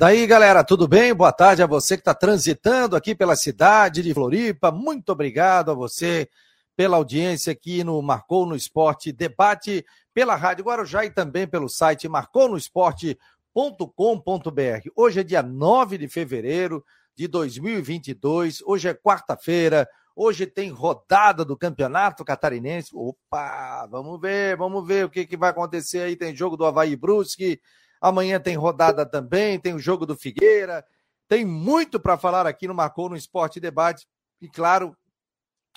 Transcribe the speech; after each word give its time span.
Daí, 0.00 0.28
galera, 0.28 0.62
tudo 0.62 0.86
bem? 0.86 1.12
Boa 1.12 1.32
tarde 1.32 1.60
a 1.60 1.66
você 1.66 1.96
que 1.96 2.02
está 2.02 2.14
transitando 2.14 2.94
aqui 2.94 3.16
pela 3.16 3.34
cidade 3.34 4.00
de 4.00 4.14
Floripa. 4.14 4.70
Muito 4.70 5.10
obrigado 5.10 5.72
a 5.72 5.74
você 5.74 6.28
pela 6.76 6.96
audiência 6.96 7.52
aqui 7.52 7.82
no 7.82 8.00
Marcou 8.00 8.46
no 8.46 8.54
Esporte 8.54 9.10
Debate, 9.10 9.84
pela 10.14 10.36
Rádio 10.36 10.66
Guarujá 10.66 11.04
e 11.04 11.10
também 11.10 11.48
pelo 11.48 11.68
site 11.68 12.08
marconosport.com.br. 12.08 14.88
Hoje 14.94 15.18
é 15.18 15.24
dia 15.24 15.42
9 15.42 15.98
de 15.98 16.06
fevereiro 16.06 16.84
de 17.16 17.26
2022, 17.26 18.62
hoje 18.64 18.88
é 18.88 18.94
quarta-feira, 18.94 19.88
hoje 20.14 20.46
tem 20.46 20.70
rodada 20.70 21.44
do 21.44 21.56
Campeonato 21.56 22.24
Catarinense. 22.24 22.92
Opa, 22.94 23.84
vamos 23.90 24.20
ver, 24.20 24.56
vamos 24.56 24.86
ver 24.86 25.06
o 25.06 25.10
que, 25.10 25.26
que 25.26 25.36
vai 25.36 25.50
acontecer 25.50 26.02
aí. 26.02 26.14
Tem 26.14 26.36
jogo 26.36 26.56
do 26.56 26.64
Havaí 26.64 26.94
Brusque, 26.94 27.60
Amanhã 28.00 28.38
tem 28.38 28.56
rodada 28.56 29.04
também, 29.04 29.58
tem 29.58 29.74
o 29.74 29.78
jogo 29.78 30.06
do 30.06 30.16
Figueira. 30.16 30.84
Tem 31.28 31.44
muito 31.44 32.00
para 32.00 32.16
falar 32.16 32.46
aqui 32.46 32.66
no 32.66 32.74
Marcou 32.74 33.08
no 33.08 33.16
Esporte 33.16 33.60
Debate. 33.60 34.06
E, 34.40 34.48
claro, 34.48 34.96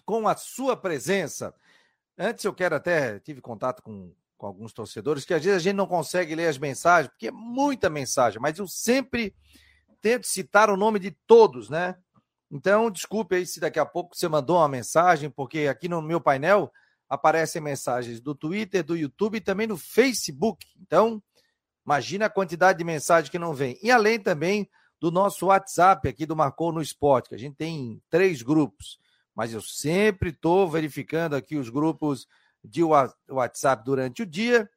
com 0.05 0.27
a 0.27 0.35
sua 0.35 0.75
presença. 0.77 1.53
Antes 2.17 2.45
eu 2.45 2.53
quero 2.53 2.75
até, 2.75 3.19
tive 3.19 3.41
contato 3.41 3.81
com, 3.81 4.13
com 4.37 4.45
alguns 4.45 4.73
torcedores, 4.73 5.25
que 5.25 5.33
às 5.33 5.43
vezes 5.43 5.57
a 5.57 5.63
gente 5.63 5.75
não 5.75 5.87
consegue 5.87 6.35
ler 6.35 6.47
as 6.47 6.57
mensagens, 6.57 7.09
porque 7.11 7.27
é 7.27 7.31
muita 7.31 7.89
mensagem, 7.89 8.39
mas 8.39 8.59
eu 8.59 8.67
sempre 8.67 9.35
tento 10.01 10.27
citar 10.27 10.69
o 10.69 10.77
nome 10.77 10.99
de 10.99 11.11
todos, 11.25 11.69
né? 11.69 11.95
Então, 12.49 12.91
desculpe 12.91 13.35
aí 13.35 13.45
se 13.45 13.59
daqui 13.59 13.79
a 13.79 13.85
pouco 13.85 14.15
você 14.15 14.27
mandou 14.27 14.57
uma 14.57 14.67
mensagem, 14.67 15.29
porque 15.29 15.67
aqui 15.69 15.87
no 15.87 16.01
meu 16.01 16.19
painel 16.19 16.71
aparecem 17.07 17.61
mensagens 17.61 18.19
do 18.19 18.35
Twitter, 18.35 18.83
do 18.83 18.97
YouTube 18.97 19.37
e 19.37 19.41
também 19.41 19.67
no 19.67 19.77
Facebook. 19.77 20.65
Então, 20.81 21.23
Imagina 21.85 22.25
a 22.25 22.29
quantidade 22.29 22.77
de 22.77 22.83
mensagens 22.83 23.29
que 23.29 23.39
não 23.39 23.53
vem. 23.53 23.77
E 23.81 23.89
além 23.89 24.19
também 24.19 24.69
do 24.99 25.09
nosso 25.09 25.47
WhatsApp 25.47 26.07
aqui 26.07 26.25
do 26.25 26.35
Marcou 26.35 26.71
no 26.71 26.81
Esporte, 26.81 27.29
que 27.29 27.35
a 27.35 27.39
gente 27.39 27.55
tem 27.55 28.01
três 28.09 28.41
grupos. 28.43 28.99
Mas 29.35 29.53
eu 29.53 29.61
sempre 29.61 30.29
estou 30.29 30.69
verificando 30.69 31.35
aqui 31.35 31.55
os 31.55 31.69
grupos 31.69 32.27
de 32.63 32.83
WhatsApp 32.83 33.83
durante 33.83 34.21
o 34.21 34.25
dia 34.25 34.69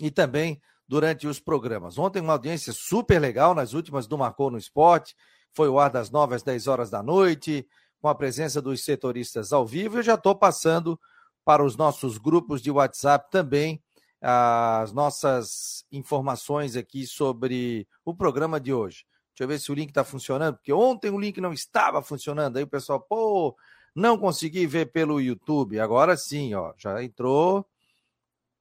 e 0.00 0.10
também 0.10 0.60
durante 0.88 1.26
os 1.26 1.38
programas. 1.38 1.98
Ontem 1.98 2.20
uma 2.20 2.32
audiência 2.32 2.72
super 2.72 3.20
legal 3.20 3.54
nas 3.54 3.74
últimas 3.74 4.06
do 4.06 4.16
Marcou 4.16 4.50
no 4.50 4.58
Esporte. 4.58 5.14
Foi 5.52 5.68
o 5.68 5.78
ar 5.78 5.90
das 5.90 6.10
9 6.10 6.34
às 6.34 6.42
10 6.42 6.66
horas 6.66 6.88
da 6.88 7.02
noite, 7.02 7.66
com 8.00 8.08
a 8.08 8.14
presença 8.14 8.62
dos 8.62 8.82
setoristas 8.82 9.52
ao 9.52 9.66
vivo. 9.66 9.98
Eu 9.98 10.02
já 10.02 10.14
estou 10.14 10.34
passando 10.34 10.98
para 11.44 11.62
os 11.62 11.76
nossos 11.76 12.16
grupos 12.16 12.62
de 12.62 12.70
WhatsApp 12.70 13.30
também 13.30 13.82
as 14.22 14.92
nossas 14.92 15.84
informações 15.90 16.76
aqui 16.76 17.06
sobre 17.06 17.88
o 18.04 18.14
programa 18.14 18.60
de 18.60 18.72
hoje. 18.72 19.04
Deixa 19.30 19.42
eu 19.42 19.48
ver 19.48 19.58
se 19.58 19.72
o 19.72 19.74
link 19.74 19.88
está 19.88 20.04
funcionando, 20.04 20.56
porque 20.56 20.72
ontem 20.72 21.10
o 21.10 21.18
link 21.18 21.40
não 21.40 21.52
estava 21.52 22.00
funcionando. 22.00 22.56
Aí 22.56 22.62
o 22.62 22.68
pessoal, 22.68 23.00
pô, 23.00 23.56
não 23.94 24.16
consegui 24.16 24.64
ver 24.66 24.92
pelo 24.92 25.20
YouTube. 25.20 25.80
Agora 25.80 26.16
sim, 26.16 26.54
ó, 26.54 26.72
já 26.78 27.02
entrou. 27.02 27.66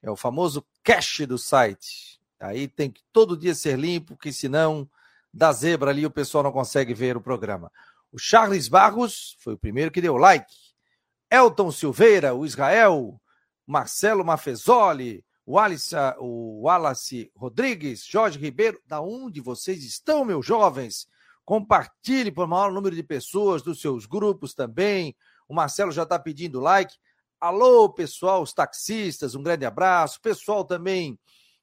É 0.02 0.10
o 0.10 0.16
famoso 0.16 0.66
cache 0.84 1.28
do 1.28 1.38
site. 1.38 2.20
Aí 2.40 2.68
tem 2.68 2.90
que 2.90 3.04
todo 3.14 3.38
dia 3.38 3.54
ser 3.54 3.78
limpo, 3.78 4.16
porque 4.16 4.34
senão 4.34 4.90
dá 5.32 5.54
zebra 5.54 5.92
ali 5.92 6.06
o 6.06 6.12
pessoal 6.12 6.44
não 6.44 6.52
consegue 6.52 6.94
ver 6.94 7.16
o 7.16 7.22
programa. 7.22 7.72
O 8.12 8.18
Charles 8.18 8.68
Barros 8.68 9.38
foi 9.40 9.54
o 9.54 9.58
primeiro 9.58 9.92
que 9.92 10.02
deu 10.02 10.18
like. 10.18 10.54
Elton 11.30 11.72
Silveira, 11.72 12.34
o 12.34 12.46
Israel, 12.46 13.22
Marcelo 13.66 14.26
Mafezoli, 14.26 15.24
o 15.46 15.54
Wallace, 15.54 15.96
o 16.20 16.62
Wallace 16.64 17.32
Rodrigues, 17.36 18.06
Jorge 18.06 18.38
Ribeiro, 18.38 18.80
da 18.86 19.02
onde 19.02 19.42
vocês 19.42 19.84
estão, 19.84 20.24
meus 20.24 20.46
jovens? 20.46 21.08
Compartilhe 21.44 22.32
por 22.32 22.48
maior 22.48 22.72
número 22.72 22.96
de 22.96 23.04
pessoas 23.04 23.62
dos 23.62 23.82
seus 23.82 24.06
grupos 24.06 24.54
também. 24.54 25.16
O 25.48 25.54
Marcelo 25.54 25.92
já 25.92 26.04
está 26.04 26.18
pedindo 26.20 26.60
like. 26.60 26.96
Alô, 27.40 27.90
pessoal, 27.90 28.42
os 28.44 28.54
taxistas, 28.54 29.34
um 29.34 29.42
grande 29.42 29.66
abraço. 29.66 30.22
Pessoal 30.22 30.64
também 30.64 31.20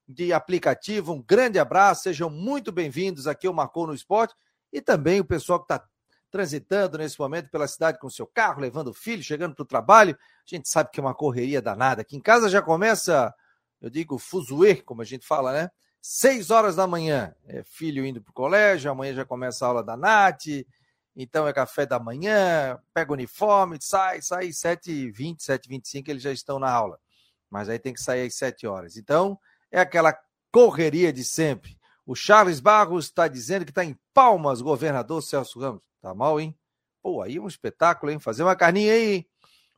de 0.06 0.32
aplicativo, 0.32 1.12
um 1.12 1.22
grande 1.22 1.58
abraço. 1.58 2.02
Sejam 2.02 2.28
muito 2.28 2.72
bem-vindos 2.72 3.26
aqui 3.26 3.46
ao 3.46 3.54
Marcou 3.54 3.86
no 3.86 3.94
Esporte. 3.94 4.34
E 4.72 4.80
também 4.80 5.20
o 5.20 5.24
pessoal 5.24 5.60
que 5.60 5.72
está 5.72 5.86
transitando 6.30 6.98
nesse 6.98 7.18
momento 7.18 7.48
pela 7.48 7.66
cidade 7.66 7.98
com 7.98 8.10
seu 8.10 8.26
carro, 8.26 8.60
levando 8.60 8.88
o 8.88 8.94
filho, 8.94 9.22
chegando 9.22 9.54
para 9.54 9.62
o 9.62 9.66
trabalho. 9.66 10.18
A 10.20 10.54
gente 10.54 10.68
sabe 10.68 10.90
que 10.90 11.00
é 11.00 11.02
uma 11.02 11.14
correria 11.14 11.62
danada. 11.62 12.02
Aqui 12.02 12.16
em 12.16 12.20
casa 12.20 12.50
já 12.50 12.60
começa 12.60 13.32
eu 13.80 13.90
digo 13.90 14.18
fuzuê, 14.18 14.76
como 14.76 15.02
a 15.02 15.04
gente 15.04 15.26
fala, 15.26 15.52
né? 15.52 15.70
Seis 16.00 16.50
horas 16.50 16.76
da 16.76 16.86
manhã, 16.86 17.34
é 17.46 17.62
filho 17.62 18.06
indo 18.06 18.22
para 18.22 18.30
o 18.30 18.34
colégio, 18.34 18.90
amanhã 18.90 19.14
já 19.14 19.24
começa 19.24 19.64
a 19.64 19.68
aula 19.68 19.82
da 19.82 19.96
Nath, 19.96 20.46
então 21.14 21.46
é 21.48 21.52
café 21.52 21.84
da 21.84 21.98
manhã, 21.98 22.78
pega 22.94 23.10
o 23.10 23.14
uniforme, 23.14 23.78
sai, 23.80 24.22
sai, 24.22 24.48
7h20, 24.48 25.38
7h25 25.38 26.08
eles 26.08 26.22
já 26.22 26.32
estão 26.32 26.58
na 26.58 26.70
aula. 26.70 26.98
Mas 27.50 27.68
aí 27.68 27.78
tem 27.78 27.92
que 27.92 28.00
sair 28.00 28.26
às 28.26 28.34
7 28.34 28.66
horas. 28.66 28.96
Então, 28.96 29.38
é 29.70 29.80
aquela 29.80 30.16
correria 30.52 31.12
de 31.12 31.24
sempre. 31.24 31.76
O 32.06 32.14
Charles 32.14 32.60
Barros 32.60 33.06
está 33.06 33.26
dizendo 33.26 33.64
que 33.64 33.70
está 33.70 33.84
em 33.84 33.98
Palmas, 34.14 34.62
governador 34.62 35.22
Celso 35.22 35.58
Ramos. 35.58 35.82
Tá 36.00 36.14
mal, 36.14 36.40
hein? 36.40 36.56
Pô, 37.02 37.20
aí 37.20 37.36
é 37.36 37.40
um 37.40 37.48
espetáculo, 37.48 38.12
hein? 38.12 38.18
Fazer 38.18 38.42
uma 38.42 38.56
carninha 38.56 38.92
aí. 38.92 39.26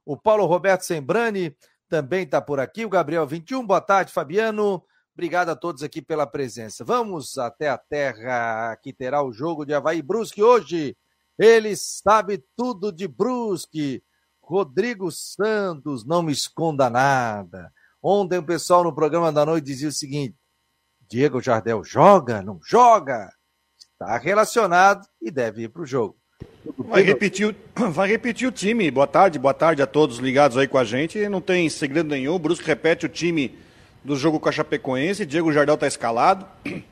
O 0.04 0.16
Paulo 0.16 0.44
Roberto 0.46 0.82
Sembrani 0.82 1.56
também 1.90 2.22
está 2.22 2.40
por 2.40 2.60
aqui. 2.60 2.84
O 2.84 2.88
Gabriel 2.88 3.26
21, 3.26 3.66
boa 3.66 3.80
tarde, 3.80 4.12
Fabiano. 4.12 4.82
Obrigado 5.12 5.50
a 5.50 5.56
todos 5.56 5.82
aqui 5.82 6.00
pela 6.00 6.24
presença. 6.24 6.84
Vamos 6.84 7.36
até 7.36 7.68
a 7.68 7.76
terra 7.76 8.76
que 8.76 8.92
terá 8.92 9.22
o 9.22 9.32
jogo 9.32 9.66
de 9.66 9.74
Havaí 9.74 10.00
Brusque 10.00 10.40
hoje. 10.40 10.96
Ele 11.36 11.74
sabe 11.74 12.44
tudo 12.56 12.92
de 12.92 13.08
Brusque. 13.08 14.02
Rodrigo 14.40 15.10
Santos, 15.10 16.06
não 16.06 16.22
me 16.22 16.32
esconda 16.32 16.88
nada. 16.88 17.72
Ontem 18.00 18.38
o 18.38 18.46
pessoal 18.46 18.84
no 18.84 18.94
programa 18.94 19.32
da 19.32 19.44
noite 19.44 19.64
dizia 19.64 19.88
o 19.88 19.92
seguinte: 19.92 20.36
Diego 21.08 21.42
Jardel 21.42 21.82
joga, 21.82 22.40
não 22.40 22.60
joga? 22.64 23.32
Está 23.78 24.16
relacionado 24.16 25.06
e 25.20 25.30
deve 25.30 25.64
ir 25.64 25.68
para 25.68 25.82
o 25.82 25.86
jogo. 25.86 26.19
Vai 26.78 27.02
repetir, 27.02 27.54
vai 27.74 28.08
repetir 28.08 28.46
o 28.46 28.52
time. 28.52 28.90
Boa 28.90 29.06
tarde, 29.06 29.38
boa 29.38 29.54
tarde 29.54 29.82
a 29.82 29.86
todos 29.86 30.18
ligados 30.18 30.56
aí 30.56 30.68
com 30.68 30.78
a 30.78 30.84
gente. 30.84 31.18
Não 31.28 31.40
tem 31.40 31.68
segredo 31.68 32.08
nenhum. 32.08 32.34
O 32.34 32.38
Brusque 32.38 32.66
repete 32.66 33.06
o 33.06 33.08
time 33.08 33.54
do 34.04 34.14
jogo 34.16 34.38
com 34.38 34.48
a 34.48 34.52
Chapecoense. 34.52 35.24
Diego 35.24 35.52
Jardel 35.52 35.74
está 35.74 35.86
escalado. 35.86 36.46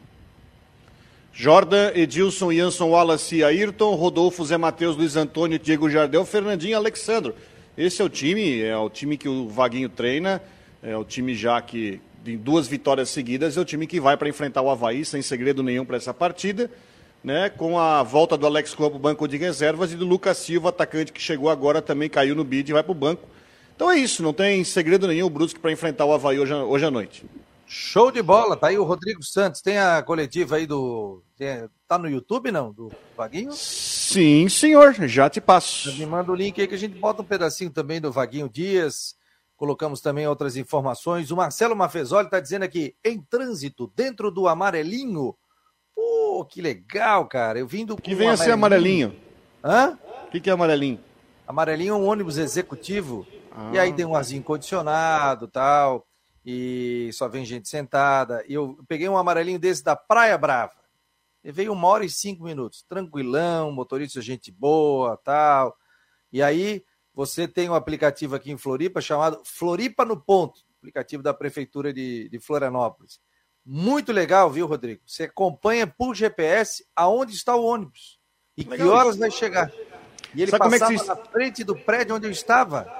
Jordan, 1.32 1.92
Edilson, 1.94 2.52
Jansson, 2.52 2.88
Wallace, 2.88 3.44
Ayrton, 3.44 3.94
Rodolfo, 3.94 4.44
Zé 4.44 4.56
Matheus, 4.56 4.96
Luiz 4.96 5.14
Antônio, 5.14 5.58
Diego 5.58 5.88
Jardel, 5.88 6.24
Fernandinho 6.24 6.76
Alexandro. 6.76 7.34
Esse 7.76 8.02
é 8.02 8.04
o 8.04 8.08
time, 8.08 8.60
é 8.60 8.76
o 8.76 8.90
time 8.90 9.16
que 9.16 9.28
o 9.28 9.48
Vaguinho 9.48 9.88
treina, 9.88 10.42
é 10.82 10.96
o 10.96 11.04
time 11.04 11.36
já 11.36 11.60
que 11.62 12.00
em 12.26 12.36
duas 12.36 12.66
vitórias 12.66 13.08
seguidas 13.10 13.56
é 13.56 13.60
o 13.60 13.64
time 13.64 13.86
que 13.86 14.00
vai 14.00 14.16
para 14.16 14.28
enfrentar 14.28 14.62
o 14.62 14.70
Havaí, 14.70 15.04
sem 15.04 15.22
segredo 15.22 15.62
nenhum 15.62 15.84
para 15.84 15.96
essa 15.96 16.12
partida 16.12 16.68
né, 17.22 17.48
com 17.50 17.78
a 17.78 18.02
volta 18.02 18.36
do 18.36 18.46
Alex 18.46 18.74
Clô 18.74 18.90
para 18.90 18.96
o 18.96 19.00
banco 19.00 19.26
de 19.26 19.36
reservas 19.36 19.92
e 19.92 19.96
do 19.96 20.06
Lucas 20.06 20.38
Silva, 20.38 20.68
atacante 20.70 21.12
que 21.12 21.20
chegou 21.20 21.50
agora, 21.50 21.82
também 21.82 22.08
caiu 22.08 22.34
no 22.34 22.44
bid 22.44 22.70
e 22.70 22.72
vai 22.72 22.82
para 22.82 22.92
o 22.92 22.94
banco. 22.94 23.28
Então 23.74 23.90
é 23.90 23.96
isso, 23.96 24.22
não 24.22 24.32
tem 24.32 24.64
segredo 24.64 25.06
nenhum 25.06 25.26
o 25.26 25.30
Brusque 25.30 25.60
para 25.60 25.70
enfrentar 25.70 26.04
o 26.04 26.12
Havaí 26.12 26.38
hoje, 26.38 26.54
hoje 26.54 26.84
à 26.84 26.90
noite. 26.90 27.24
Show 27.70 28.10
de 28.10 28.22
bola, 28.22 28.56
tá 28.56 28.68
aí 28.68 28.78
o 28.78 28.82
Rodrigo 28.82 29.22
Santos. 29.22 29.60
Tem 29.60 29.76
a 29.76 30.02
coletiva 30.02 30.56
aí 30.56 30.66
do. 30.66 31.22
Tem, 31.36 31.68
tá 31.86 31.98
no 31.98 32.08
YouTube, 32.08 32.50
não? 32.50 32.72
Do 32.72 32.90
Vaguinho? 33.14 33.52
Sim, 33.52 34.48
senhor, 34.48 34.94
já 35.06 35.28
te 35.28 35.38
passo. 35.38 35.92
Me 35.92 36.06
manda 36.06 36.32
o 36.32 36.34
link 36.34 36.58
aí 36.58 36.66
que 36.66 36.74
a 36.74 36.78
gente 36.78 36.98
bota 36.98 37.20
um 37.20 37.26
pedacinho 37.26 37.70
também 37.70 38.00
do 38.00 38.10
Vaguinho 38.10 38.48
Dias. 38.48 39.14
Colocamos 39.54 40.00
também 40.00 40.26
outras 40.26 40.56
informações. 40.56 41.30
O 41.30 41.36
Marcelo 41.36 41.76
Mafezoli 41.76 42.24
está 42.24 42.40
dizendo 42.40 42.62
aqui: 42.62 42.96
em 43.04 43.20
trânsito, 43.20 43.92
dentro 43.94 44.30
do 44.30 44.48
amarelinho, 44.48 45.36
Pô, 45.98 46.44
que 46.44 46.62
legal, 46.62 47.26
cara. 47.26 47.58
Eu 47.58 47.66
vim 47.66 47.84
do. 47.84 47.96
Que 47.96 48.14
vem 48.14 48.28
a 48.28 48.36
ser 48.36 48.52
amarelinho. 48.52 49.16
Hã? 49.64 49.98
O 50.28 50.30
que, 50.30 50.38
que 50.40 50.48
é 50.48 50.52
amarelinho? 50.52 51.00
Amarelinho 51.44 51.94
é 51.94 51.96
um 51.96 52.06
ônibus 52.06 52.38
executivo. 52.38 53.26
Ah. 53.50 53.72
E 53.74 53.78
aí 53.80 53.92
tem 53.92 54.04
um 54.04 54.14
arzinho 54.14 54.44
condicionado 54.44 55.48
tal. 55.48 56.06
E 56.46 57.10
só 57.12 57.26
vem 57.26 57.44
gente 57.44 57.68
sentada. 57.68 58.44
E 58.48 58.54
eu 58.54 58.78
peguei 58.86 59.08
um 59.08 59.18
amarelinho 59.18 59.58
desse 59.58 59.82
da 59.82 59.96
Praia 59.96 60.38
Brava. 60.38 60.72
Levei 61.42 61.68
uma 61.68 61.88
hora 61.88 62.04
e 62.04 62.10
cinco 62.10 62.44
minutos. 62.44 62.84
Tranquilão, 62.88 63.72
motorista 63.72 64.22
gente 64.22 64.52
boa 64.52 65.16
tal. 65.16 65.76
E 66.32 66.40
aí 66.40 66.84
você 67.12 67.48
tem 67.48 67.68
um 67.68 67.74
aplicativo 67.74 68.36
aqui 68.36 68.52
em 68.52 68.56
Floripa 68.56 69.00
chamado 69.00 69.42
Floripa 69.44 70.04
no 70.04 70.16
Ponto, 70.16 70.60
aplicativo 70.78 71.24
da 71.24 71.34
Prefeitura 71.34 71.92
de, 71.92 72.28
de 72.28 72.38
Florianópolis. 72.38 73.18
Muito 73.70 74.12
legal, 74.12 74.50
viu, 74.50 74.66
Rodrigo? 74.66 75.02
Você 75.04 75.24
acompanha 75.24 75.86
por 75.86 76.14
GPS 76.14 76.86
aonde 76.96 77.34
está 77.34 77.54
o 77.54 77.62
ônibus 77.62 78.18
e 78.56 78.62
legal. 78.62 78.78
que 78.78 78.82
horas 78.84 79.18
vai 79.18 79.30
chegar. 79.30 79.70
E 80.34 80.40
ele 80.40 80.50
Sabe 80.50 80.70
passava 80.70 80.94
é 80.94 80.96
que 80.96 81.06
na 81.06 81.16
frente 81.16 81.64
do 81.64 81.76
prédio 81.76 82.16
onde 82.16 82.26
eu 82.26 82.30
estava. 82.30 82.90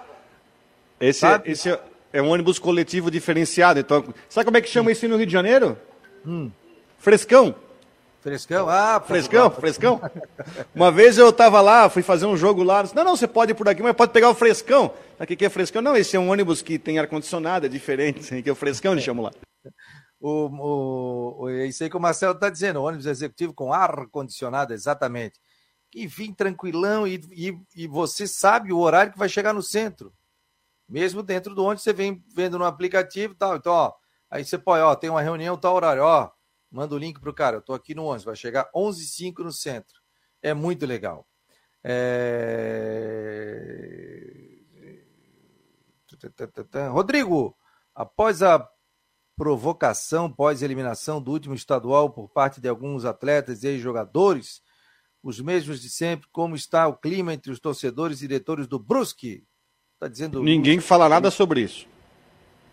Esse, 1.01 1.25
é, 1.25 1.41
esse 1.47 1.79
é, 2.13 2.21
um 2.21 2.29
ônibus 2.29 2.59
coletivo 2.59 3.11
diferenciado. 3.11 3.81
Então, 3.81 4.13
sabe 4.29 4.45
como 4.45 4.59
é 4.59 4.61
que 4.61 4.69
chama 4.69 4.91
hum. 4.91 4.93
isso 4.93 5.09
no 5.09 5.17
Rio 5.17 5.25
de 5.25 5.33
Janeiro? 5.33 5.79
Hum. 6.27 6.51
Frescão. 6.99 7.55
Frescão? 8.21 8.69
Ah, 8.69 9.01
frescão, 9.01 9.51
frescão. 9.51 10.03
Uma 10.75 10.93
vez 10.93 11.17
eu 11.17 11.31
estava 11.31 11.63
lá, 11.63 11.89
fui 11.89 12.03
fazer 12.03 12.27
um 12.27 12.37
jogo 12.37 12.63
lá. 12.63 12.83
Disse, 12.83 12.95
não, 12.95 13.05
não, 13.05 13.17
você 13.17 13.27
pode 13.27 13.53
ir 13.53 13.55
por 13.55 13.67
aqui, 13.67 13.83
mas 13.83 13.97
pode 13.97 14.13
pegar 14.13 14.29
o 14.29 14.35
frescão. 14.35 14.93
O 15.19 15.27
que, 15.27 15.47
é 15.47 15.49
frescão? 15.49 15.81
Não, 15.81 15.97
esse 15.97 16.15
é 16.15 16.21
um 16.21 16.31
ônibus 16.31 16.61
que 16.61 16.79
tem 16.79 16.99
ar-condicionado, 16.99 17.65
é 17.65 17.69
diferente, 17.71 18.21
que 18.43 18.51
é 18.51 18.53
o 18.53 18.57
frescão, 18.57 18.93
eles 18.93 19.03
chamam 19.03 19.25
lá. 19.25 19.31
O, 20.21 21.43
o, 21.43 21.49
é 21.49 21.67
isso 21.67 21.85
aí 21.85 21.91
que 21.91 21.97
o 21.97 22.01
Marcelo 22.01 22.35
está 22.35 22.51
dizendo, 22.51 22.83
ônibus 22.83 23.07
executivo 23.07 23.55
com 23.55 23.73
ar-condicionado, 23.73 24.73
exatamente. 24.75 25.41
E 25.95 26.07
vim 26.07 26.33
tranquilão 26.33 27.07
e, 27.07 27.21
e, 27.31 27.59
e 27.75 27.87
você 27.87 28.27
sabe 28.27 28.73
o 28.73 28.79
horário 28.79 29.13
que 29.13 29.19
vai 29.19 29.29
chegar 29.29 29.55
no 29.55 29.63
centro. 29.63 30.13
Mesmo 30.89 31.23
dentro 31.23 31.55
do 31.55 31.63
ônibus, 31.65 31.85
você 31.85 31.93
vem 31.93 32.23
vendo 32.35 32.59
no 32.59 32.65
aplicativo 32.65 33.35
e 33.35 33.37
tal. 33.37 33.57
Então, 33.57 33.73
ó, 33.73 33.95
aí 34.31 34.45
você 34.45 34.59
pode, 34.59 34.83
ó, 34.83 34.95
tem 34.95 35.11
uma 35.11 35.23
reunião, 35.23 35.57
tal 35.57 35.75
horário, 35.75 36.03
ó, 36.03 36.31
manda 36.71 36.95
o 36.95 36.99
link 36.99 37.21
pro 37.21 37.35
cara, 37.35 37.57
eu 37.57 37.63
tô 37.63 37.73
aqui 37.73 37.95
no 37.95 38.05
ônibus, 38.05 38.25
vai 38.25 38.37
chegar 38.37 38.69
11 38.75 39.03
h 39.03 39.09
05 39.09 39.45
no 39.45 39.53
centro. 39.53 40.01
É 40.43 40.53
muito 40.53 40.85
legal. 40.85 41.27
É... 41.85 42.49
Rodrigo, 46.91 47.57
após 47.95 48.43
a 48.43 48.69
provocação 49.39 50.29
pós-eliminação 50.29 51.23
do 51.23 51.31
último 51.31 51.55
estadual 51.55 52.11
por 52.11 52.29
parte 52.29 52.61
de 52.61 52.69
alguns 52.69 53.05
atletas 53.05 53.63
e 53.63 53.79
jogadores, 53.79 54.61
os 55.23 55.41
mesmos 55.41 55.81
de 55.81 55.89
sempre, 55.89 56.29
como 56.33 56.57
está 56.57 56.89
o 56.89 56.97
clima 56.97 57.33
entre 57.33 57.53
os 57.53 57.61
torcedores 57.61 58.19
e 58.19 58.27
diretores 58.27 58.67
do 58.67 58.81
Brusque? 58.81 59.45
Tá 60.01 60.09
dizendo 60.09 60.43
Ninguém 60.43 60.81
fala 60.81 61.09
nada 61.09 61.31
sobre 61.31 61.61
isso. 61.61 61.87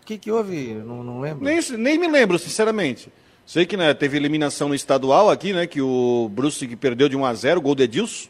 O 0.02 0.06
que, 0.06 0.18
que 0.18 0.30
houve? 0.30 0.74
Não, 0.74 1.02
não 1.04 1.20
lembro. 1.20 1.44
Nem, 1.44 1.60
nem 1.78 1.98
me 1.98 2.08
lembro, 2.08 2.38
sinceramente. 2.38 3.12
Sei 3.44 3.64
que 3.64 3.76
né, 3.76 3.94
teve 3.94 4.16
eliminação 4.16 4.68
no 4.68 4.74
estadual 4.74 5.30
aqui, 5.30 5.52
né? 5.52 5.66
Que 5.66 5.80
o 5.80 6.28
Brusque 6.32 6.74
perdeu 6.74 7.08
de 7.08 7.16
1 7.16 7.24
a 7.24 7.34
0 7.34 7.60
gol 7.60 7.76
de 7.76 7.84
Edilson. 7.84 8.28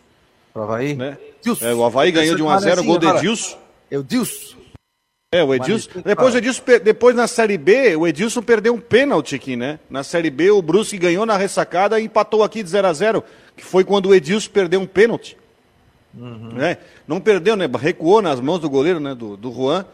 O 0.55 0.61
Havaí? 0.61 0.95
Né? 0.95 1.19
É, 1.63 1.75
o 1.75 1.85
Havaí 1.85 2.13
ganhou 2.13 2.37
de 2.37 2.43
1 2.43 2.51
a 2.51 2.59
0 2.59 2.85
gol 2.85 2.99
de 2.99 3.07
Edilson. 3.07 3.59
Edilson. 3.91 4.57
É, 5.33 5.43
o 5.43 5.53
Edilson. 5.53 5.91
Depois, 6.05 6.35
o 6.35 6.39
Edilson, 6.39 6.63
depois 6.83 7.17
na 7.17 7.27
Série 7.27 7.59
B, 7.59 7.97
o 7.97 8.07
Edilson 8.07 8.43
perdeu 8.43 8.75
um 8.75 8.81
pênalti 8.81 9.35
aqui, 9.35 9.57
né? 9.57 9.81
Na 9.91 10.05
Série 10.05 10.31
B, 10.31 10.51
o 10.53 10.63
Brusque 10.63 10.97
ganhou 10.97 11.27
na 11.27 11.37
ressacada 11.37 11.99
e 11.99 12.05
empatou 12.05 12.45
aqui 12.45 12.63
de 12.63 12.71
0 12.71 12.87
a 12.87 12.93
0 12.93 13.25
que 13.57 13.65
foi 13.65 13.83
quando 13.83 14.07
o 14.07 14.15
Edilson 14.15 14.51
perdeu 14.51 14.81
um 14.81 14.87
pênalti. 14.87 15.37
Uhum. 16.15 16.53
Né? 16.53 16.79
Não 17.09 17.21
perdeu, 17.21 17.57
né? 17.57 17.69
Recuou 17.79 18.23
nas 18.23 18.41
mãos 18.41 18.61
do 18.61 18.71
goleiro, 18.71 19.01
né? 19.01 19.15
Do, 19.15 19.37
do 19.37 19.53
Juan. 19.53 19.85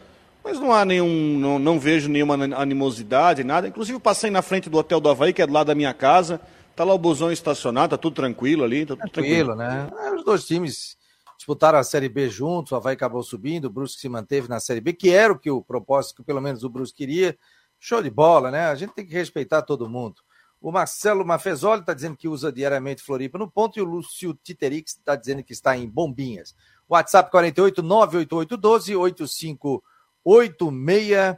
Mas 0.45 0.61
não 0.61 0.73
há 0.73 0.85
nenhum. 0.85 1.39
Não, 1.39 1.59
não 1.59 1.81
vejo 1.81 2.09
nenhuma 2.11 2.35
animosidade, 2.57 3.43
nada. 3.43 3.67
Inclusive, 3.67 3.99
passei 3.99 4.31
na 4.31 4.43
frente 4.43 4.69
do 4.69 4.77
hotel 4.77 5.01
do 5.01 5.09
Havaí, 5.09 5.33
que 5.33 5.41
é 5.41 5.47
do 5.47 5.53
lado 5.53 5.69
da 5.69 5.75
minha 5.75 5.95
casa. 5.95 6.41
Tá 6.77 6.85
lá 6.85 6.93
o 6.95 6.99
busão 6.99 7.33
estacionado, 7.33 7.91
tá 7.91 7.97
tudo 7.97 8.15
tranquilo 8.15 8.65
ali. 8.65 8.85
Tá 8.85 8.97
tudo 8.97 9.11
tranquilo, 9.11 9.57
tranquilo. 9.57 9.57
né? 9.57 9.89
É, 10.09 10.15
os 10.15 10.25
dois 10.25 10.45
times 10.45 10.97
disputaram 11.43 11.77
a 11.77 11.83
Série 11.83 12.09
B 12.09 12.29
juntos, 12.29 12.71
o 12.71 12.77
Havaí 12.77 12.95
acabou 12.95 13.21
subindo, 13.21 13.65
o 13.65 13.71
Brusque 13.71 14.01
se 14.01 14.09
manteve 14.09 14.49
na 14.49 14.61
Série 14.61 14.81
B, 14.81 14.93
que 14.93 15.11
era 15.11 15.33
o 15.33 15.39
que 15.39 15.51
o 15.51 15.61
propósito 15.61 16.19
que 16.19 16.23
pelo 16.23 16.41
menos 16.41 16.63
o 16.63 16.69
Brusque 16.69 16.99
queria. 16.99 17.37
Show 17.81 18.01
de 18.01 18.11
bola, 18.11 18.53
né? 18.53 18.67
A 18.67 18.77
gente 18.77 18.95
tem 18.95 19.05
que 19.05 19.13
respeitar 19.13 19.63
todo 19.63 19.89
mundo. 19.89 20.23
O 20.61 20.71
Marcelo 20.71 21.27
Mafezoli 21.27 21.81
está 21.81 21.93
dizendo 21.93 22.17
que 22.17 22.29
usa 22.29 22.53
diariamente 22.53 23.03
Floripa 23.03 23.39
no 23.39 23.51
ponto 23.51 23.77
e 23.77 23.83
o 23.83 23.85
Lúcio 23.85 24.35
Titerix 24.35 24.93
está 24.93 25.17
dizendo 25.17 25.43
que 25.43 25.53
está 25.53 25.77
em 25.77 25.89
Bombinhas. 25.89 26.55
WhatsApp 26.89 27.29
48 27.33 27.83
98812 27.83 28.95
8586. 28.95 31.37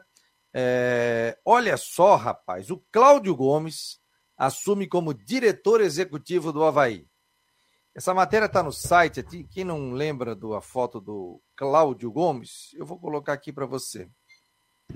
É... 0.53 1.39
Olha 1.43 1.79
só, 1.79 2.17
rapaz, 2.17 2.71
o 2.71 2.77
Cláudio 2.93 3.35
Gomes 3.35 3.99
assume 4.37 4.87
como 4.87 5.15
diretor 5.15 5.81
executivo 5.81 6.53
do 6.53 6.63
Havaí. 6.63 7.07
Essa 7.95 8.13
matéria 8.13 8.47
está 8.47 8.61
no 8.61 8.73
site 8.73 9.21
aqui. 9.21 9.45
Quem 9.45 9.63
não 9.65 9.93
lembra 9.93 10.35
da 10.35 10.61
foto 10.61 11.01
do 11.01 11.41
Cláudio 11.57 12.11
Gomes, 12.11 12.71
eu 12.75 12.85
vou 12.85 12.99
colocar 12.99 13.33
aqui 13.33 13.53
para 13.53 13.67
você. 13.67 14.09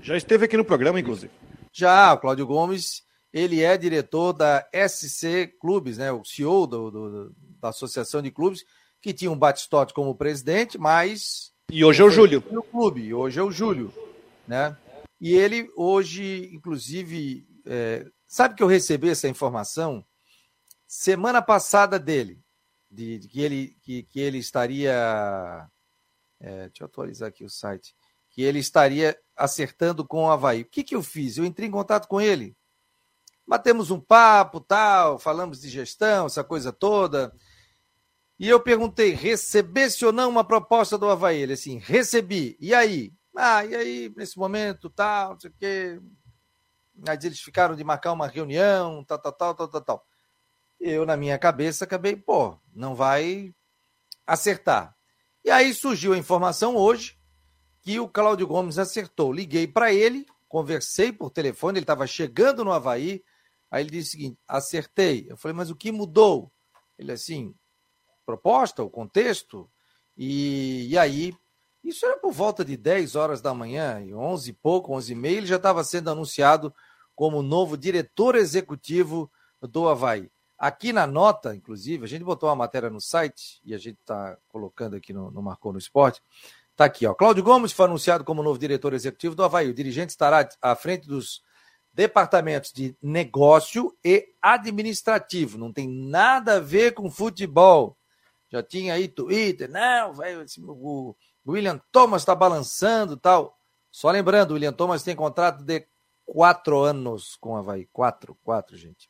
Já 0.01 0.17
esteve 0.17 0.45
aqui 0.45 0.57
no 0.57 0.65
programa, 0.65 0.99
inclusive. 0.99 1.31
Já, 1.71 2.13
o 2.13 2.19
Cláudio 2.19 2.45
Gomes, 2.45 3.03
ele 3.31 3.63
é 3.63 3.77
diretor 3.77 4.33
da 4.33 4.67
SC 4.73 5.47
Clubes, 5.61 5.97
né? 5.97 6.11
O 6.11 6.25
CEO 6.25 6.67
do, 6.67 6.91
do, 6.91 7.35
da 7.61 7.69
Associação 7.69 8.21
de 8.21 8.31
Clubes, 8.31 8.65
que 9.01 9.13
tinha 9.13 9.31
um 9.31 9.39
Batistote 9.39 9.93
como 9.93 10.13
presidente, 10.13 10.77
mas. 10.77 11.53
E 11.71 11.85
hoje 11.85 12.01
é 12.01 12.05
o 12.05 12.09
Júlio. 12.09 12.43
O 12.51 12.61
clube, 12.63 13.13
hoje 13.13 13.39
é 13.39 13.43
o 13.43 13.51
Júlio, 13.51 13.93
né? 14.45 14.75
E 15.21 15.33
ele 15.33 15.71
hoje, 15.77 16.49
inclusive, 16.53 17.47
é... 17.65 18.05
sabe 18.27 18.55
que 18.55 18.63
eu 18.63 18.67
recebi 18.67 19.09
essa 19.09 19.27
informação 19.29 20.03
semana 20.85 21.41
passada 21.41 21.97
dele 21.97 22.41
de, 22.89 23.19
de 23.19 23.27
que, 23.27 23.41
ele, 23.41 23.77
que, 23.81 24.03
que 24.03 24.19
ele 24.19 24.39
estaria. 24.39 25.69
É, 26.39 26.67
deixa 26.67 26.83
eu 26.83 26.85
atualizar 26.85 27.29
aqui 27.29 27.43
o 27.43 27.49
site. 27.49 27.95
Que 28.29 28.41
ele 28.41 28.59
estaria 28.59 29.17
acertando 29.35 30.05
com 30.05 30.25
o 30.25 30.29
Havaí. 30.29 30.61
O 30.61 30.65
que, 30.65 30.83
que 30.83 30.95
eu 30.95 31.03
fiz? 31.03 31.37
Eu 31.37 31.45
entrei 31.45 31.67
em 31.67 31.71
contato 31.71 32.07
com 32.07 32.19
ele. 32.19 32.55
Batemos 33.47 33.89
um 33.89 33.99
papo, 33.99 34.59
tal, 34.59 35.17
falamos 35.17 35.59
de 35.59 35.69
gestão, 35.69 36.27
essa 36.27 36.43
coisa 36.43 36.71
toda. 36.71 37.33
E 38.37 38.47
eu 38.47 38.59
perguntei: 38.59 39.11
recebesse 39.11 40.05
ou 40.05 40.11
não 40.11 40.29
uma 40.29 40.43
proposta 40.43 40.97
do 40.97 41.09
Havaí? 41.09 41.41
Ele 41.41 41.53
assim, 41.53 41.77
recebi. 41.77 42.57
E 42.59 42.73
aí? 42.73 43.13
Ah, 43.35 43.65
e 43.65 43.75
aí, 43.75 44.13
nesse 44.15 44.37
momento, 44.37 44.89
tal, 44.89 45.31
não 45.31 45.39
sei 45.39 45.49
o 45.49 45.53
quê. 45.53 46.01
Aí 47.07 47.17
eles 47.23 47.39
ficaram 47.39 47.75
de 47.75 47.83
marcar 47.83 48.11
uma 48.11 48.27
reunião, 48.27 49.03
tal, 49.05 49.19
tal, 49.19 49.33
tal, 49.33 49.55
tal, 49.55 49.67
tal, 49.67 49.81
tal 49.81 50.08
eu, 50.79 51.05
na 51.05 51.17
minha 51.17 51.37
cabeça, 51.37 51.83
acabei, 51.83 52.15
pô, 52.15 52.57
não 52.73 52.95
vai 52.95 53.53
acertar. 54.25 54.95
E 55.43 55.49
aí 55.49 55.73
surgiu 55.73 56.13
a 56.13 56.17
informação 56.17 56.75
hoje 56.75 57.17
que 57.81 57.99
o 57.99 58.07
Cláudio 58.07 58.47
Gomes 58.47 58.77
acertou. 58.77 59.33
Liguei 59.33 59.67
para 59.67 59.91
ele, 59.93 60.25
conversei 60.47 61.11
por 61.11 61.31
telefone, 61.31 61.79
ele 61.79 61.83
estava 61.83 62.07
chegando 62.07 62.63
no 62.63 62.71
Havaí. 62.71 63.23
Aí 63.69 63.83
ele 63.83 63.91
disse 63.91 64.09
o 64.09 64.11
seguinte: 64.11 64.39
acertei. 64.47 65.27
Eu 65.29 65.37
falei, 65.37 65.55
mas 65.55 65.69
o 65.69 65.75
que 65.75 65.91
mudou? 65.91 66.51
Ele 66.97 67.11
assim, 67.11 67.53
proposta, 68.25 68.83
o 68.83 68.89
contexto. 68.89 69.69
E, 70.17 70.87
e 70.89 70.97
aí, 70.97 71.33
isso 71.83 72.05
era 72.05 72.17
por 72.17 72.31
volta 72.31 72.63
de 72.63 72.75
10 72.75 73.15
horas 73.15 73.41
da 73.41 73.53
manhã, 73.53 74.01
e 74.01 74.13
11 74.13 74.49
e 74.49 74.53
pouco, 74.53 74.93
11 74.93 75.13
e 75.13 75.15
meia, 75.15 75.37
ele 75.37 75.47
já 75.47 75.55
estava 75.55 75.83
sendo 75.83 76.09
anunciado 76.09 76.73
como 77.15 77.41
novo 77.41 77.77
diretor 77.77 78.35
executivo 78.35 79.31
do 79.61 79.87
Havaí. 79.87 80.29
Aqui 80.59 80.91
na 80.91 81.07
nota, 81.07 81.55
inclusive, 81.55 82.03
a 82.03 82.07
gente 82.07 82.25
botou 82.25 82.49
uma 82.49 82.55
matéria 82.55 82.89
no 82.89 82.99
site 82.99 83.61
e 83.63 83.73
a 83.73 83.77
gente 83.77 83.97
está 84.01 84.37
colocando 84.49 84.97
aqui 84.97 85.13
no, 85.13 85.31
no 85.31 85.41
Marcou 85.41 85.71
no 85.71 85.79
Esporte. 85.79 86.21
Está 86.71 86.83
aqui, 86.83 87.07
ó. 87.07 87.13
Cláudio 87.13 87.41
Gomes 87.43 87.71
foi 87.71 87.85
anunciado 87.85 88.25
como 88.25 88.43
novo 88.43 88.59
diretor 88.59 88.93
executivo 88.93 89.35
do 89.35 89.43
Havaí. 89.43 89.69
O 89.69 89.73
dirigente 89.73 90.09
estará 90.09 90.49
à 90.61 90.75
frente 90.75 91.07
dos 91.07 91.41
departamentos 91.93 92.73
de 92.73 92.93
negócio 93.01 93.97
e 94.03 94.33
administrativo. 94.41 95.57
Não 95.57 95.71
tem 95.71 95.87
nada 95.87 96.57
a 96.57 96.59
ver 96.59 96.93
com 96.93 97.09
futebol. 97.09 97.97
Já 98.49 98.61
tinha 98.61 98.95
aí 98.95 99.07
Twitter, 99.07 99.69
não, 99.69 100.13
véio, 100.13 100.43
o 100.57 101.15
William 101.47 101.79
Thomas 101.91 102.23
está 102.23 102.35
balançando 102.35 103.15
tal. 103.15 103.57
Só 103.91 104.11
lembrando, 104.11 104.51
o 104.51 104.53
William 104.55 104.73
Thomas 104.73 105.03
tem 105.03 105.15
contrato 105.15 105.63
de 105.63 105.87
quatro 106.25 106.79
anos 106.79 107.37
com 107.37 107.51
o 107.51 107.55
Havaí. 107.55 107.87
Quatro, 107.93 108.37
quatro, 108.43 108.75
gente. 108.75 109.09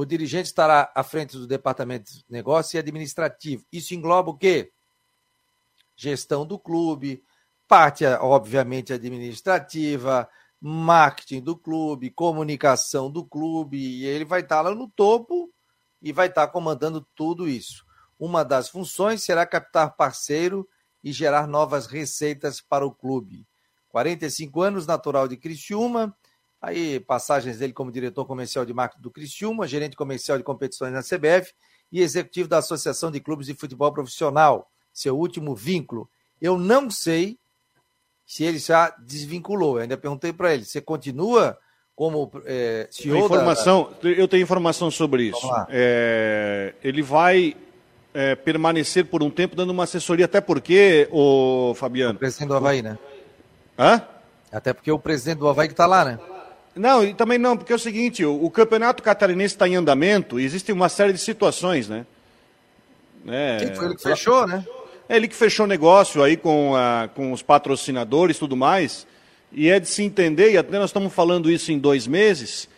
O 0.00 0.04
dirigente 0.04 0.46
estará 0.46 0.92
à 0.94 1.02
frente 1.02 1.36
do 1.36 1.44
departamento 1.44 2.08
de 2.12 2.24
negócio 2.30 2.76
e 2.76 2.78
administrativo. 2.78 3.64
Isso 3.72 3.94
engloba 3.94 4.30
o 4.30 4.38
quê? 4.38 4.70
Gestão 5.96 6.46
do 6.46 6.56
clube, 6.56 7.20
parte, 7.66 8.04
obviamente, 8.06 8.92
administrativa, 8.92 10.28
marketing 10.60 11.40
do 11.40 11.56
clube, 11.56 12.12
comunicação 12.12 13.10
do 13.10 13.24
clube, 13.24 13.76
e 13.76 14.06
ele 14.06 14.24
vai 14.24 14.42
estar 14.42 14.60
lá 14.60 14.72
no 14.72 14.88
topo 14.88 15.52
e 16.00 16.12
vai 16.12 16.28
estar 16.28 16.46
comandando 16.46 17.04
tudo 17.16 17.48
isso. 17.48 17.84
Uma 18.20 18.44
das 18.44 18.68
funções 18.68 19.24
será 19.24 19.44
captar 19.44 19.96
parceiro 19.96 20.68
e 21.02 21.10
gerar 21.10 21.48
novas 21.48 21.88
receitas 21.88 22.60
para 22.60 22.86
o 22.86 22.94
clube. 22.94 23.48
45 23.88 24.62
anos, 24.62 24.86
natural 24.86 25.26
de 25.26 25.36
Criciúma, 25.36 26.16
Aí, 26.60 26.98
passagens 26.98 27.58
dele 27.58 27.72
como 27.72 27.92
diretor 27.92 28.24
comercial 28.24 28.64
de 28.66 28.74
marketing 28.74 29.02
do 29.02 29.10
Criciúma, 29.10 29.66
gerente 29.66 29.96
comercial 29.96 30.36
de 30.36 30.44
competições 30.44 30.92
na 30.92 31.02
CBF 31.02 31.52
e 31.90 32.00
executivo 32.00 32.48
da 32.48 32.58
Associação 32.58 33.10
de 33.10 33.20
Clubes 33.20 33.46
de 33.46 33.54
Futebol 33.54 33.92
Profissional, 33.92 34.68
seu 34.92 35.16
último 35.16 35.54
vínculo. 35.54 36.08
Eu 36.40 36.58
não 36.58 36.90
sei 36.90 37.38
se 38.26 38.44
ele 38.44 38.58
já 38.58 38.90
desvinculou. 38.98 39.76
Eu 39.76 39.82
ainda 39.82 39.96
perguntei 39.96 40.32
para 40.32 40.52
ele: 40.52 40.64
você 40.64 40.80
continua 40.80 41.56
como 41.94 42.30
é, 42.44 42.88
CEO 42.90 43.24
informação, 43.24 43.92
da... 44.02 44.08
Eu 44.08 44.28
tenho 44.28 44.42
informação 44.42 44.90
sobre 44.90 45.24
isso. 45.24 45.48
É, 45.68 46.74
ele 46.82 47.02
vai 47.02 47.56
é, 48.12 48.34
permanecer 48.34 49.06
por 49.06 49.22
um 49.22 49.30
tempo 49.30 49.56
dando 49.56 49.70
uma 49.70 49.84
assessoria, 49.84 50.26
até 50.26 50.40
porque, 50.40 51.08
o 51.10 51.72
Fabiano. 51.74 52.14
O 52.14 52.18
presidente 52.18 52.48
do 52.48 52.56
Havaí, 52.56 52.82
né? 52.82 52.98
Hã? 53.78 54.02
Até 54.50 54.72
porque 54.72 54.90
o 54.90 54.98
presidente 54.98 55.38
do 55.38 55.48
Havaí 55.48 55.68
que 55.68 55.74
está 55.74 55.86
lá, 55.86 56.04
né? 56.04 56.18
Não, 56.78 57.04
e 57.04 57.12
também 57.12 57.38
não, 57.38 57.56
porque 57.56 57.72
é 57.72 57.76
o 57.76 57.78
seguinte, 57.78 58.24
o, 58.24 58.44
o 58.44 58.50
campeonato 58.50 59.02
catarinense 59.02 59.54
está 59.54 59.68
em 59.68 59.74
andamento 59.74 60.38
e 60.38 60.44
existe 60.44 60.70
uma 60.72 60.88
série 60.88 61.12
de 61.12 61.18
situações, 61.18 61.88
né? 61.88 62.06
É, 63.26 63.72
foi 63.74 63.86
ele 63.86 63.96
que 63.96 64.02
fechou, 64.02 64.46
né? 64.46 64.64
É 65.08 65.16
ele 65.16 65.28
que 65.28 65.34
fechou 65.34 65.64
o 65.64 65.68
negócio 65.68 66.22
aí 66.22 66.36
com, 66.36 66.76
a, 66.76 67.08
com 67.14 67.32
os 67.32 67.42
patrocinadores 67.42 68.36
e 68.36 68.40
tudo 68.40 68.56
mais. 68.56 69.06
E 69.50 69.68
é 69.68 69.80
de 69.80 69.88
se 69.88 70.02
entender, 70.02 70.52
e 70.52 70.58
até 70.58 70.78
nós 70.78 70.90
estamos 70.90 71.12
falando 71.12 71.50
isso 71.50 71.72
em 71.72 71.78
dois 71.78 72.06
meses, 72.06 72.68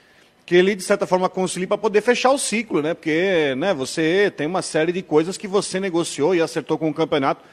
que 0.46 0.54
ele, 0.54 0.74
de 0.74 0.82
certa 0.82 1.06
forma, 1.06 1.28
concilia 1.28 1.68
para 1.68 1.76
poder 1.76 2.00
fechar 2.00 2.30
o 2.30 2.38
ciclo, 2.38 2.80
né? 2.80 2.94
Porque 2.94 3.54
né, 3.58 3.74
você 3.74 4.32
tem 4.34 4.46
uma 4.46 4.62
série 4.62 4.92
de 4.92 5.02
coisas 5.02 5.36
que 5.36 5.46
você 5.46 5.78
negociou 5.78 6.34
e 6.34 6.40
acertou 6.40 6.78
com 6.78 6.88
o 6.88 6.94
campeonato. 6.94 7.44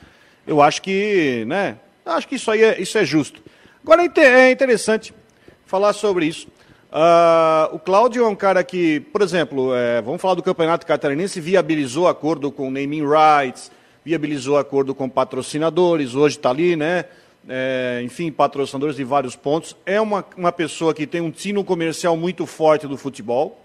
Eu 0.46 0.62
acho 0.62 0.82
que, 0.82 1.44
né? 1.46 1.77
Acho 2.06 2.27
que 2.27 2.36
isso 2.36 2.50
aí 2.50 2.63
é, 2.63 2.82
isso 2.82 2.98
é 2.98 3.04
justo. 3.04 3.44
Agora 3.84 4.04
é 4.04 4.51
interessante 4.51 5.13
falar 5.68 5.94
sobre 5.94 6.26
isso. 6.26 6.48
Uh, 6.90 7.76
o 7.76 7.80
Cláudio 7.80 8.24
é 8.24 8.28
um 8.28 8.36
cara 8.36 8.64
que, 8.64 9.02
por 9.02 9.22
exemplo, 9.22 9.76
é, 9.76 10.02
vamos 10.02 10.22
falar 10.22 10.36
do 10.36 10.42
Campeonato 10.42 10.86
Catarinense, 10.86 11.42
viabilizou 11.42 12.08
acordo 12.08 12.50
com 12.50 12.72
naming 12.72 13.04
rights, 13.06 13.70
viabilizou 14.06 14.58
acordo 14.58 14.96
com 14.96 15.10
patrocinadores, 15.10 16.16
hoje 16.16 16.38
está 16.38 16.50
ali, 16.50 16.78
né? 16.78 17.06
É, 17.50 18.02
enfim, 18.04 18.32
patrocinadores 18.32 18.96
de 18.96 19.04
vários 19.04 19.36
pontos. 19.36 19.76
É 19.86 20.00
uma, 20.00 20.26
uma 20.36 20.52
pessoa 20.52 20.94
que 20.94 21.06
tem 21.06 21.22
um 21.22 21.32
tino 21.32 21.64
comercial 21.64 22.16
muito 22.16 22.46
forte 22.46 22.88
do 22.88 22.98
futebol. 22.98 23.62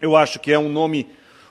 Eu 0.00 0.16
acho 0.16 0.38
que 0.40 0.50
é 0.50 0.58
um 0.58 0.68
nome 0.68 1.06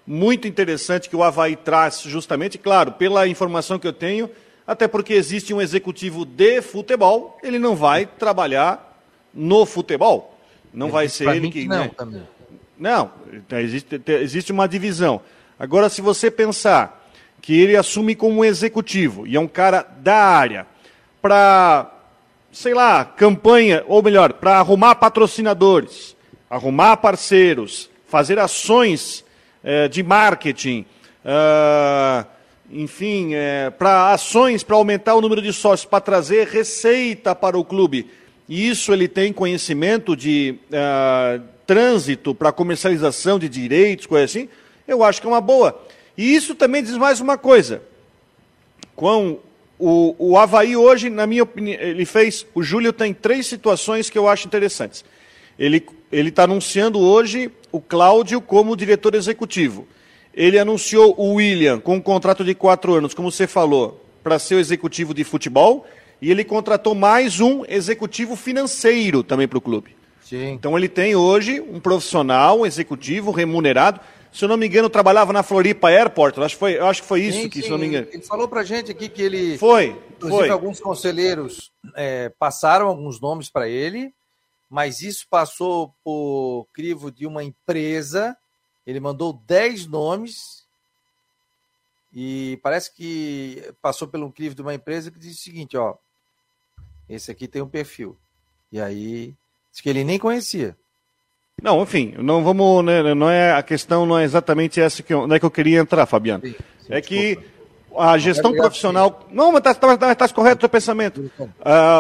muito 0.06 0.48
interessante 0.48 1.10
que 1.10 1.16
o 1.16 1.24
Havaí 1.24 1.56
traz, 1.56 2.02
justamente, 2.02 2.58
claro, 2.58 2.94
pela 2.94 3.28
informação 3.28 3.78
que 3.78 3.88
eu 3.88 3.94
tenho, 3.94 4.30
até 4.66 4.88
porque 4.88 5.14
existe 5.14 5.54
um 5.54 5.62
executivo 5.62 6.26
de 6.26 6.62
futebol, 6.62 7.38
ele 7.44 7.60
não 7.60 7.76
vai 7.76 8.06
trabalhar 8.06 8.87
no 9.34 9.66
futebol. 9.66 10.38
Não 10.74 10.90
vai 10.90 11.10
ser 11.10 11.30
ele 11.30 11.50
que. 11.50 11.68
Não, 11.68 11.78
né? 11.78 11.92
também. 11.96 12.28
Não, 12.78 13.12
existe, 13.54 14.02
existe 14.08 14.52
uma 14.52 14.68
divisão. 14.68 15.22
Agora, 15.58 15.90
se 15.90 16.02
você 16.02 16.30
pensar 16.30 17.10
que 17.42 17.60
ele 17.60 17.76
assume 17.76 18.16
como 18.16 18.46
executivo 18.46 19.26
e 19.26 19.36
é 19.36 19.40
um 19.40 19.48
cara 19.48 19.88
da 20.00 20.16
área 20.16 20.68
para, 21.22 21.92
sei 22.52 22.74
lá, 22.74 23.04
campanha, 23.04 23.84
ou 23.88 24.04
melhor, 24.04 24.34
para 24.34 24.58
arrumar 24.58 24.96
patrocinadores, 24.96 26.16
arrumar 26.50 26.98
parceiros, 26.98 27.90
fazer 28.08 28.38
ações 28.38 29.26
eh, 29.64 29.88
de 29.88 30.04
marketing, 30.04 30.86
uh, 31.26 32.26
enfim, 32.70 33.34
eh, 33.34 33.70
para 33.72 34.14
ações 34.14 34.64
para 34.64 34.76
aumentar 34.76 35.16
o 35.16 35.22
número 35.22 35.42
de 35.42 35.52
sócios, 35.52 35.90
para 35.90 36.00
trazer 36.00 36.48
receita 36.48 37.36
para 37.36 37.58
o 37.58 37.66
clube. 37.66 38.10
E 38.48 38.70
isso 38.70 38.94
ele 38.94 39.08
tem 39.08 39.34
conhecimento 39.34 40.16
de 40.16 40.56
uh, 40.72 41.42
trânsito 41.66 42.34
para 42.34 42.52
comercialização 42.52 43.38
de 43.38 43.50
direitos, 43.50 44.06
coisa 44.06 44.26
assim, 44.26 44.48
eu 44.88 45.04
acho 45.04 45.20
que 45.20 45.28
é 45.28 45.30
uma 45.30 45.42
boa. 45.42 45.80
E 46.18 46.34
isso 46.34 46.56
também 46.56 46.82
diz 46.82 46.98
mais 46.98 47.20
uma 47.20 47.38
coisa. 47.38 47.82
Com 48.96 49.40
o, 49.78 50.16
o 50.18 50.38
Havaí 50.38 50.76
hoje, 50.76 51.10
na 51.10 51.28
minha 51.28 51.44
opinião, 51.44 51.80
ele 51.80 52.06
fez. 52.06 52.46
O 52.56 52.64
Júlio 52.64 52.92
tem 52.92 53.14
três 53.14 53.46
situações 53.46 54.10
que 54.10 54.18
eu 54.18 54.28
acho 54.28 54.48
interessantes. 54.48 55.06
Ele 55.60 55.84
está 56.12 56.44
anunciando 56.44 57.00
hoje 57.00 57.52
o 57.72 57.82
Cláudio 57.82 58.40
como 58.42 58.78
diretor 58.78 59.14
executivo. 59.14 59.88
Ele 60.34 60.58
anunciou 60.58 61.14
o 61.18 61.34
William 61.34 61.80
com 61.80 61.96
um 61.96 62.02
contrato 62.02 62.44
de 62.44 62.56
quatro 62.56 62.94
anos, 62.94 63.14
como 63.14 63.32
você 63.32 63.48
falou, 63.48 64.04
para 64.24 64.40
ser 64.40 64.56
o 64.56 64.60
executivo 64.60 65.14
de 65.14 65.24
futebol. 65.24 65.86
E 66.22 66.32
ele 66.32 66.44
contratou 66.44 66.96
mais 66.96 67.40
um 67.40 67.64
executivo 67.68 68.36
financeiro 68.36 69.24
também 69.24 69.48
para 69.48 69.58
o 69.58 69.62
clube. 69.62 69.96
Sim. 70.22 70.52
Então 70.52 70.78
ele 70.78 70.90
tem 70.90 71.16
hoje 71.16 71.62
um 71.62 71.80
profissional, 71.80 72.60
um 72.60 72.66
executivo 72.66 73.32
remunerado 73.32 74.02
se 74.38 74.46
eu 74.46 74.50
não 74.50 74.58
me 74.58 74.68
engano, 74.68 74.88
trabalhava 74.88 75.34
na 75.34 75.42
Floripa 75.42 75.90
Airport. 75.90 76.38
Eu 76.38 76.44
acho 76.44 76.56
que 76.56 76.60
foi, 76.60 76.78
acho 76.78 77.02
que 77.02 77.08
foi 77.08 77.22
isso 77.22 77.42
sim, 77.42 77.50
que, 77.50 77.60
sim. 77.60 77.64
se 77.64 77.70
não 77.72 77.78
me 77.80 77.88
engano. 77.88 78.08
Ele 78.12 78.22
falou 78.22 78.48
pra 78.48 78.64
gente 78.64 78.92
aqui 78.92 79.10
que 79.10 79.22
ele. 79.22 79.58
Foi. 79.58 80.00
Inclusive, 80.12 80.42
foi. 80.42 80.50
alguns 80.50 80.80
conselheiros 80.80 81.72
é, 81.96 82.30
passaram 82.38 82.88
alguns 82.88 83.20
nomes 83.20 83.50
para 83.50 83.68
ele, 83.68 84.14
mas 84.70 85.02
isso 85.02 85.26
passou 85.28 85.92
por 86.04 86.68
crivo 86.72 87.12
de 87.12 87.26
uma 87.26 87.44
empresa. 87.44 88.38
Ele 88.86 89.00
mandou 89.00 89.34
10 89.34 89.88
nomes 89.88 90.68
e 92.14 92.60
parece 92.62 92.94
que 92.94 93.74
passou 93.82 94.08
pelo 94.08 94.32
crivo 94.32 94.54
de 94.54 94.62
uma 94.62 94.76
empresa 94.76 95.10
que 95.10 95.18
disse 95.18 95.40
o 95.40 95.44
seguinte: 95.44 95.76
ó, 95.76 95.96
esse 97.10 97.32
aqui 97.32 97.48
tem 97.48 97.62
um 97.62 97.70
perfil. 97.70 98.18
E 98.72 98.80
aí, 98.80 99.34
disse 99.72 99.82
que 99.82 99.90
ele 99.90 100.04
nem 100.04 100.20
conhecia. 100.20 100.76
Não, 101.62 101.82
enfim, 101.82 102.14
não 102.20 102.44
vamos, 102.44 102.86
né, 102.86 103.16
não 103.16 103.30
é 103.30 103.52
a 103.52 103.64
questão 103.64 104.06
não 104.06 104.20
é 104.20 104.24
exatamente 104.24 104.80
essa 104.80 105.02
que 105.02 105.12
eu, 105.12 105.26
não 105.26 105.36
é 105.36 105.40
que 105.40 105.46
eu 105.46 105.50
queria 105.50 105.80
entrar, 105.80 106.06
Fabiano. 106.06 106.46
Sim, 106.46 106.56
sim, 106.80 106.88
é 106.94 107.02
que 107.02 107.40
a 107.98 108.16
gestão 108.18 108.54
profissional, 108.54 109.26
não, 109.32 109.52
mas 109.52 109.60
está 109.60 109.74
tá, 109.74 109.98
tá, 109.98 110.16
tá 110.16 110.30
correto 110.30 110.58
o 110.58 110.62
seu 110.62 110.70
pensamento. 110.70 111.32
Uh, 111.40 111.48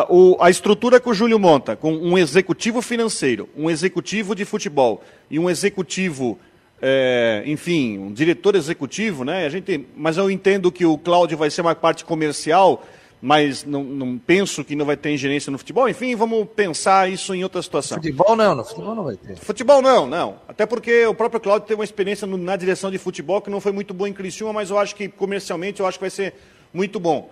o, 0.10 0.38
a 0.40 0.50
estrutura 0.50 1.00
que 1.00 1.10
o 1.10 1.14
Júlio 1.14 1.40
monta, 1.40 1.76
com 1.76 1.92
um 1.92 2.18
executivo 2.18 2.84
financeiro, 2.84 3.50
um 3.58 3.68
executivo 3.68 4.36
de 4.36 4.46
futebol 4.46 5.04
e 5.30 5.40
um 5.40 5.50
executivo, 5.50 6.38
é, 6.80 7.42
enfim, 7.48 7.98
um 7.98 8.14
diretor 8.14 8.56
executivo, 8.56 9.24
né? 9.24 9.46
A 9.48 9.50
gente, 9.50 9.88
mas 9.96 10.18
eu 10.18 10.30
entendo 10.30 10.72
que 10.72 10.86
o 10.86 11.00
Cláudio 11.00 11.36
vai 11.36 11.50
ser 11.50 11.62
uma 11.62 11.74
parte 11.74 12.06
comercial 12.06 12.86
mas 13.22 13.64
não, 13.64 13.84
não, 13.84 14.18
penso 14.18 14.64
que 14.64 14.76
não 14.76 14.86
vai 14.86 14.96
ter 14.96 15.12
ingerência 15.12 15.52
no 15.52 15.58
futebol. 15.58 15.90
Enfim, 15.90 16.16
vamos 16.16 16.48
pensar 16.56 17.10
isso 17.10 17.34
em 17.34 17.44
outra 17.44 17.62
situação. 17.62 17.98
Futebol 17.98 18.36
não, 18.36 18.56
no 18.56 18.64
futebol 18.64 18.96
não 18.96 19.04
vai 19.04 19.16
ter. 19.16 19.38
Futebol 19.38 19.82
não, 19.82 20.06
não. 20.06 20.40
Até 20.48 20.66
porque 20.66 21.06
o 21.08 21.16
próprio 21.16 21.42
Cláudio 21.42 21.68
teve 21.68 21.80
uma 21.80 21.86
experiência 21.86 22.28
na 22.28 22.56
direção 22.56 22.92
de 22.92 22.98
futebol 22.98 23.42
que 23.42 23.50
não 23.50 23.60
foi 23.60 23.72
muito 23.72 23.94
boa 23.94 24.08
em 24.08 24.14
Criciúma, 24.14 24.54
mas 24.54 24.70
eu 24.70 24.78
acho 24.78 24.96
que 24.96 25.08
comercialmente 25.08 25.80
eu 25.80 25.88
acho 25.88 25.98
que 25.98 26.04
vai 26.04 26.12
ser 26.12 26.36
muito 26.72 27.00
bom. 27.00 27.30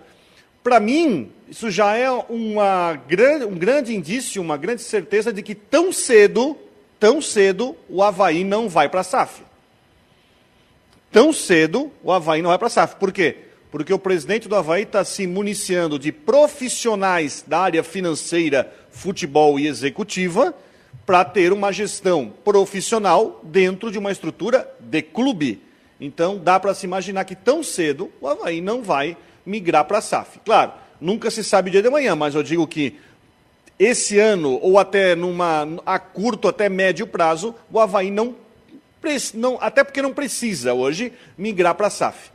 Para 0.62 0.80
mim, 0.80 1.30
isso 1.48 1.70
já 1.70 1.96
é 1.96 2.10
uma 2.10 3.00
grande, 3.06 3.44
um 3.44 3.56
grande 3.56 3.94
indício, 3.94 4.42
uma 4.42 4.56
grande 4.56 4.82
certeza 4.82 5.32
de 5.32 5.40
que 5.40 5.54
tão 5.54 5.92
cedo, 5.92 6.56
tão 6.98 7.22
cedo, 7.22 7.76
o 7.88 8.02
Havaí 8.02 8.42
não 8.42 8.68
vai 8.68 8.88
para 8.88 9.02
a 9.02 9.04
SAF. 9.04 9.42
Tão 11.12 11.32
cedo, 11.32 11.92
o 12.02 12.10
Havaí 12.10 12.42
não 12.42 12.50
vai 12.50 12.58
para 12.58 12.66
a 12.66 12.70
SAF. 12.70 12.96
Por 12.96 13.12
quê? 13.12 13.45
Porque 13.76 13.92
o 13.92 13.98
presidente 13.98 14.48
do 14.48 14.56
Havaí 14.56 14.84
está 14.84 15.04
se 15.04 15.26
municiando 15.26 15.98
de 15.98 16.10
profissionais 16.10 17.44
da 17.46 17.58
área 17.58 17.82
financeira, 17.82 18.72
futebol 18.90 19.60
e 19.60 19.66
executiva 19.66 20.54
para 21.04 21.22
ter 21.26 21.52
uma 21.52 21.70
gestão 21.70 22.32
profissional 22.42 23.38
dentro 23.44 23.92
de 23.92 23.98
uma 23.98 24.10
estrutura 24.10 24.66
de 24.80 25.02
clube. 25.02 25.62
Então, 26.00 26.38
dá 26.38 26.58
para 26.58 26.72
se 26.72 26.86
imaginar 26.86 27.26
que 27.26 27.34
tão 27.34 27.62
cedo 27.62 28.10
o 28.18 28.26
Havaí 28.26 28.62
não 28.62 28.82
vai 28.82 29.14
migrar 29.44 29.84
para 29.84 29.98
a 29.98 30.00
SAF. 30.00 30.38
Claro, 30.42 30.72
nunca 30.98 31.30
se 31.30 31.44
sabe 31.44 31.70
dia 31.70 31.82
de 31.82 31.90
manhã, 31.90 32.16
mas 32.16 32.34
eu 32.34 32.42
digo 32.42 32.66
que 32.66 32.98
esse 33.78 34.18
ano, 34.18 34.58
ou 34.62 34.78
até 34.78 35.14
numa, 35.14 35.68
a 35.84 35.98
curto, 35.98 36.48
até 36.48 36.70
médio 36.70 37.06
prazo, 37.06 37.54
o 37.70 37.78
Havaí 37.78 38.10
não, 38.10 38.36
não 39.34 39.58
até 39.60 39.84
porque 39.84 40.00
não 40.00 40.14
precisa 40.14 40.72
hoje 40.72 41.12
migrar 41.36 41.74
para 41.74 41.88
a 41.88 41.90
SAF. 41.90 42.30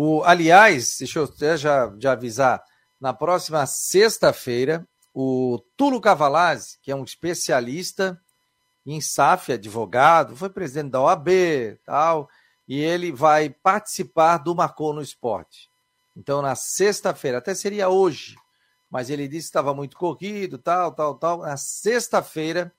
O, 0.00 0.22
aliás, 0.22 0.94
deixa 1.00 1.18
eu 1.18 1.24
até 1.24 1.56
já, 1.56 1.90
avisar, 2.12 2.62
na 3.00 3.12
próxima 3.12 3.66
sexta-feira, 3.66 4.86
o 5.12 5.60
Tulo 5.76 6.00
Cavalazzi, 6.00 6.78
que 6.80 6.92
é 6.92 6.94
um 6.94 7.02
especialista 7.02 8.16
em 8.86 9.00
SAF, 9.00 9.54
advogado, 9.54 10.36
foi 10.36 10.50
presidente 10.50 10.92
da 10.92 11.00
OAB 11.02 11.28
tal, 11.84 12.30
e 12.68 12.78
ele 12.78 13.10
vai 13.10 13.50
participar 13.50 14.38
do 14.38 14.54
Marcou 14.54 14.92
no 14.92 15.02
Esporte. 15.02 15.68
Então, 16.16 16.40
na 16.40 16.54
sexta-feira, 16.54 17.38
até 17.38 17.52
seria 17.52 17.88
hoje, 17.88 18.36
mas 18.88 19.10
ele 19.10 19.26
disse 19.26 19.46
que 19.46 19.50
estava 19.50 19.74
muito 19.74 19.96
corrido, 19.96 20.58
tal, 20.58 20.92
tal, 20.92 21.16
tal. 21.16 21.38
Na 21.38 21.56
sexta-feira, 21.56 22.72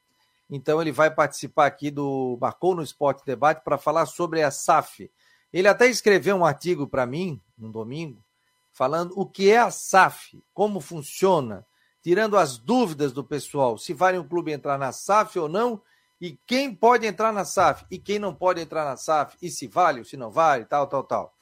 então, 0.50 0.82
ele 0.82 0.94
vai 0.94 1.12
participar 1.12 1.66
aqui 1.66 1.92
do 1.92 2.38
Marcou 2.40 2.74
no 2.74 2.82
Esporte 2.82 3.26
Debate 3.26 3.62
para 3.62 3.78
falar 3.78 4.06
sobre 4.06 4.42
a 4.42 4.50
SAF, 4.50 5.12
ele 5.52 5.68
até 5.68 5.88
escreveu 5.88 6.36
um 6.36 6.46
artigo 6.46 6.88
para 6.88 7.06
mim, 7.06 7.42
no 7.58 7.72
domingo, 7.72 8.24
falando 8.72 9.14
o 9.16 9.26
que 9.26 9.52
é 9.52 9.58
a 9.58 9.72
SAF, 9.72 10.42
como 10.54 10.80
funciona, 10.80 11.66
tirando 12.02 12.38
as 12.38 12.58
dúvidas 12.58 13.12
do 13.12 13.24
pessoal, 13.24 13.78
se 13.78 13.94
vale 13.94 14.18
um 14.18 14.28
clube 14.28 14.52
entrar 14.52 14.78
na 14.78 14.92
SAF 14.92 15.38
ou 15.38 15.50
não, 15.50 15.82
e 16.22 16.38
quem 16.46 16.74
pode 16.74 17.06
entrar 17.06 17.32
na 17.32 17.46
SAF 17.46 17.86
e 17.90 17.98
quem 17.98 18.20
não 18.20 18.34
pode 18.34 18.62
entrar 18.62 18.86
na 18.86 18.98
SAF, 18.98 19.38
e 19.42 19.50
se 19.50 19.68
vale 19.68 20.00
ou 20.00 20.06
se 20.06 20.18
não 20.18 20.30
vale, 20.30 20.66
tal, 20.66 20.88
tal, 20.88 21.04
tal. 21.04 21.34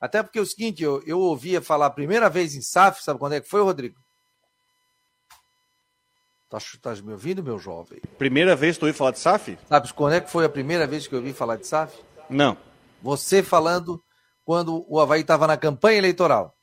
Até 0.00 0.22
porque 0.22 0.38
é 0.38 0.42
o 0.42 0.46
seguinte, 0.46 0.82
eu, 0.82 1.02
eu 1.04 1.18
ouvia 1.18 1.60
falar 1.60 1.86
a 1.86 1.90
primeira 1.90 2.28
vez 2.30 2.54
em 2.54 2.62
SAF, 2.62 3.02
sabe 3.02 3.18
quando 3.18 3.34
é 3.34 3.40
que 3.40 3.48
foi, 3.48 3.62
Rodrigo? 3.62 3.96
Tá, 6.48 6.58
tá 6.80 6.94
me 7.02 7.12
ouvindo, 7.12 7.42
meu 7.42 7.58
jovem? 7.58 8.00
Primeira 8.16 8.56
vez 8.56 8.76
que 8.76 8.80
tu 8.80 8.82
ouviu 8.84 8.96
falar 8.96 9.10
de 9.10 9.18
SAF? 9.18 9.58
Sabe 9.68 9.92
quando 9.92 10.14
é 10.14 10.20
que 10.20 10.30
foi 10.30 10.44
a 10.44 10.48
primeira 10.48 10.86
vez 10.86 11.06
que 11.06 11.14
eu 11.14 11.18
ouvi 11.18 11.32
falar 11.32 11.56
de 11.56 11.66
SAF? 11.66 11.98
Não. 12.30 12.56
Você 13.02 13.42
falando 13.42 14.02
quando 14.44 14.84
o 14.88 14.98
Havaí 15.00 15.20
estava 15.20 15.46
na 15.46 15.56
campanha 15.56 15.98
eleitoral. 15.98 16.56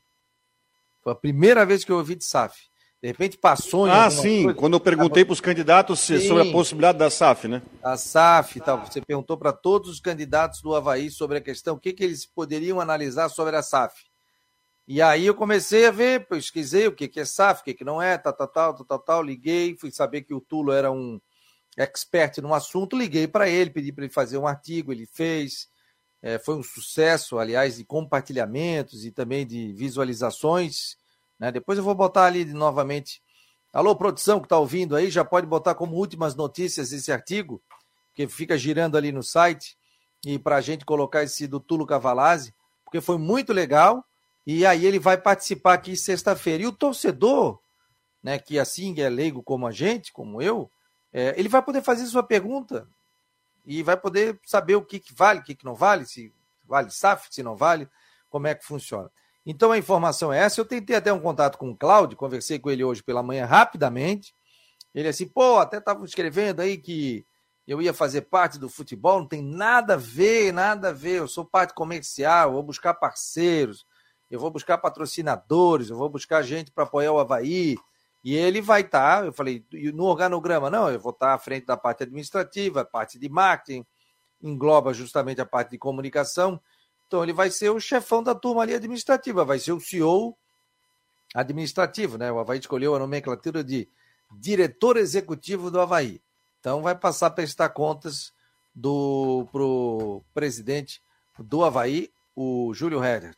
Foi 1.02 1.12
a 1.12 1.16
primeira 1.16 1.64
vez 1.64 1.84
que 1.84 1.92
eu 1.92 1.96
ouvi 1.96 2.16
de 2.16 2.24
SAF. 2.24 2.56
De 3.00 3.08
repente 3.08 3.38
passou 3.38 3.86
em 3.86 3.90
Ah, 3.90 4.10
sim, 4.10 4.44
coisa, 4.44 4.58
quando 4.58 4.72
eu 4.74 4.80
perguntei 4.80 5.24
para 5.24 5.32
os 5.32 5.40
candidatos 5.40 6.00
sim, 6.00 6.18
sobre 6.18 6.48
a 6.48 6.52
possibilidade 6.52 6.98
da 6.98 7.10
SAF, 7.10 7.46
né? 7.46 7.62
A 7.82 7.96
SAF, 7.96 8.60
tal. 8.60 8.84
Você 8.84 9.00
perguntou 9.00 9.36
para 9.36 9.52
todos 9.52 9.88
os 9.90 10.00
candidatos 10.00 10.60
do 10.60 10.74
Havaí 10.74 11.10
sobre 11.10 11.38
a 11.38 11.40
questão, 11.40 11.76
o 11.76 11.78
que, 11.78 11.92
que 11.92 12.02
eles 12.02 12.26
poderiam 12.26 12.80
analisar 12.80 13.28
sobre 13.28 13.54
a 13.54 13.62
SAF. 13.62 13.94
E 14.88 15.02
aí 15.02 15.26
eu 15.26 15.34
comecei 15.34 15.86
a 15.86 15.90
ver, 15.90 16.26
pesquisei 16.26 16.86
o 16.86 16.92
que, 16.92 17.06
que 17.06 17.20
é 17.20 17.24
SAF, 17.24 17.60
o 17.60 17.64
que, 17.64 17.74
que 17.74 17.84
não 17.84 18.00
é, 18.00 18.16
tal, 18.18 18.32
tal, 18.32 18.48
tal, 18.48 18.84
tal, 18.84 18.98
tal, 18.98 19.22
liguei, 19.22 19.76
fui 19.76 19.92
saber 19.92 20.22
que 20.22 20.34
o 20.34 20.40
Tulo 20.40 20.72
era 20.72 20.90
um 20.90 21.20
expert 21.76 22.38
no 22.38 22.54
assunto, 22.54 22.96
liguei 22.96 23.28
para 23.28 23.48
ele, 23.48 23.70
pedi 23.70 23.92
para 23.92 24.04
ele 24.04 24.12
fazer 24.12 24.38
um 24.38 24.46
artigo, 24.46 24.92
ele 24.92 25.06
fez. 25.06 25.68
É, 26.22 26.38
foi 26.38 26.56
um 26.56 26.62
sucesso, 26.62 27.38
aliás, 27.38 27.76
de 27.76 27.84
compartilhamentos 27.84 29.04
e 29.04 29.10
também 29.10 29.46
de 29.46 29.72
visualizações. 29.72 30.96
Né? 31.38 31.52
Depois 31.52 31.78
eu 31.78 31.84
vou 31.84 31.94
botar 31.94 32.24
ali 32.24 32.44
novamente. 32.44 33.22
Alô, 33.72 33.94
produção 33.94 34.40
que 34.40 34.46
está 34.46 34.58
ouvindo 34.58 34.96
aí, 34.96 35.10
já 35.10 35.24
pode 35.24 35.46
botar 35.46 35.74
como 35.74 35.96
últimas 35.96 36.34
notícias 36.34 36.92
esse 36.92 37.12
artigo, 37.12 37.62
que 38.14 38.26
fica 38.26 38.56
girando 38.56 38.96
ali 38.96 39.12
no 39.12 39.22
site, 39.22 39.76
e 40.24 40.38
para 40.38 40.56
a 40.56 40.60
gente 40.60 40.84
colocar 40.84 41.22
esse 41.22 41.46
do 41.46 41.60
Tulo 41.60 41.86
Cavalazzi, 41.86 42.54
porque 42.84 43.00
foi 43.00 43.18
muito 43.18 43.52
legal. 43.52 44.04
E 44.46 44.64
aí 44.64 44.86
ele 44.86 44.98
vai 44.98 45.18
participar 45.18 45.74
aqui 45.74 45.96
sexta-feira. 45.96 46.62
E 46.62 46.66
o 46.66 46.72
torcedor, 46.72 47.58
né, 48.22 48.38
que 48.38 48.58
assim 48.58 48.98
é 49.00 49.08
leigo 49.08 49.42
como 49.42 49.66
a 49.66 49.72
gente, 49.72 50.12
como 50.12 50.40
eu, 50.40 50.70
é, 51.12 51.34
ele 51.36 51.48
vai 51.48 51.62
poder 51.62 51.82
fazer 51.82 52.06
sua 52.06 52.22
pergunta 52.22 52.88
e 53.66 53.82
vai 53.82 53.96
poder 53.96 54.38
saber 54.44 54.76
o 54.76 54.82
que, 54.82 55.00
que 55.00 55.12
vale, 55.12 55.40
o 55.40 55.42
que, 55.42 55.54
que 55.54 55.64
não 55.64 55.74
vale, 55.74 56.06
se 56.06 56.32
vale 56.64 56.90
SAF, 56.90 57.28
se 57.30 57.42
não 57.42 57.56
vale, 57.56 57.88
como 58.30 58.46
é 58.46 58.54
que 58.54 58.64
funciona. 58.64 59.10
Então 59.44 59.72
a 59.72 59.78
informação 59.78 60.32
é 60.32 60.38
essa. 60.38 60.60
Eu 60.60 60.64
tentei 60.64 60.96
até 60.96 61.12
um 61.12 61.20
contato 61.20 61.58
com 61.58 61.70
o 61.70 61.76
Cláudio, 61.76 62.16
conversei 62.16 62.58
com 62.58 62.70
ele 62.70 62.84
hoje 62.84 63.02
pela 63.02 63.22
manhã 63.22 63.44
rapidamente. 63.44 64.34
Ele 64.94 65.08
assim, 65.08 65.26
pô, 65.26 65.58
até 65.58 65.78
estava 65.78 66.04
escrevendo 66.04 66.60
aí 66.60 66.78
que 66.78 67.24
eu 67.66 67.82
ia 67.82 67.92
fazer 67.92 68.22
parte 68.22 68.58
do 68.58 68.68
futebol, 68.68 69.20
não 69.20 69.26
tem 69.26 69.42
nada 69.42 69.94
a 69.94 69.96
ver, 69.96 70.52
nada 70.52 70.88
a 70.88 70.92
ver. 70.92 71.18
Eu 71.18 71.28
sou 71.28 71.44
parte 71.44 71.74
comercial, 71.74 72.52
vou 72.52 72.62
buscar 72.62 72.94
parceiros, 72.94 73.86
eu 74.30 74.40
vou 74.40 74.50
buscar 74.50 74.78
patrocinadores, 74.78 75.90
eu 75.90 75.96
vou 75.96 76.08
buscar 76.08 76.42
gente 76.42 76.70
para 76.70 76.84
apoiar 76.84 77.12
o 77.12 77.18
Havaí. 77.18 77.76
E 78.26 78.34
ele 78.34 78.60
vai 78.60 78.80
estar, 78.80 79.20
tá, 79.20 79.26
eu 79.26 79.32
falei, 79.32 79.64
no 79.94 80.02
organograma, 80.02 80.68
não, 80.68 80.90
eu 80.90 80.98
vou 80.98 81.12
estar 81.12 81.28
tá 81.28 81.34
à 81.34 81.38
frente 81.38 81.64
da 81.64 81.76
parte 81.76 82.02
administrativa, 82.02 82.84
parte 82.84 83.20
de 83.20 83.28
marketing, 83.28 83.86
engloba 84.42 84.92
justamente 84.92 85.40
a 85.40 85.46
parte 85.46 85.70
de 85.70 85.78
comunicação. 85.78 86.60
Então 87.06 87.22
ele 87.22 87.32
vai 87.32 87.52
ser 87.52 87.70
o 87.70 87.78
chefão 87.78 88.24
da 88.24 88.34
turma 88.34 88.62
ali 88.62 88.74
administrativa, 88.74 89.44
vai 89.44 89.60
ser 89.60 89.70
o 89.70 89.78
CEO 89.78 90.36
administrativo, 91.36 92.18
né? 92.18 92.32
O 92.32 92.40
Havaí 92.40 92.58
escolheu 92.58 92.96
a 92.96 92.98
nomenclatura 92.98 93.62
de 93.62 93.88
diretor 94.32 94.96
executivo 94.96 95.70
do 95.70 95.80
Havaí. 95.80 96.20
Então 96.58 96.82
vai 96.82 96.96
passar 96.96 97.28
a 97.28 97.30
prestar 97.30 97.68
contas 97.68 98.32
do 98.74 99.46
pro 99.52 100.20
presidente 100.34 101.00
do 101.38 101.62
Havaí, 101.62 102.10
o 102.34 102.74
Júlio 102.74 103.04
Herbert. 103.04 103.36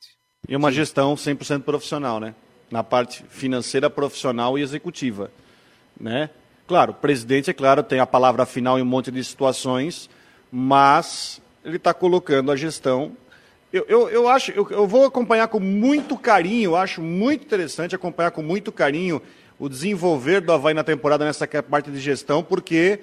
E 0.48 0.56
uma 0.56 0.72
gestão 0.72 1.14
100% 1.14 1.62
profissional, 1.62 2.18
né? 2.18 2.34
Na 2.70 2.84
parte 2.84 3.24
financeira, 3.28 3.88
profissional 3.88 4.58
e 4.58 4.62
executiva, 4.62 5.30
né? 5.98 6.30
Claro, 6.66 6.92
o 6.92 6.94
presidente, 6.94 7.48
é 7.48 7.54
claro, 7.54 7.82
tem 7.82 7.98
a 7.98 8.06
palavra 8.06 8.44
final 8.44 8.78
em 8.78 8.82
um 8.82 8.84
monte 8.84 9.10
de 9.10 9.24
situações, 9.24 10.10
mas 10.52 11.40
ele 11.64 11.76
está 11.76 11.94
colocando 11.94 12.52
a 12.52 12.56
gestão 12.56 13.16
eu, 13.70 13.84
eu, 13.86 14.08
eu 14.08 14.28
acho, 14.28 14.50
eu, 14.52 14.66
eu 14.70 14.86
vou 14.86 15.04
acompanhar 15.04 15.46
com 15.48 15.60
muito 15.60 16.16
carinho, 16.16 16.74
acho 16.74 17.02
muito 17.02 17.44
interessante 17.44 17.94
acompanhar 17.94 18.30
com 18.30 18.42
muito 18.42 18.72
carinho 18.72 19.20
o 19.58 19.68
desenvolver 19.68 20.40
do 20.40 20.52
Havaí 20.52 20.72
na 20.72 20.84
temporada 20.84 21.24
nessa 21.24 21.46
parte 21.46 21.90
de 21.90 22.00
gestão, 22.00 22.42
porque 22.42 23.00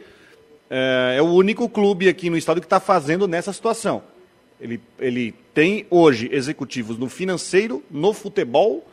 é, 0.68 1.16
é 1.18 1.22
o 1.22 1.26
único 1.26 1.70
clube 1.70 2.10
aqui 2.10 2.32
no 2.32 2.38
estado 2.38 2.60
que 2.60 2.66
está 2.66 2.80
fazendo 2.80 3.28
nessa 3.28 3.54
situação. 3.54 4.02
Ele, 4.60 4.82
ele 4.98 5.36
tem 5.54 5.86
hoje 5.92 6.30
executivos 6.32 6.98
no 6.98 7.10
financeiro, 7.10 7.84
no 7.92 8.12
futebol 8.12 8.88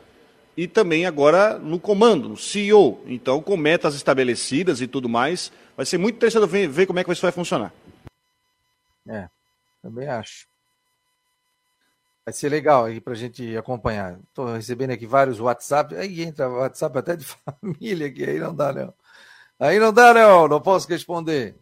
e 0.57 0.67
também 0.67 1.07
agora 1.07 1.59
no 1.59 1.79
comando, 1.81 2.29
no 2.29 2.37
CEO. 2.37 3.03
Então, 3.07 3.43
com 3.43 3.57
metas 3.57 3.95
estabelecidas 3.95 4.81
e 4.81 4.87
tudo 4.87 5.09
mais, 5.09 5.53
vai 5.77 5.87
ser 5.87 5.99
muito 5.99 6.17
interessante 6.17 6.47
ver, 6.47 6.69
ver 6.69 6.87
como 6.87 6.99
é 6.99 7.05
que 7.05 7.12
isso 7.12 7.23
vai 7.23 7.33
funcionar. 7.33 7.73
É, 9.09 9.29
também 9.83 10.09
acho. 10.09 10.47
Vai 12.25 12.33
ser 12.33 12.49
legal 12.49 12.85
aí 12.85 13.01
para 13.01 13.15
a 13.15 13.17
gente 13.17 13.57
acompanhar. 13.57 14.19
Estou 14.29 14.55
recebendo 14.55 14.93
aqui 14.93 15.07
vários 15.07 15.41
WhatsApp. 15.41 15.97
Aí 15.97 16.23
entra 16.23 16.49
WhatsApp 16.49 16.99
até 16.99 17.17
de 17.17 17.25
família, 17.61 18.12
que 18.12 18.25
aí 18.25 18.38
não 18.38 18.55
dá, 18.55 18.73
não. 18.73 18.95
Aí 19.59 19.79
não 19.79 19.93
dá, 19.93 20.15
não. 20.15 20.47
Não 20.47 20.61
posso 20.61 20.88
responder. 20.88 21.57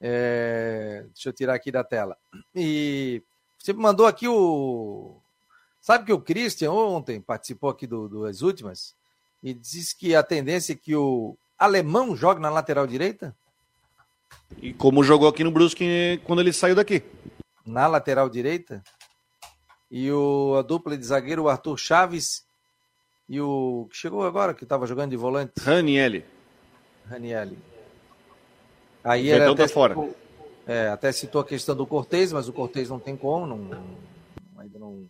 É... 0.00 1.04
Deixa 1.14 1.30
eu 1.30 1.32
tirar 1.32 1.54
aqui 1.54 1.72
da 1.72 1.82
tela. 1.82 2.18
E 2.54 3.22
você 3.58 3.72
mandou 3.72 4.06
aqui 4.06 4.28
o. 4.28 5.20
Sabe 5.88 6.04
que 6.04 6.12
o 6.12 6.20
Christian 6.20 6.70
ontem 6.70 7.18
participou 7.18 7.70
aqui 7.70 7.86
do, 7.86 8.22
das 8.22 8.42
últimas 8.42 8.94
e 9.42 9.54
disse 9.54 9.96
que 9.96 10.14
a 10.14 10.22
tendência 10.22 10.74
é 10.74 10.76
que 10.76 10.94
o 10.94 11.34
alemão 11.58 12.14
jogue 12.14 12.42
na 12.42 12.50
lateral 12.50 12.86
direita? 12.86 13.34
E 14.60 14.74
como 14.74 15.02
jogou 15.02 15.26
aqui 15.26 15.42
no 15.42 15.50
Brusque 15.50 16.20
quando 16.26 16.40
ele 16.40 16.52
saiu 16.52 16.74
daqui? 16.74 17.02
Na 17.64 17.86
lateral 17.86 18.28
direita? 18.28 18.82
e 19.90 20.12
o, 20.12 20.56
a 20.58 20.60
dupla 20.60 20.94
de 20.94 21.06
zagueiro, 21.06 21.44
o 21.44 21.48
Arthur 21.48 21.78
Chaves 21.78 22.44
e 23.26 23.40
o 23.40 23.88
que 23.90 23.96
chegou 23.96 24.26
agora, 24.26 24.52
que 24.52 24.64
estava 24.64 24.86
jogando 24.86 25.12
de 25.12 25.16
volante. 25.16 25.54
Ranielli. 25.58 26.22
Ranielli. 27.06 27.58
Aí 29.02 29.30
ele 29.30 29.42
até, 29.42 29.62
tá 29.62 29.68
fora. 29.72 29.94
Citou, 29.94 30.14
é, 30.66 30.88
até 30.88 31.12
citou 31.12 31.40
a 31.40 31.46
questão 31.46 31.74
do 31.74 31.86
Cortez, 31.86 32.30
mas 32.30 32.46
o 32.46 32.52
Cortez 32.52 32.90
não 32.90 33.00
tem 33.00 33.16
como, 33.16 33.46
não, 33.46 33.96
ainda 34.58 34.78
não, 34.78 35.08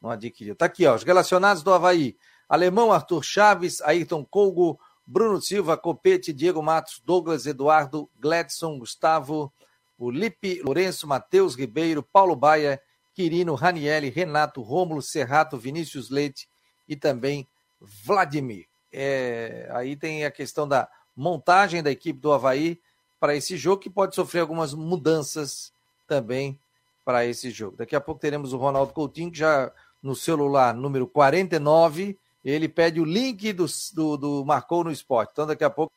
não 0.00 0.10
adquiriu. 0.10 0.54
Tá 0.54 0.66
aqui, 0.66 0.86
ó, 0.86 0.94
os 0.94 1.02
relacionados 1.02 1.62
do 1.62 1.72
Havaí. 1.72 2.16
Alemão, 2.48 2.92
Arthur 2.92 3.22
Chaves, 3.22 3.80
Ayrton 3.82 4.24
Colgo, 4.24 4.78
Bruno 5.06 5.40
Silva, 5.40 5.76
Copete, 5.76 6.32
Diego 6.32 6.62
Matos, 6.62 7.02
Douglas 7.04 7.46
Eduardo, 7.46 8.08
Gladson, 8.18 8.78
Gustavo, 8.78 9.52
o 9.98 10.10
Lipe, 10.10 10.62
Lourenço, 10.62 11.06
Matheus 11.06 11.54
Ribeiro, 11.54 12.02
Paulo 12.02 12.36
Baia 12.36 12.80
Quirino, 13.14 13.54
Ranielli, 13.54 14.10
Renato, 14.10 14.62
Rômulo, 14.62 15.02
Serrato, 15.02 15.58
Vinícius 15.58 16.08
Leite 16.08 16.48
e 16.88 16.94
também 16.94 17.48
Vladimir. 17.80 18.66
É, 18.92 19.68
aí 19.72 19.96
tem 19.96 20.24
a 20.24 20.30
questão 20.30 20.68
da 20.68 20.88
montagem 21.16 21.82
da 21.82 21.90
equipe 21.90 22.20
do 22.20 22.32
Havaí 22.32 22.80
para 23.18 23.34
esse 23.34 23.56
jogo, 23.56 23.82
que 23.82 23.90
pode 23.90 24.14
sofrer 24.14 24.40
algumas 24.40 24.72
mudanças 24.72 25.72
também 26.06 26.58
para 27.04 27.26
esse 27.26 27.50
jogo. 27.50 27.76
Daqui 27.76 27.96
a 27.96 28.00
pouco 28.00 28.20
teremos 28.20 28.52
o 28.52 28.56
Ronaldo 28.56 28.92
Coutinho, 28.92 29.32
que 29.32 29.38
já 29.38 29.72
no 30.02 30.14
celular 30.14 30.74
número 30.74 31.06
49, 31.06 32.18
ele 32.44 32.68
pede 32.68 33.00
o 33.00 33.04
link 33.04 33.52
do, 33.52 33.66
do, 33.94 34.16
do 34.16 34.44
Marcou 34.44 34.84
no 34.84 34.90
Esporte. 34.90 35.30
Então, 35.32 35.46
daqui 35.46 35.64
a 35.64 35.70
pouco. 35.70 35.92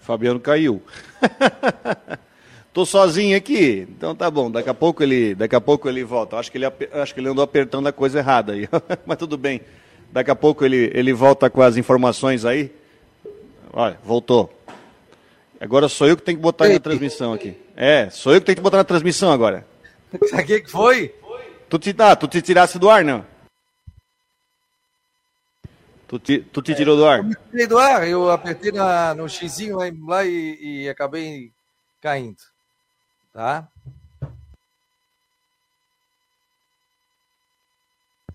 Fabiano 0.00 0.38
caiu. 0.38 0.82
Tô 2.72 2.84
sozinho 2.84 3.34
aqui. 3.34 3.88
Então 3.88 4.14
tá 4.14 4.30
bom, 4.30 4.50
daqui 4.50 4.68
a 4.68 4.74
pouco 4.74 5.02
ele, 5.02 5.34
daqui 5.34 5.56
a 5.56 5.60
pouco 5.62 5.88
ele 5.88 6.04
volta. 6.04 6.36
Acho 6.36 6.52
que 6.52 6.58
ele, 6.58 6.66
acho 6.66 7.14
que 7.14 7.20
ele 7.20 7.30
andou 7.30 7.42
apertando 7.42 7.86
a 7.86 7.92
coisa 7.92 8.18
errada 8.18 8.52
aí. 8.52 8.68
Mas 9.06 9.16
tudo 9.16 9.38
bem. 9.38 9.62
Daqui 10.12 10.30
a 10.30 10.36
pouco 10.36 10.62
ele, 10.62 10.90
ele 10.94 11.12
volta 11.12 11.48
com 11.48 11.62
as 11.62 11.78
informações 11.78 12.44
aí. 12.44 12.70
Olha, 13.72 13.98
voltou. 14.04 14.55
Agora 15.60 15.88
sou 15.88 16.06
eu 16.06 16.16
que 16.16 16.22
tenho 16.22 16.38
que 16.38 16.42
botar 16.42 16.66
Ei. 16.66 16.74
na 16.74 16.80
transmissão 16.80 17.32
aqui. 17.32 17.56
É, 17.74 18.10
sou 18.10 18.34
eu 18.34 18.40
que 18.40 18.46
tenho 18.46 18.56
que 18.56 18.62
botar 18.62 18.78
na 18.78 18.84
transmissão 18.84 19.30
agora. 19.30 19.66
O 20.12 20.44
que 20.44 20.66
foi? 20.66 21.14
Tu 21.68 21.78
te, 21.78 21.94
ah, 21.98 22.14
tu 22.14 22.28
te 22.28 22.40
tirasse 22.40 22.78
do 22.78 22.88
ar, 22.88 23.04
não? 23.04 23.26
Tu 26.06 26.18
te, 26.20 26.38
tu 26.38 26.62
te 26.62 26.72
é, 26.72 26.74
tirou 26.74 26.96
do 26.96 27.04
ar? 27.04 27.18
Eu 27.18 27.36
tirei 27.50 27.66
do 27.66 27.78
ar, 27.78 28.08
eu 28.08 28.30
apertei 28.30 28.70
na, 28.70 29.14
no 29.14 29.28
xizinho 29.28 29.76
lá 30.06 30.24
e, 30.24 30.84
e 30.84 30.88
acabei 30.88 31.52
caindo 32.00 32.36
tá? 33.36 33.68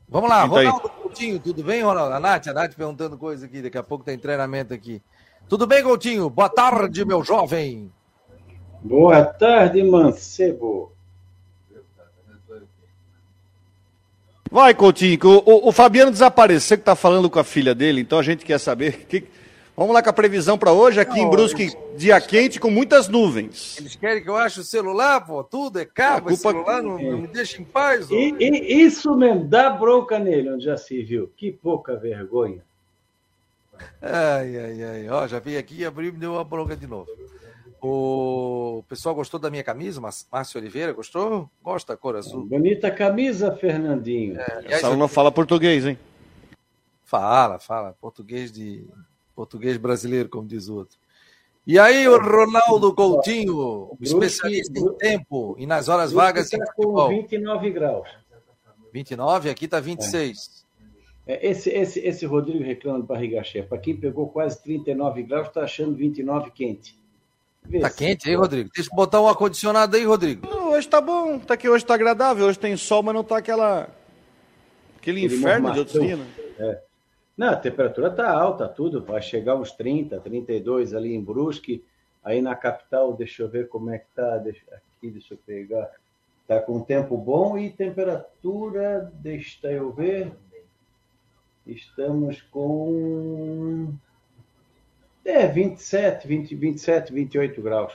Vamos 0.07 0.29
lá, 0.29 0.43
Ronaldo 0.43 0.89
Coutinho, 0.89 1.39
tudo 1.39 1.63
bem, 1.63 1.81
Ronaldo? 1.81 2.13
A 2.13 2.19
Nath, 2.19 2.47
a 2.47 2.53
Nath 2.53 2.75
perguntando 2.75 3.17
coisa 3.17 3.47
aqui, 3.47 3.63
daqui 3.63 3.77
a 3.77 3.83
pouco 3.83 4.05
tem 4.05 4.19
treinamento 4.19 4.73
aqui. 4.73 5.01
Tudo 5.51 5.67
bem, 5.67 5.83
Coutinho? 5.83 6.29
Boa 6.29 6.47
tarde, 6.47 7.03
meu 7.03 7.25
jovem. 7.25 7.91
Boa 8.81 9.25
tarde, 9.25 9.83
mancebo. 9.83 10.93
Vai, 14.49 14.73
Coutinho, 14.73 15.19
o, 15.21 15.67
o, 15.67 15.71
Fabiano 15.73 16.09
desapareceu, 16.09 16.77
que 16.77 16.83
está 16.83 16.95
falando 16.95 17.29
com 17.29 17.37
a 17.37 17.43
filha 17.43 17.75
dele, 17.75 17.99
então 17.99 18.17
a 18.17 18.23
gente 18.23 18.45
quer 18.45 18.61
saber. 18.61 19.05
Que... 19.09 19.25
Vamos 19.75 19.93
lá 19.93 20.01
com 20.01 20.09
a 20.09 20.13
previsão 20.13 20.57
para 20.57 20.71
hoje, 20.71 21.01
aqui 21.01 21.17
Não, 21.19 21.27
em 21.27 21.29
Brusque, 21.29 21.63
eles- 21.63 21.77
dia 21.97 22.21
quente 22.21 22.57
com 22.57 22.69
muitas 22.71 23.09
nuvens. 23.09 23.77
Eles 23.77 23.97
querem 23.97 24.23
que 24.23 24.29
eu 24.29 24.37
ache 24.37 24.61
o 24.61 24.63
celular, 24.63 25.19
pô, 25.19 25.43
tudo 25.43 25.79
é 25.79 25.85
cabo, 25.85 26.29
A 26.29 26.31
culpa- 26.31 26.51
celular 26.51 26.81
não, 26.81 26.97
não 26.97 27.17
me 27.17 27.27
deixa 27.27 27.61
em 27.61 27.65
paz. 27.65 28.09
E, 28.09 28.35
e 28.39 28.81
isso 28.83 29.13
mesmo, 29.17 29.43
dá 29.49 29.69
bronca 29.69 30.17
nele, 30.17 30.49
onde 30.49 30.63
já 30.63 30.77
se 30.77 31.03
viu. 31.03 31.29
Que 31.35 31.51
pouca 31.51 31.97
vergonha. 31.97 32.63
Ai, 34.01 34.57
ai, 34.57 34.83
ai. 34.83 35.09
Ó, 35.09 35.27
já 35.27 35.39
veio 35.39 35.59
aqui 35.59 35.75
e 35.79 35.85
abriu 35.85 36.09
e 36.09 36.11
me 36.11 36.17
deu 36.19 36.33
uma 36.33 36.43
bronca 36.43 36.75
de 36.75 36.87
novo. 36.87 37.07
O 37.83 38.83
pessoal 38.87 39.15
gostou 39.15 39.39
da 39.39 39.49
minha 39.49 39.63
camisa? 39.63 39.99
Mas- 39.99 40.27
Márcio 40.31 40.59
Oliveira, 40.59 40.93
gostou? 40.93 41.49
Gosta 41.63 41.97
cor 41.97 42.15
azul? 42.15 42.45
Bonita 42.45 42.91
camisa, 42.91 43.55
Fernandinho. 43.55 44.39
Aliás, 44.39 44.83
Essa 44.83 44.95
não 44.95 45.07
fala 45.07 45.31
português, 45.31 45.85
hein? 45.85 45.97
Fala, 47.05 47.57
fala. 47.59 47.95
Português 47.99 48.51
de. 48.51 48.85
Português 49.35 49.77
brasileiro, 49.77 50.29
como 50.29 50.47
diz 50.47 50.67
o 50.69 50.75
outro. 50.75 50.97
E 51.65 51.79
aí, 51.79 52.07
o 52.07 52.17
Ronaldo 52.19 52.93
Coutinho, 52.93 53.87
Brusque- 53.99 54.03
especialista 54.25 54.79
em 54.79 54.93
tempo 54.97 55.55
e 55.57 55.65
nas 55.65 55.87
horas 55.89 56.11
vagas 56.11 56.51
em 56.53 56.57
Está 56.57 56.73
com 56.73 56.83
futebol. 56.83 57.09
29 57.09 57.69
graus. 57.71 58.07
29, 58.93 59.49
aqui 59.49 59.67
tá 59.67 59.79
26. 59.79 60.60
É, 60.60 60.60
Esse, 61.27 61.69
esse, 61.69 61.99
esse 61.99 62.25
Rodrigo 62.25 62.63
reclama 62.63 62.99
de 63.01 63.07
barriga 63.07 63.43
cheia. 63.43 63.63
Para 63.63 63.77
quem 63.77 63.95
pegou 63.95 64.27
quase 64.29 64.61
39 64.61 65.23
graus, 65.23 65.47
está 65.47 65.63
achando 65.63 65.95
29 65.95 66.51
quente. 66.51 66.99
Vê 67.63 67.79
Tá 67.79 67.89
se- 67.89 67.97
quente 67.97 68.27
aí, 68.27 68.35
Rodrigo? 68.35 68.69
Deixa 68.75 68.89
eu 68.91 68.95
botar 68.95 69.21
um 69.21 69.27
ar-condicionado 69.27 69.95
aí, 69.95 70.03
Rodrigo. 70.03 70.47
Não, 70.47 70.71
hoje 70.71 70.87
tá 70.87 70.99
bom, 70.99 71.37
tá 71.39 71.53
aqui 71.53 71.69
hoje 71.69 71.85
tá 71.85 71.93
agradável, 71.93 72.47
hoje 72.47 72.57
tem 72.57 72.75
sol, 72.75 73.03
mas 73.03 73.13
não 73.13 73.23
tá 73.23 73.37
aquela 73.37 73.87
aquele 74.97 75.25
inferno 75.25 75.71
de 75.71 75.79
outros 75.79 76.01
dias, 76.03 76.19
né? 76.19 76.79
Não, 77.37 77.49
a 77.49 77.55
temperatura 77.55 78.07
está 78.07 78.31
alta, 78.31 78.67
tudo. 78.67 79.03
Vai 79.03 79.21
chegar 79.21 79.55
uns 79.55 79.71
30, 79.71 80.19
32 80.19 80.93
ali 80.93 81.15
em 81.15 81.23
Brusque. 81.23 81.83
Aí 82.23 82.41
na 82.41 82.55
capital, 82.55 83.13
deixa 83.13 83.41
eu 83.43 83.49
ver 83.49 83.67
como 83.69 83.89
é 83.89 83.99
que 83.99 84.05
tá. 84.15 84.37
Deixa, 84.37 84.61
aqui, 84.71 85.09
deixa 85.09 85.33
eu 85.33 85.39
pegar. 85.45 85.89
Tá 86.47 86.59
com 86.59 86.81
tempo 86.81 87.15
bom 87.17 87.57
e 87.57 87.69
temperatura, 87.71 89.11
deixa 89.15 89.71
eu 89.71 89.91
ver. 89.91 90.31
Estamos 91.65 92.41
com. 92.41 93.93
É, 95.23 95.47
27, 95.47 96.27
20, 96.27 96.55
27, 96.55 97.13
28 97.13 97.61
graus. 97.61 97.93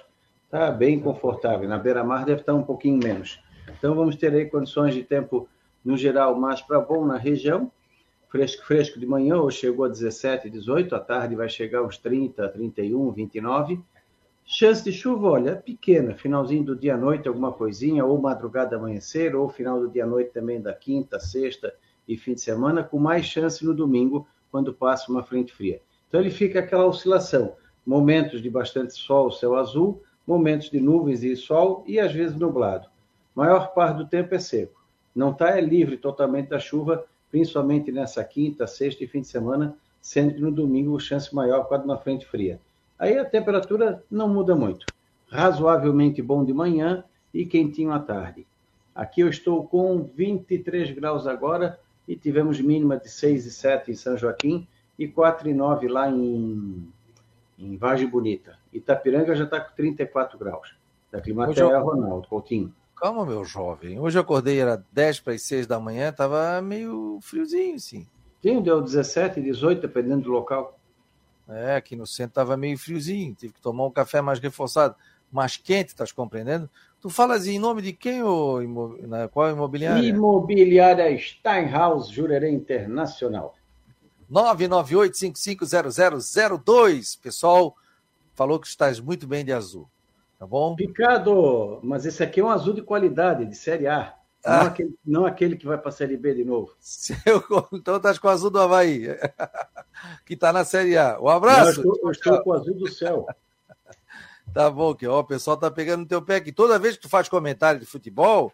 Tá 0.50 0.70
bem 0.70 1.00
confortável. 1.00 1.68
Na 1.68 1.78
beira-mar 1.78 2.24
deve 2.24 2.40
estar 2.40 2.54
um 2.54 2.62
pouquinho 2.62 2.98
menos. 3.02 3.40
Então 3.78 3.94
vamos 3.94 4.16
ter 4.16 4.32
aí 4.32 4.46
condições 4.46 4.94
de 4.94 5.02
tempo, 5.02 5.48
no 5.84 5.96
geral, 5.96 6.38
mais 6.38 6.60
para 6.62 6.80
bom 6.80 7.04
na 7.04 7.16
região 7.16 7.70
fresco, 8.36 8.64
fresco 8.66 9.00
de 9.00 9.06
manhã, 9.06 9.36
hoje 9.40 9.58
chegou 9.58 9.86
a 9.86 9.88
17, 9.88 10.50
18, 10.50 10.94
à 10.94 11.00
tarde 11.00 11.34
vai 11.34 11.48
chegar 11.48 11.82
uns 11.82 11.96
30, 11.96 12.48
31, 12.48 13.10
29. 13.10 13.80
Chance 14.44 14.84
de 14.84 14.92
chuva, 14.92 15.28
olha, 15.28 15.56
pequena, 15.56 16.14
finalzinho 16.14 16.62
do 16.62 16.76
dia 16.76 16.94
à 16.94 16.96
noite, 16.96 17.26
alguma 17.26 17.52
coisinha, 17.52 18.04
ou 18.04 18.20
madrugada 18.20 18.76
amanhecer, 18.76 19.34
ou 19.34 19.48
final 19.48 19.80
do 19.80 19.88
dia 19.88 20.04
à 20.04 20.06
noite 20.06 20.30
também 20.32 20.60
da 20.60 20.72
quinta, 20.72 21.18
sexta 21.18 21.74
e 22.06 22.16
fim 22.16 22.34
de 22.34 22.40
semana, 22.40 22.82
com 22.82 22.98
mais 22.98 23.24
chance 23.26 23.64
no 23.64 23.74
domingo, 23.74 24.26
quando 24.50 24.72
passa 24.72 25.10
uma 25.10 25.22
frente 25.22 25.52
fria. 25.52 25.80
Então 26.08 26.20
ele 26.20 26.30
fica 26.30 26.60
aquela 26.60 26.86
oscilação, 26.86 27.54
momentos 27.84 28.40
de 28.40 28.48
bastante 28.48 28.94
sol, 28.94 29.30
céu 29.30 29.56
azul, 29.56 30.02
momentos 30.26 30.70
de 30.70 30.80
nuvens 30.80 31.22
e 31.22 31.36
sol, 31.36 31.84
e 31.86 31.98
às 31.98 32.12
vezes 32.12 32.36
nublado. 32.36 32.88
Maior 33.34 33.74
parte 33.74 33.98
do 33.98 34.06
tempo 34.06 34.34
é 34.34 34.38
seco. 34.38 34.82
Não 35.14 35.30
está 35.30 35.56
é 35.56 35.60
livre 35.60 35.96
totalmente 35.96 36.48
da 36.48 36.58
chuva, 36.58 37.04
principalmente 37.30 37.92
nessa 37.92 38.22
quinta, 38.24 38.66
sexta 38.66 39.04
e 39.04 39.06
fim 39.06 39.20
de 39.20 39.28
semana, 39.28 39.76
sendo 40.00 40.34
que 40.34 40.40
no 40.40 40.50
domingo 40.50 40.98
chance 41.00 41.34
maior 41.34 41.68
de 41.68 41.84
uma 41.84 41.98
frente 41.98 42.24
fria. 42.26 42.60
Aí 42.98 43.18
a 43.18 43.24
temperatura 43.24 44.02
não 44.10 44.28
muda 44.28 44.54
muito. 44.54 44.86
Razoavelmente 45.28 46.22
bom 46.22 46.44
de 46.44 46.52
manhã 46.52 47.04
e 47.34 47.44
quentinho 47.44 47.92
à 47.92 47.98
tarde. 47.98 48.46
Aqui 48.94 49.20
eu 49.20 49.28
estou 49.28 49.66
com 49.66 50.02
23 50.02 50.92
graus 50.92 51.26
agora 51.26 51.78
e 52.06 52.16
tivemos 52.16 52.60
mínima 52.60 52.96
de 52.96 53.08
6 53.08 53.46
e 53.46 53.50
7 53.50 53.90
em 53.90 53.94
São 53.94 54.16
Joaquim 54.16 54.66
e 54.98 55.06
4 55.08 55.48
e 55.48 55.54
9 55.54 55.88
lá 55.88 56.10
em, 56.10 56.88
em 57.58 57.76
Vargem 57.76 58.08
Bonita. 58.08 58.58
Itapiranga 58.72 59.34
já 59.34 59.44
está 59.44 59.60
com 59.60 59.74
34 59.74 60.38
graus. 60.38 60.74
Da 61.10 61.20
Climatéia 61.20 61.66
Hoje 61.66 61.74
eu- 61.76 61.84
Ronaldo 61.84 62.28
Coutinho. 62.28 62.74
Calma, 62.96 63.26
meu 63.26 63.44
jovem. 63.44 64.00
Hoje 64.00 64.16
eu 64.16 64.22
acordei, 64.22 64.58
era 64.58 64.82
10 64.90 65.20
para 65.20 65.34
as 65.34 65.42
6 65.42 65.66
da 65.66 65.78
manhã, 65.78 66.10
tava 66.12 66.62
meio 66.62 67.18
friozinho, 67.20 67.78
sim. 67.78 68.06
Sim, 68.40 68.62
deu 68.62 68.80
17, 68.80 69.40
18, 69.42 69.82
dependendo 69.82 70.22
do 70.22 70.30
local. 70.30 70.78
É, 71.48 71.76
aqui 71.76 71.94
no 71.94 72.06
centro 72.06 72.34
tava 72.34 72.56
meio 72.56 72.78
friozinho, 72.78 73.34
tive 73.34 73.52
que 73.52 73.60
tomar 73.60 73.84
um 73.86 73.90
café 73.90 74.20
mais 74.22 74.38
reforçado, 74.38 74.94
mais 75.30 75.56
quente, 75.58 75.88
estás 75.88 76.10
compreendendo? 76.10 76.70
Tu 77.06 77.10
falas 77.10 77.46
em 77.46 77.56
nome 77.60 77.82
de 77.82 77.92
quem, 77.92 78.18
imo- 78.18 78.98
na 79.06 79.28
qual 79.28 79.48
imobiliária? 79.48 80.08
Imobiliária 80.08 81.16
Steinhaus 81.16 82.08
Jurerê 82.10 82.50
Internacional. 82.50 83.54
998-550002. 84.28 87.16
Pessoal, 87.22 87.76
falou 88.34 88.58
que 88.58 88.66
estás 88.66 88.98
muito 88.98 89.24
bem 89.24 89.44
de 89.44 89.52
azul, 89.52 89.88
tá 90.36 90.44
bom? 90.44 90.74
Picado, 90.74 91.78
mas 91.80 92.04
esse 92.04 92.24
aqui 92.24 92.40
é 92.40 92.44
um 92.44 92.50
azul 92.50 92.74
de 92.74 92.82
qualidade, 92.82 93.46
de 93.46 93.54
Série 93.54 93.86
A. 93.86 94.12
Não, 94.44 94.52
Ah. 94.52 94.62
aquele, 94.62 94.98
não 95.06 95.24
aquele 95.26 95.54
que 95.56 95.64
vai 95.66 95.78
para 95.78 95.90
a 95.90 95.92
Série 95.92 96.16
B 96.16 96.34
de 96.34 96.44
novo. 96.44 96.72
Se 96.80 97.16
eu- 97.24 97.40
então 97.72 97.98
estás 97.98 98.18
com 98.18 98.26
o 98.26 98.30
azul 98.32 98.50
do 98.50 98.58
Havaí, 98.58 99.06
que 100.26 100.36
tá 100.36 100.52
na 100.52 100.64
Série 100.64 100.98
A. 100.98 101.20
Um 101.20 101.22
Não, 101.22 101.30
eu 101.30 101.36
abraço. 101.36 101.70
estou, 101.82 101.96
eu 102.02 102.10
estou 102.10 102.42
com 102.42 102.50
o 102.50 102.54
azul 102.54 102.74
do 102.74 102.88
céu. 102.90 103.28
Tá 104.56 104.70
bom, 104.70 104.94
que 104.94 105.06
ó, 105.06 105.18
o 105.20 105.24
pessoal 105.24 105.54
tá 105.58 105.70
pegando 105.70 106.00
no 106.00 106.06
teu 106.06 106.22
pé 106.22 106.36
aqui. 106.36 106.50
Toda 106.50 106.78
vez 106.78 106.96
que 106.96 107.02
tu 107.02 107.10
faz 107.10 107.28
comentário 107.28 107.78
de 107.78 107.84
futebol, 107.84 108.50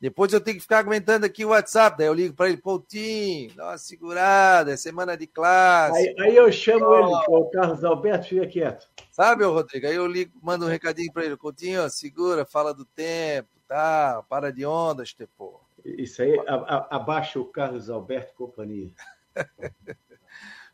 depois 0.00 0.32
eu 0.32 0.40
tenho 0.40 0.56
que 0.56 0.62
ficar 0.64 0.80
aguentando 0.80 1.24
aqui 1.24 1.44
o 1.44 1.50
WhatsApp. 1.50 1.96
Daí 1.96 2.08
eu 2.08 2.12
ligo 2.12 2.34
para 2.34 2.48
ele, 2.48 2.56
Poutinho, 2.56 3.54
dá 3.54 3.68
uma 3.68 3.78
segurada, 3.78 4.72
é 4.72 4.76
semana 4.76 5.16
de 5.16 5.28
classe. 5.28 5.96
Aí, 5.96 6.14
aí 6.18 6.36
eu 6.36 6.50
chamo 6.50 6.92
ele, 6.92 7.14
o 7.28 7.44
Carlos 7.50 7.84
Alberto, 7.84 8.26
fica 8.30 8.48
quieto. 8.48 8.88
Sabe, 9.12 9.44
ô 9.44 9.52
Rodrigo? 9.52 9.86
Aí 9.86 9.94
eu 9.94 10.08
ligo, 10.08 10.32
mando 10.42 10.66
um 10.66 10.68
recadinho 10.68 11.12
para 11.12 11.24
ele, 11.24 11.36
Coutinho, 11.36 11.88
segura, 11.88 12.44
fala 12.44 12.74
do 12.74 12.84
tempo, 12.84 13.48
tá? 13.68 14.24
Para 14.28 14.50
de 14.50 14.66
ondas, 14.66 15.12
Tepô. 15.14 15.60
Isso 15.84 16.20
aí, 16.20 16.36
a- 16.48 16.54
a- 16.90 16.96
abaixa 16.96 17.38
o 17.38 17.44
Carlos 17.44 17.88
Alberto 17.88 18.32
e 18.32 18.36
companhia. 18.36 18.90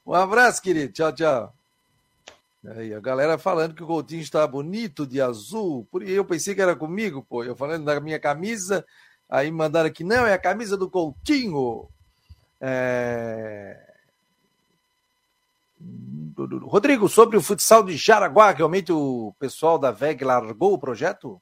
Um 0.06 0.14
abraço, 0.14 0.62
querido. 0.62 0.90
Tchau, 0.94 1.14
tchau. 1.14 1.54
Aí, 2.66 2.92
a 2.92 3.00
galera 3.00 3.38
falando 3.38 3.74
que 3.74 3.82
o 3.82 3.86
Coutinho 3.86 4.20
está 4.20 4.46
bonito 4.46 5.06
de 5.06 5.20
azul. 5.20 5.86
Por 5.90 6.02
eu 6.02 6.24
pensei 6.24 6.54
que 6.54 6.60
era 6.60 6.76
comigo, 6.76 7.24
pô. 7.26 7.42
Eu 7.42 7.56
falando 7.56 7.84
da 7.84 7.98
minha 8.00 8.18
camisa. 8.18 8.84
Aí 9.28 9.50
mandaram 9.50 9.88
aqui, 9.88 10.04
não, 10.04 10.26
é 10.26 10.34
a 10.34 10.38
camisa 10.38 10.76
do 10.76 10.90
Coutinho. 10.90 11.88
É... 12.60 13.78
Rodrigo, 16.62 17.08
sobre 17.08 17.36
o 17.36 17.42
futsal 17.42 17.82
de 17.82 17.96
Jaraguá, 17.96 18.50
realmente 18.50 18.92
o 18.92 19.34
pessoal 19.38 19.78
da 19.78 19.90
VEG 19.90 20.24
largou 20.24 20.74
o 20.74 20.78
projeto? 20.78 21.40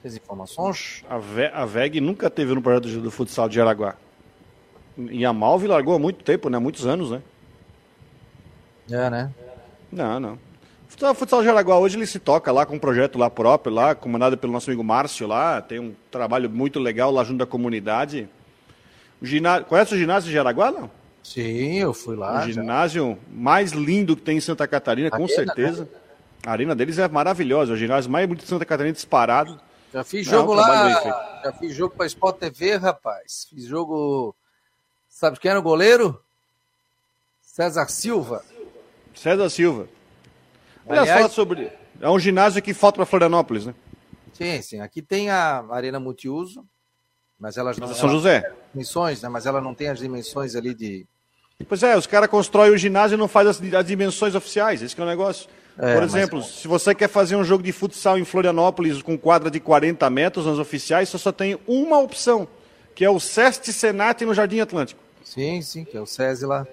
Tem 0.00 0.12
informações? 0.12 1.04
A, 1.08 1.18
Ve 1.18 1.46
a 1.46 1.64
VEG 1.64 2.00
nunca 2.00 2.30
teve 2.30 2.54
no 2.54 2.62
projeto 2.62 3.00
do 3.00 3.10
futsal 3.10 3.48
de 3.48 3.56
Jaraguá. 3.56 3.96
E 4.96 5.24
a 5.24 5.32
Malve 5.32 5.66
largou 5.66 5.94
há 5.94 5.98
muito 5.98 6.22
tempo, 6.22 6.48
né? 6.48 6.58
Muitos 6.58 6.86
anos, 6.86 7.10
né? 7.10 7.22
É, 8.90 9.10
né? 9.10 9.32
Não, 9.90 10.20
não. 10.20 10.51
Futsal 11.14 11.40
de 11.40 11.46
Jaraguá 11.46 11.78
hoje 11.78 11.96
ele 11.96 12.06
se 12.06 12.18
toca 12.18 12.52
lá 12.52 12.64
com 12.64 12.76
um 12.76 12.78
projeto 12.78 13.18
lá 13.18 13.28
próprio, 13.28 13.74
lá, 13.74 13.94
comandado 13.94 14.36
pelo 14.36 14.52
nosso 14.52 14.70
amigo 14.70 14.84
Márcio 14.84 15.26
lá. 15.26 15.60
Tem 15.60 15.78
um 15.78 15.94
trabalho 16.10 16.48
muito 16.48 16.78
legal 16.78 17.10
lá 17.10 17.24
junto 17.24 17.42
à 17.42 17.46
comunidade. 17.46 18.28
O 19.20 19.26
ginásio... 19.26 19.66
Conhece 19.66 19.94
o 19.94 19.98
ginásio 19.98 20.28
de 20.28 20.34
Jaraguá, 20.34 20.70
não? 20.70 20.90
Sim, 21.22 21.78
eu 21.78 21.94
fui 21.94 22.16
lá. 22.16 22.38
o 22.38 22.46
já. 22.46 22.52
ginásio 22.52 23.18
mais 23.30 23.72
lindo 23.72 24.16
que 24.16 24.22
tem 24.22 24.36
em 24.38 24.40
Santa 24.40 24.66
Catarina, 24.66 25.10
com 25.10 25.26
certeza. 25.28 25.88
A 26.44 26.50
arena 26.50 26.74
deles 26.74 26.98
é 26.98 27.08
maravilhosa, 27.08 27.72
o 27.72 27.76
ginásio 27.76 28.10
mais 28.10 28.26
bonito 28.26 28.42
de 28.42 28.48
Santa 28.48 28.64
Catarina 28.64 28.92
disparado. 28.92 29.60
Já 29.92 30.02
fiz 30.02 30.26
jogo 30.26 30.54
um 30.54 30.56
bem 30.56 30.64
lá, 30.64 31.40
já 31.44 31.52
fiz 31.52 31.74
jogo 31.74 31.94
para 31.94 32.06
Sport 32.06 32.38
TV, 32.38 32.76
rapaz. 32.76 33.46
Fiz 33.48 33.66
jogo. 33.66 34.34
Sabe 35.08 35.38
quem 35.38 35.50
era 35.50 35.60
o 35.60 35.62
goleiro? 35.62 36.20
César 37.42 37.86
Silva. 37.88 38.42
César 39.14 39.48
Silva. 39.50 39.86
Aliás, 40.88 41.08
Aliás- 41.08 41.20
fala 41.20 41.28
sobre. 41.28 41.70
É 42.00 42.08
um 42.10 42.18
ginásio 42.18 42.60
que 42.62 42.74
falta 42.74 42.96
para 42.96 43.06
Florianópolis, 43.06 43.66
né? 43.66 43.74
Sim, 44.32 44.60
sim. 44.62 44.80
Aqui 44.80 45.00
tem 45.02 45.30
a 45.30 45.64
Arena 45.70 46.00
Multiuso, 46.00 46.64
mas 47.38 47.56
elas 47.56 47.78
não. 47.78 47.86
Mas 47.86 47.96
é 47.96 48.00
São 48.00 48.08
ela- 48.08 48.18
José. 48.18 48.52
Dimensões, 48.72 49.22
né? 49.22 49.28
Mas 49.28 49.46
ela 49.46 49.60
não 49.60 49.74
tem 49.74 49.88
as 49.88 49.98
dimensões 49.98 50.56
ali 50.56 50.74
de. 50.74 51.06
Pois 51.68 51.82
é, 51.82 51.96
os 51.96 52.06
caras 52.08 52.28
constroem 52.28 52.72
o 52.72 52.76
ginásio 52.76 53.14
e 53.14 53.18
não 53.18 53.28
fazem 53.28 53.50
as, 53.70 53.74
as 53.74 53.86
dimensões 53.86 54.34
oficiais. 54.34 54.82
Esse 54.82 54.94
que 54.96 55.00
é 55.00 55.04
o 55.04 55.06
negócio. 55.06 55.48
É, 55.78 55.94
Por 55.94 56.02
mas- 56.02 56.14
exemplo, 56.14 56.42
se 56.42 56.66
você 56.66 56.94
quer 56.94 57.08
fazer 57.08 57.36
um 57.36 57.44
jogo 57.44 57.62
de 57.62 57.70
futsal 57.72 58.18
em 58.18 58.24
Florianópolis 58.24 59.00
com 59.00 59.16
quadra 59.16 59.50
de 59.50 59.60
40 59.60 60.10
metros 60.10 60.44
nas 60.44 60.58
oficiais, 60.58 61.08
você 61.08 61.18
só 61.18 61.30
tem 61.32 61.58
uma 61.66 61.98
opção, 62.00 62.48
que 62.94 63.04
é 63.04 63.10
o 63.10 63.20
Seste 63.20 63.72
Senat 63.72 64.22
no 64.24 64.34
Jardim 64.34 64.60
Atlântico. 64.60 65.00
Sim, 65.24 65.62
sim, 65.62 65.84
que 65.84 65.96
é 65.96 66.00
o 66.00 66.04
SESI 66.06 66.44
lá. 66.44 66.66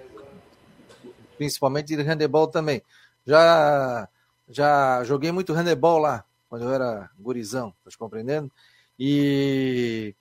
Principalmente 1.38 1.96
de 1.96 2.02
handebol 2.02 2.46
também. 2.48 2.82
Já, 3.26 4.08
já 4.48 5.04
joguei 5.04 5.30
muito 5.32 5.52
handebol 5.52 5.98
lá, 5.98 6.24
quando 6.48 6.64
eu 6.64 6.72
era 6.72 7.10
gurizão, 7.18 7.74
tá 7.84 7.90
compreendendo? 7.98 8.50
E, 8.98 10.14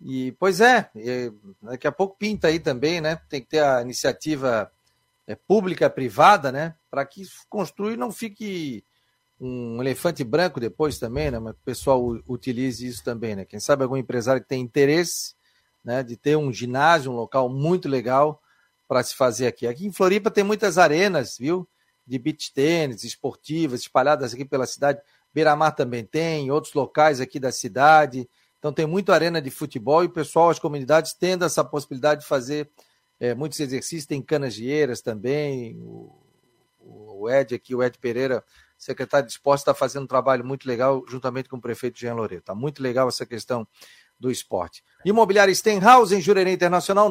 e 0.00 0.32
pois 0.32 0.60
é, 0.60 0.90
daqui 1.62 1.86
a 1.86 1.92
pouco 1.92 2.16
pinta 2.18 2.48
aí 2.48 2.58
também, 2.58 3.00
né? 3.00 3.16
Tem 3.28 3.40
que 3.40 3.48
ter 3.48 3.62
a 3.62 3.80
iniciativa 3.80 4.70
é, 5.26 5.34
pública, 5.34 5.88
privada, 5.88 6.52
né? 6.52 6.74
Para 6.90 7.06
que 7.06 7.22
construir 7.48 7.96
não 7.96 8.10
fique 8.10 8.84
um 9.40 9.80
elefante 9.80 10.22
branco 10.22 10.60
depois 10.60 10.98
também, 10.98 11.30
né? 11.30 11.38
Mas 11.38 11.54
o 11.54 11.64
pessoal 11.64 12.00
utilize 12.28 12.86
isso 12.86 13.02
também, 13.02 13.34
né? 13.34 13.44
Quem 13.44 13.58
sabe 13.58 13.82
algum 13.82 13.96
empresário 13.96 14.42
que 14.42 14.48
tem 14.48 14.60
interesse, 14.60 15.34
né? 15.84 16.02
De 16.02 16.16
ter 16.16 16.36
um 16.36 16.52
ginásio, 16.52 17.10
um 17.10 17.16
local 17.16 17.48
muito 17.48 17.88
legal 17.88 18.42
para 18.86 19.02
se 19.02 19.14
fazer 19.14 19.46
aqui. 19.46 19.66
Aqui 19.66 19.86
em 19.86 19.92
Floripa 19.92 20.30
tem 20.30 20.44
muitas 20.44 20.78
arenas, 20.78 21.36
viu? 21.38 21.66
De 22.06 22.18
beach 22.18 22.52
tênis, 22.52 23.04
esportivas, 23.04 23.80
espalhadas 23.80 24.34
aqui 24.34 24.44
pela 24.44 24.66
cidade. 24.66 25.00
Beira-Mar 25.32 25.72
também 25.72 26.04
tem, 26.04 26.50
outros 26.50 26.74
locais 26.74 27.20
aqui 27.20 27.40
da 27.40 27.52
cidade. 27.52 28.28
Então 28.58 28.72
tem 28.72 28.86
muita 28.86 29.12
arena 29.14 29.40
de 29.40 29.50
futebol 29.50 30.04
e 30.04 30.06
o 30.06 30.10
pessoal, 30.10 30.50
as 30.50 30.58
comunidades 30.58 31.14
tendo 31.14 31.44
essa 31.44 31.64
possibilidade 31.64 32.22
de 32.22 32.26
fazer 32.26 32.70
é, 33.18 33.34
muitos 33.34 33.58
exercícios, 33.60 34.06
tem 34.06 34.20
canasgieiras 34.22 35.00
também. 35.00 35.76
O, 35.80 36.22
o 36.78 37.30
Ed 37.30 37.54
aqui, 37.54 37.74
o 37.74 37.82
Ed 37.82 37.98
Pereira, 37.98 38.44
secretário 38.76 39.26
de 39.26 39.32
esporte, 39.32 39.60
está 39.60 39.72
fazendo 39.72 40.04
um 40.04 40.08
trabalho 40.08 40.44
muito 40.44 40.66
legal 40.66 41.04
juntamente 41.08 41.48
com 41.48 41.56
o 41.56 41.60
prefeito 41.60 41.98
Jean 41.98 42.14
Loreto. 42.14 42.40
Está 42.40 42.54
muito 42.54 42.82
legal 42.82 43.08
essa 43.08 43.24
questão 43.24 43.66
do 44.18 44.30
esporte. 44.30 44.84
Imobiliária 45.04 45.54
Stenhouse, 45.54 46.14
em 46.14 46.20
Jurerê 46.20 46.52
Internacional, 46.52 47.10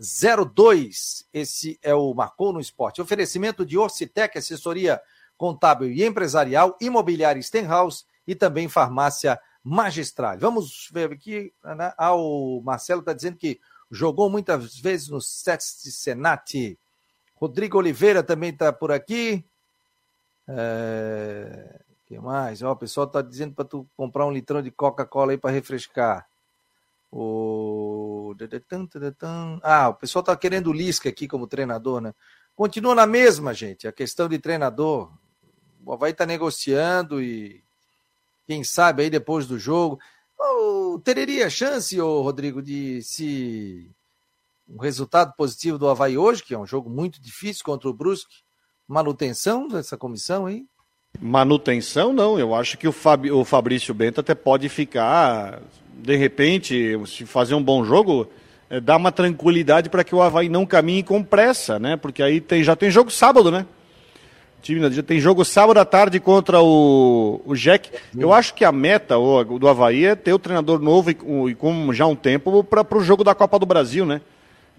998-550002. 0.00 1.26
Esse 1.32 1.78
é 1.82 1.94
o 1.94 2.14
Marcou 2.14 2.52
no 2.52 2.60
Esporte. 2.60 3.00
Oferecimento 3.00 3.64
de 3.64 3.76
Orcitec, 3.78 4.36
assessoria 4.38 5.00
contábil 5.36 5.90
e 5.90 6.04
empresarial, 6.04 6.76
Imobiliária 6.80 7.42
Stenhouse 7.42 8.04
e 8.26 8.34
também 8.34 8.68
Farmácia 8.68 9.38
Magistral. 9.62 10.38
Vamos 10.38 10.88
ver 10.92 11.12
aqui, 11.12 11.52
né? 11.62 11.92
ah, 11.96 12.14
o 12.14 12.60
Marcelo 12.62 13.00
está 13.00 13.12
dizendo 13.12 13.36
que 13.36 13.60
jogou 13.90 14.28
muitas 14.28 14.76
vezes 14.78 15.08
no 15.08 15.20
Sete 15.20 15.62
Senat. 15.62 16.78
Rodrigo 17.36 17.78
Oliveira 17.78 18.22
também 18.22 18.50
está 18.50 18.72
por 18.72 18.90
aqui. 18.90 19.44
É 20.48 21.80
que 22.08 22.18
mais? 22.18 22.62
Ó, 22.62 22.72
o 22.72 22.76
pessoal 22.76 23.06
tá 23.06 23.20
dizendo 23.20 23.54
para 23.54 23.66
tu 23.66 23.86
comprar 23.94 24.24
um 24.24 24.32
litrão 24.32 24.62
de 24.62 24.70
Coca-Cola 24.70 25.32
aí 25.32 25.38
para 25.38 25.50
refrescar. 25.50 26.26
O... 27.10 28.34
Ah, 29.62 29.88
o 29.88 29.94
pessoal 29.94 30.22
tá 30.22 30.36
querendo 30.36 30.68
o 30.68 30.72
Lisca 30.72 31.08
aqui 31.08 31.26
como 31.26 31.46
treinador, 31.46 32.00
né? 32.00 32.14
Continua 32.54 32.94
na 32.94 33.06
mesma, 33.06 33.54
gente, 33.54 33.88
a 33.88 33.92
questão 33.92 34.28
de 34.28 34.38
treinador. 34.38 35.10
O 35.84 35.92
Havaí 35.92 36.12
tá 36.12 36.26
negociando 36.26 37.22
e 37.22 37.62
quem 38.46 38.64
sabe 38.64 39.02
aí 39.02 39.10
depois 39.10 39.46
do 39.46 39.58
jogo. 39.58 39.98
Oh, 40.38 41.00
teria 41.02 41.48
chance, 41.50 42.00
oh, 42.00 42.22
Rodrigo, 42.22 42.62
de 42.62 43.02
se 43.02 43.90
um 44.68 44.78
resultado 44.78 45.32
positivo 45.36 45.78
do 45.78 45.88
Havaí 45.88 46.18
hoje, 46.18 46.42
que 46.42 46.54
é 46.54 46.58
um 46.58 46.66
jogo 46.66 46.90
muito 46.90 47.20
difícil 47.20 47.64
contra 47.64 47.88
o 47.88 47.92
Brusque, 47.92 48.42
manutenção 48.86 49.66
dessa 49.66 49.96
comissão 49.96 50.46
aí? 50.46 50.66
Manutenção, 51.20 52.12
não. 52.12 52.38
Eu 52.38 52.54
acho 52.54 52.76
que 52.76 52.86
o, 52.86 52.92
Fab, 52.92 53.30
o 53.30 53.44
Fabrício 53.44 53.94
Bento 53.94 54.20
até 54.20 54.34
pode 54.34 54.68
ficar, 54.68 55.62
de 55.98 56.16
repente, 56.16 56.98
se 57.06 57.26
fazer 57.26 57.54
um 57.54 57.62
bom 57.62 57.84
jogo, 57.84 58.28
é, 58.70 58.80
dar 58.80 58.96
uma 58.96 59.12
tranquilidade 59.12 59.88
para 59.88 60.04
que 60.04 60.14
o 60.14 60.22
Havaí 60.22 60.48
não 60.48 60.64
caminhe 60.64 61.02
com 61.02 61.22
pressa, 61.22 61.78
né? 61.78 61.96
Porque 61.96 62.22
aí 62.22 62.40
tem, 62.40 62.62
já 62.62 62.76
tem 62.76 62.90
jogo 62.90 63.10
sábado, 63.10 63.50
né? 63.50 63.66
time 64.60 64.90
já 64.90 65.02
tem 65.02 65.20
jogo 65.20 65.44
sábado 65.44 65.78
à 65.78 65.84
tarde 65.84 66.18
contra 66.20 66.60
o, 66.60 67.40
o 67.44 67.54
Jack. 67.54 67.90
Eu 68.16 68.32
acho 68.32 68.54
que 68.54 68.64
a 68.64 68.72
meta 68.72 69.16
o, 69.16 69.58
do 69.58 69.68
Havaí 69.68 70.04
é 70.04 70.14
ter 70.14 70.32
o 70.32 70.38
treinador 70.38 70.80
novo 70.80 71.10
e, 71.10 71.16
e 71.50 71.54
com 71.54 71.92
já 71.92 72.06
um 72.06 72.16
tempo 72.16 72.62
para 72.64 72.98
o 72.98 73.02
jogo 73.02 73.24
da 73.24 73.34
Copa 73.34 73.58
do 73.58 73.66
Brasil, 73.66 74.04
né? 74.04 74.20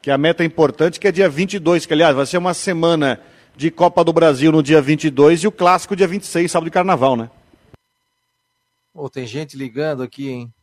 Que 0.01 0.12
é 0.12 0.13
a 0.13 0.17
meta 0.17 0.43
importante, 0.43 0.99
que 0.99 1.08
é 1.08 1.12
dia 1.12 1.29
22, 1.29 1.86
que 1.86 1.93
aliás 1.93 2.15
vai 2.15 2.25
ser 2.25 2.38
uma 2.38 2.53
semana 2.53 3.19
de 3.55 3.69
Copa 3.71 4.03
do 4.03 4.13
Brasil 4.13 4.51
no 4.51 4.63
dia 4.63 4.82
22 4.82 5.43
e 5.43 5.47
o 5.47 5.51
clássico 5.51 5.95
dia 5.95 6.08
26, 6.08 6.51
sábado 6.51 6.65
de 6.65 6.71
carnaval, 6.71 7.15
né? 7.15 7.29
Oh, 8.93 9.10
tem 9.10 9.25
gente 9.25 9.58
ligando 9.58 10.03
aqui, 10.03 10.29
hein? 10.29 10.53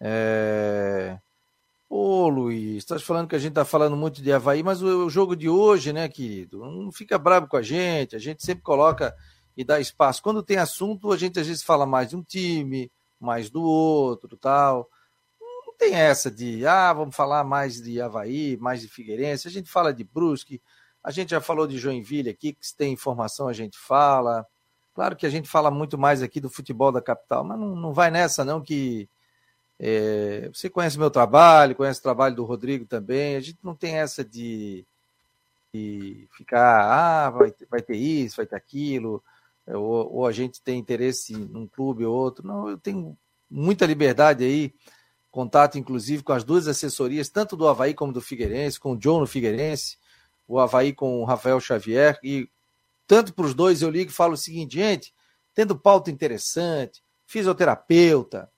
É... 0.00 1.18
Ô, 1.88 2.28
Luiz, 2.28 2.78
estás 2.78 3.02
falando 3.02 3.28
que 3.28 3.34
a 3.34 3.38
gente 3.38 3.50
está 3.50 3.64
falando 3.64 3.96
muito 3.96 4.22
de 4.22 4.32
Havaí, 4.32 4.62
mas 4.62 4.80
o, 4.80 5.10
jogo 5.10 5.34
de 5.34 5.48
hoje, 5.48 5.92
né, 5.92 6.08
querido? 6.08 6.64
Não 6.64 6.92
fica 6.92 7.18
bravo 7.18 7.48
com 7.48 7.56
a 7.56 7.62
gente, 7.62 8.14
a 8.14 8.18
gente 8.18 8.44
sempre 8.44 8.62
coloca 8.62 9.14
e 9.56 9.64
dá 9.64 9.80
espaço. 9.80 10.22
Quando 10.22 10.42
tem 10.42 10.56
assunto, 10.56 11.12
a 11.12 11.16
gente 11.16 11.40
às 11.40 11.46
vezes 11.48 11.64
fala 11.64 11.84
mais 11.84 12.10
de 12.10 12.16
um 12.16 12.22
time, 12.22 12.90
mais 13.18 13.50
do 13.50 13.62
outro, 13.62 14.36
tal. 14.36 14.88
Não 15.66 15.74
tem 15.76 15.94
essa 15.94 16.30
de, 16.30 16.64
ah, 16.66 16.92
vamos 16.92 17.16
falar 17.16 17.42
mais 17.44 17.82
de 17.82 18.00
Havaí, 18.00 18.56
mais 18.58 18.80
de 18.80 18.88
Figueirense. 18.88 19.48
A 19.48 19.50
gente 19.50 19.68
fala 19.68 19.92
de 19.92 20.04
Brusque, 20.04 20.62
a 21.02 21.10
gente 21.10 21.30
já 21.30 21.40
falou 21.40 21.66
de 21.66 21.76
Joinville 21.76 22.30
aqui, 22.30 22.52
que 22.52 22.66
se 22.66 22.76
tem 22.76 22.92
informação 22.92 23.48
a 23.48 23.52
gente 23.52 23.76
fala. 23.76 24.46
Claro 24.94 25.16
que 25.16 25.26
a 25.26 25.30
gente 25.30 25.48
fala 25.48 25.70
muito 25.70 25.98
mais 25.98 26.22
aqui 26.22 26.40
do 26.40 26.50
futebol 26.50 26.92
da 26.92 27.02
capital, 27.02 27.42
mas 27.42 27.58
não, 27.58 27.74
não 27.74 27.92
vai 27.92 28.10
nessa 28.12 28.44
não 28.44 28.60
que 28.60 29.08
é, 29.82 30.50
você 30.52 30.68
conhece 30.68 30.98
meu 30.98 31.10
trabalho, 31.10 31.74
conhece 31.74 32.00
o 32.00 32.02
trabalho 32.02 32.36
do 32.36 32.44
Rodrigo 32.44 32.84
também. 32.84 33.34
A 33.34 33.40
gente 33.40 33.58
não 33.62 33.74
tem 33.74 33.96
essa 33.96 34.22
de, 34.22 34.84
de 35.72 36.28
ficar, 36.36 36.82
ah, 36.82 37.30
vai, 37.30 37.54
vai 37.70 37.80
ter 37.80 37.96
isso, 37.96 38.36
vai 38.36 38.44
ter 38.46 38.56
aquilo, 38.56 39.22
é, 39.66 39.74
ou, 39.74 40.12
ou, 40.16 40.26
a 40.26 40.32
gente 40.32 40.60
tem 40.60 40.78
interesse 40.78 41.34
num 41.34 41.66
clube 41.66 42.04
ou 42.04 42.14
outro. 42.14 42.46
Não, 42.46 42.68
eu 42.68 42.76
tenho 42.76 43.16
muita 43.50 43.86
liberdade 43.86 44.44
aí, 44.44 44.74
contato 45.30 45.78
inclusive 45.78 46.22
com 46.22 46.32
as 46.32 46.44
duas 46.44 46.68
assessorias, 46.68 47.30
tanto 47.30 47.56
do 47.56 47.66
Havaí 47.66 47.94
como 47.94 48.12
do 48.12 48.20
Figueirense, 48.20 48.78
com 48.78 48.92
o 48.92 48.96
John 48.98 49.20
no 49.20 49.26
Figueirense 49.26 49.98
o 50.50 50.58
Havaí 50.58 50.92
com 50.92 51.22
o 51.22 51.24
Rafael 51.24 51.60
Xavier, 51.60 52.18
e 52.24 52.50
tanto 53.06 53.32
para 53.32 53.46
os 53.46 53.54
dois 53.54 53.82
eu 53.82 53.88
ligo 53.88 54.10
e 54.10 54.14
falo 54.14 54.34
o 54.34 54.36
seguinte, 54.36 54.74
gente, 54.74 55.14
tendo 55.54 55.78
pauta 55.78 56.10
interessante, 56.10 57.04
fisioterapeuta, 57.24 58.50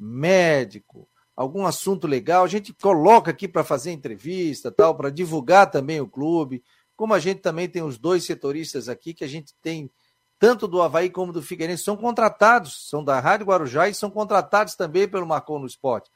médico, 0.00 1.08
algum 1.36 1.66
assunto 1.66 2.06
legal, 2.06 2.44
a 2.44 2.48
gente 2.48 2.72
coloca 2.72 3.30
aqui 3.30 3.46
para 3.46 3.62
fazer 3.62 3.92
entrevista, 3.92 4.70
tal, 4.72 4.94
para 4.94 5.10
divulgar 5.10 5.70
também 5.70 6.00
o 6.00 6.08
clube. 6.08 6.62
Como 6.96 7.14
a 7.14 7.18
gente 7.18 7.40
também 7.40 7.68
tem 7.68 7.82
os 7.82 7.98
dois 7.98 8.24
setoristas 8.24 8.88
aqui, 8.88 9.12
que 9.12 9.24
a 9.24 9.28
gente 9.28 9.54
tem 9.60 9.90
tanto 10.38 10.66
do 10.66 10.80
Havaí 10.80 11.10
como 11.10 11.32
do 11.32 11.42
Figueirense, 11.42 11.84
são 11.84 11.96
contratados, 11.96 12.88
são 12.88 13.04
da 13.04 13.20
Rádio 13.20 13.46
Guarujá 13.46 13.88
e 13.88 13.94
são 13.94 14.10
contratados 14.10 14.74
também 14.74 15.06
pelo 15.06 15.26
Marcon 15.26 15.58
no 15.58 15.66
Esporte 15.66 16.10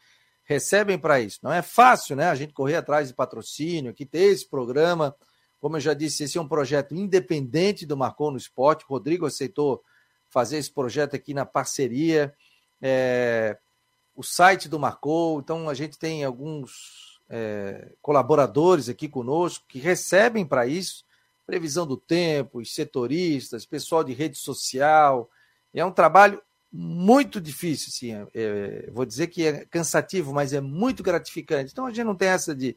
recebem 0.45 0.99
para 0.99 1.21
isso. 1.21 1.41
Não 1.43 1.53
é 1.53 1.63
fácil, 1.63 2.15
né? 2.15 2.29
A 2.29 2.35
gente 2.35 2.53
correr 2.53 2.77
atrás 2.77 3.09
de 3.09 3.15
patrocínio, 3.15 3.91
aqui 3.91 4.07
ter 4.07 4.33
esse 4.33 4.49
programa. 4.49 5.17
Como 5.59 5.77
eu 5.77 5.81
já 5.81 5.95
disse, 5.95 6.25
esse 6.25 6.37
é 6.37 6.41
um 6.41 6.49
projeto 6.49 6.95
independente 6.95 7.87
do 7.87 7.97
Marcou 7.97 8.31
no 8.31 8.37
Esporte. 8.37 8.85
O 8.85 8.89
Rodrigo 8.89 9.27
aceitou 9.27 9.83
fazer 10.29 10.59
esse 10.59 10.71
projeto 10.71 11.17
aqui 11.17 11.33
na 11.33 11.47
parceria. 11.47 12.35
É, 12.81 13.57
o 14.15 14.23
site 14.23 14.69
do 14.69 14.79
Marcou, 14.79 15.41
então 15.41 15.69
a 15.69 15.75
gente 15.75 15.99
tem 15.99 16.25
alguns 16.25 17.21
é, 17.29 17.93
colaboradores 18.01 18.89
aqui 18.89 19.09
conosco 19.09 19.65
que 19.69 19.79
recebem 19.79 20.47
para 20.47 20.67
isso. 20.67 21.05
Previsão 21.47 21.87
do 21.87 21.97
tempo, 21.97 22.61
os 22.61 22.75
setoristas, 22.75 23.67
pessoal 23.67 24.03
de 24.03 24.13
rede 24.13 24.39
social. 24.39 25.29
É 25.75 25.85
um 25.85 25.93
trabalho 25.93 26.41
muito 26.73 27.41
difícil, 27.41 27.93
sim. 27.93 28.13
É, 28.13 28.27
é, 28.35 28.91
vou 28.91 29.05
dizer 29.05 29.27
que 29.27 29.47
é 29.47 29.65
cansativo, 29.67 30.33
mas 30.33 30.53
é 30.53 30.61
muito 30.61 31.03
gratificante. 31.03 31.73
Então 31.73 31.87
a 31.87 31.91
gente 31.91 32.05
não 32.05 32.15
tem 32.15 32.29
essa 32.29 32.55
de 32.55 32.77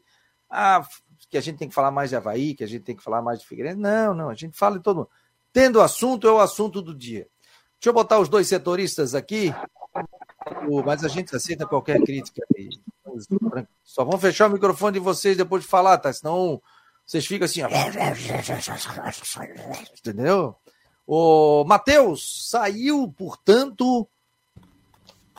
ah, 0.50 0.86
que 1.28 1.36
a 1.36 1.40
gente 1.40 1.58
tem 1.58 1.68
que 1.68 1.74
falar 1.74 1.90
mais 1.90 2.10
de 2.10 2.16
Havaí, 2.16 2.54
que 2.54 2.64
a 2.64 2.66
gente 2.66 2.84
tem 2.84 2.96
que 2.96 3.02
falar 3.02 3.22
mais 3.22 3.40
de 3.40 3.46
Figueirense. 3.46 3.78
Não, 3.78 4.14
não, 4.14 4.28
a 4.28 4.34
gente 4.34 4.56
fala 4.56 4.76
de 4.76 4.82
todo 4.82 4.98
mundo. 4.98 5.10
Tendo 5.52 5.80
assunto, 5.80 6.28
é 6.28 6.32
o 6.32 6.40
assunto 6.40 6.82
do 6.82 6.94
dia. 6.94 7.26
Deixa 7.80 7.90
eu 7.90 7.92
botar 7.92 8.18
os 8.18 8.28
dois 8.28 8.48
setoristas 8.48 9.14
aqui, 9.14 9.52
mas 10.84 11.04
a 11.04 11.08
gente 11.08 11.34
aceita 11.34 11.66
qualquer 11.66 12.00
crítica 12.02 12.42
aí. 12.56 12.70
Só 13.84 14.04
vão 14.04 14.18
fechar 14.18 14.48
o 14.48 14.52
microfone 14.52 14.94
de 14.94 15.00
vocês 15.00 15.36
depois 15.36 15.62
de 15.62 15.68
falar, 15.68 15.98
tá? 15.98 16.12
Senão 16.12 16.60
vocês 17.06 17.26
ficam 17.26 17.46
assim. 17.46 17.62
Entendeu? 19.98 20.54
O 21.06 21.64
Matheus, 21.64 22.48
saiu, 22.50 23.12
portanto, 23.16 24.06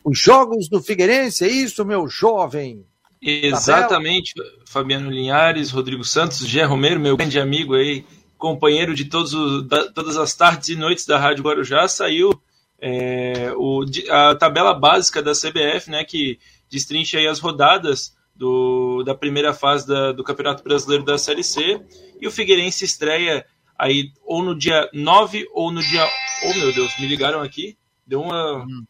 os 0.03 0.19
jogos 0.19 0.67
do 0.67 0.81
Figueirense, 0.81 1.45
é 1.45 1.47
isso, 1.47 1.85
meu 1.85 2.07
jovem? 2.07 2.85
Exatamente, 3.21 4.33
Fabiano 4.65 5.11
Linhares, 5.11 5.71
Rodrigo 5.71 6.03
Santos, 6.03 6.39
Gé 6.39 6.63
Romero, 6.63 6.99
meu 6.99 7.15
grande 7.15 7.39
amigo 7.39 7.75
aí, 7.75 8.05
companheiro 8.37 8.95
de 8.95 9.05
todos 9.05 9.33
os, 9.33 9.67
da, 9.67 9.91
todas 9.91 10.17
as 10.17 10.33
tardes 10.33 10.69
e 10.69 10.75
noites 10.75 11.05
da 11.05 11.19
Rádio 11.19 11.43
Guarujá, 11.43 11.87
saiu 11.87 12.31
é, 12.81 13.51
o, 13.55 13.85
a 14.09 14.35
tabela 14.35 14.73
básica 14.73 15.21
da 15.21 15.31
CBF, 15.31 15.89
né, 15.89 16.03
que 16.03 16.39
destrincha 16.69 17.17
aí 17.17 17.27
as 17.27 17.39
rodadas 17.39 18.15
do, 18.35 19.03
da 19.03 19.13
primeira 19.13 19.53
fase 19.53 19.87
da, 19.87 20.11
do 20.11 20.23
Campeonato 20.23 20.63
Brasileiro 20.63 21.03
da 21.03 21.17
Série 21.17 21.43
C, 21.43 21.81
e 22.21 22.27
o 22.27 22.31
Figueirense 22.31 22.85
estreia 22.85 23.45
aí 23.77 24.11
ou 24.25 24.43
no 24.43 24.57
dia 24.57 24.89
9 24.93 25.47
ou 25.53 25.71
no 25.71 25.81
dia. 25.81 26.05
Oh 26.45 26.53
meu 26.53 26.73
Deus, 26.73 26.97
me 26.99 27.07
ligaram 27.07 27.41
aqui. 27.41 27.77
Deu 28.05 28.21
uma. 28.21 28.65
Hum, 28.65 28.85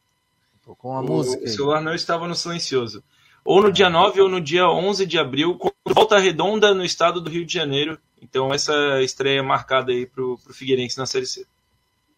com 0.78 0.95
a 0.95 1.02
música. 1.02 1.43
O 1.43 1.47
celular 1.47 1.82
não 1.82 1.93
estava 1.93 2.28
no 2.28 2.36
silencioso. 2.36 3.04
Ou 3.43 3.62
no 3.62 3.71
dia 3.71 3.89
9 3.89 4.21
ou 4.21 4.30
no 4.30 4.41
dia 4.41 4.69
11 4.69 5.06
de 5.06 5.17
abril, 5.17 5.58
com 5.58 5.71
volta 5.86 6.19
redonda 6.19 6.73
no 6.73 6.84
estado 6.84 7.21
do 7.21 7.30
Rio 7.30 7.45
de 7.45 7.54
Janeiro. 7.54 7.97
Então, 8.21 8.54
essa 8.54 9.02
estreia 9.02 9.41
marcada 9.41 9.91
aí 9.91 10.06
para 10.06 10.23
o 10.23 10.38
Figueirense 10.52 10.97
na 10.97 11.06
Série 11.06 11.25
C. 11.25 11.45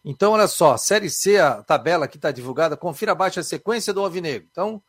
Então, 0.04 0.32
olha 0.32 0.48
só, 0.48 0.76
Série 0.76 1.08
C, 1.08 1.38
a 1.38 1.62
tabela 1.62 2.08
que 2.08 2.16
está 2.16 2.32
divulgada, 2.32 2.76
confira 2.76 3.12
abaixo 3.12 3.38
a 3.38 3.44
sequência 3.44 3.92
do 3.92 4.00
Alvinegro. 4.00 4.48
Então, 4.50 4.82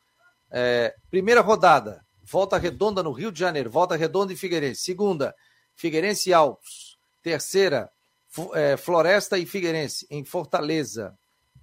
é, 0.52 0.96
primeira 1.10 1.42
rodada, 1.42 2.04
Volta 2.24 2.58
Redonda 2.58 3.04
no 3.04 3.12
Rio 3.12 3.32
de 3.32 3.40
Janeiro, 3.40 3.70
Volta 3.70 3.96
Redonda 3.96 4.34
e 4.34 4.36
Figueirense. 4.36 4.82
Segunda, 4.82 5.36
Figueirense 5.76 6.30
e 6.30 6.34
Altos. 6.34 6.98
Terceira, 7.22 7.92
é, 8.54 8.76
Floresta 8.76 9.38
e 9.38 9.46
Figueirense, 9.46 10.08
em 10.10 10.24
Fortaleza. 10.24 11.18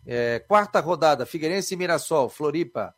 É, 0.06 0.38
quarta 0.40 0.80
rodada, 0.80 1.26
Figueirense 1.26 1.74
e 1.74 1.76
Mirassol, 1.76 2.28
Floripa. 2.28 2.94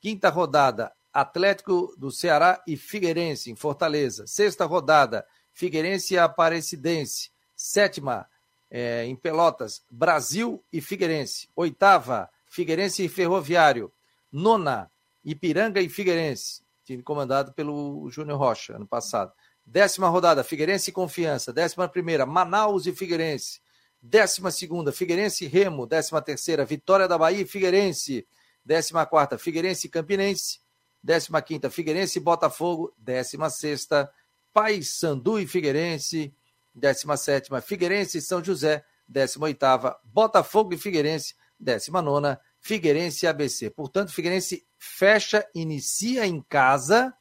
Quinta 0.00 0.28
rodada, 0.28 0.92
Atlético 1.12 1.94
do 1.96 2.10
Ceará 2.10 2.62
e 2.66 2.76
Figueirense, 2.76 3.50
em 3.50 3.56
Fortaleza. 3.56 4.26
Sexta 4.26 4.66
rodada, 4.66 5.24
Figueirense 5.52 6.14
e 6.14 6.18
Aparecidense. 6.18 7.30
Sétima, 7.56 8.26
é, 8.70 9.04
em 9.04 9.14
Pelotas, 9.14 9.84
Brasil 9.90 10.62
e 10.72 10.80
Figueirense. 10.80 11.48
Oitava, 11.54 12.28
Figueirense 12.46 13.04
e 13.04 13.08
Ferroviário. 13.08 13.92
Nona, 14.32 14.90
Ipiranga 15.24 15.80
e 15.80 15.88
Figueirense 15.88 16.64
time 16.84 17.02
comandado 17.02 17.52
pelo 17.52 18.08
Júnior 18.10 18.38
Rocha, 18.38 18.76
ano 18.76 18.86
passado. 18.86 19.32
Décima 19.66 20.08
rodada, 20.08 20.44
Figueirense 20.44 20.90
e 20.90 20.92
Confiança. 20.92 21.52
Décima 21.52 21.88
primeira, 21.88 22.26
Manaus 22.26 22.86
e 22.86 22.92
Figueirense. 22.92 23.60
Décima 24.00 24.50
segunda, 24.50 24.92
Figueirense 24.92 25.46
e 25.46 25.48
Remo. 25.48 25.86
Décima 25.86 26.20
terceira, 26.20 26.64
Vitória 26.64 27.08
da 27.08 27.16
Bahia 27.16 27.40
e 27.40 27.46
Figueirense. 27.46 28.26
Décima 28.62 29.06
quarta, 29.06 29.38
Figueirense 29.38 29.86
e 29.86 29.90
Campinense. 29.90 30.60
Décima 31.02 31.40
quinta, 31.40 31.70
Figueirense 31.70 32.18
e 32.18 32.22
Botafogo. 32.22 32.92
Décima 32.98 33.48
sexta, 33.48 34.10
Paysandu 34.52 35.38
e 35.38 35.46
Figueirense. 35.46 36.32
Décima 36.74 37.16
sétima, 37.16 37.60
Figueirense 37.60 38.18
e 38.18 38.22
São 38.22 38.42
José. 38.42 38.84
Décima 39.06 39.46
oitava, 39.46 39.98
Botafogo 40.02 40.74
e 40.74 40.78
Figueirense. 40.78 41.34
Décima 41.58 42.02
nona, 42.02 42.40
Figueirense 42.60 43.24
e 43.24 43.28
ABC. 43.28 43.70
Portanto, 43.70 44.12
Figueirense 44.12 44.66
fecha, 44.78 45.46
inicia 45.54 46.26
em 46.26 46.40
casa, 46.42 47.14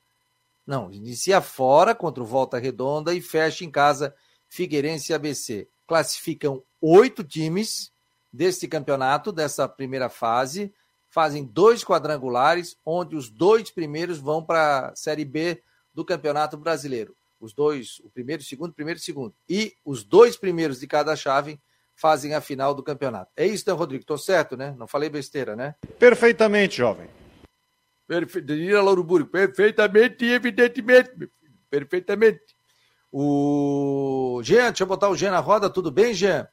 não, 0.66 0.92
inicia 0.92 1.42
fora 1.42 1.94
contra 1.94 2.24
o 2.24 2.26
Volta 2.26 2.58
Redonda 2.58 3.14
e 3.14 3.22
fecha 3.22 3.66
em 3.66 3.70
casa 3.70 4.16
Figueirense 4.48 5.12
e 5.12 5.16
ABC. 5.16 5.68
Classificam 5.86 6.64
oito 6.80 7.24
times 7.24 7.92
deste 8.32 8.68
campeonato, 8.68 9.32
dessa 9.32 9.68
primeira 9.68 10.10
fase, 10.10 10.74
fazem 11.10 11.44
dois 11.44 11.84
quadrangulares, 11.84 12.78
onde 12.86 13.16
os 13.16 13.30
dois 13.30 13.70
primeiros 13.70 14.18
vão 14.18 14.44
para 14.44 14.88
a 14.88 14.96
Série 14.96 15.26
B 15.26 15.62
do 15.94 16.04
Campeonato 16.04 16.58
Brasileiro. 16.58 17.16
Os 17.44 17.54
dois, 17.54 18.00
o 18.06 18.10
primeiro, 18.10 18.42
o 18.42 18.46
segundo, 18.46 18.72
o 18.72 18.74
primeiro 18.74 18.98
e 18.98 19.02
o 19.02 19.04
segundo. 19.04 19.36
E 19.50 19.74
os 19.84 20.02
dois 20.06 20.38
primeiros 20.38 20.80
de 20.80 20.88
cada 20.88 21.14
chave 21.14 21.60
fazem 21.94 22.34
a 22.34 22.40
final 22.40 22.74
do 22.74 22.82
campeonato. 22.82 23.34
É 23.36 23.46
isso, 23.46 23.66
né, 23.68 23.74
Rodrigo? 23.74 24.02
Estou 24.02 24.18
certo, 24.18 24.56
né? 24.56 24.74
Não 24.78 24.88
falei 24.88 25.10
besteira, 25.10 25.54
né? 25.54 25.76
Perfeitamente, 26.00 26.78
jovem. 26.78 27.10
Perfeitamente, 28.08 28.72
Lauro 28.72 29.04
Burgo. 29.04 29.30
Perfeitamente 29.30 30.24
e 30.24 30.32
evidentemente. 30.32 31.12
Perfeitamente. 31.70 32.40
O 33.12 34.40
Jean, 34.42 34.68
deixa 34.68 34.84
eu 34.84 34.88
botar 34.88 35.10
o 35.10 35.16
Jean 35.16 35.32
na 35.32 35.40
roda. 35.40 35.70
Tudo 35.70 35.92
bem, 35.92 36.14
Jean? 36.14 36.48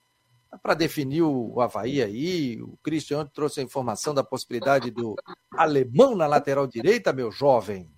Para 0.60 0.74
definir 0.74 1.22
o 1.22 1.60
Havaí 1.60 2.02
aí, 2.02 2.60
o 2.60 2.76
Christian 2.82 3.24
trouxe 3.32 3.60
a 3.60 3.62
informação 3.62 4.12
da 4.12 4.24
possibilidade 4.24 4.90
do 4.90 5.14
alemão 5.52 6.16
na 6.16 6.26
lateral 6.26 6.66
direita, 6.66 7.12
meu 7.12 7.30
jovem. 7.30 7.88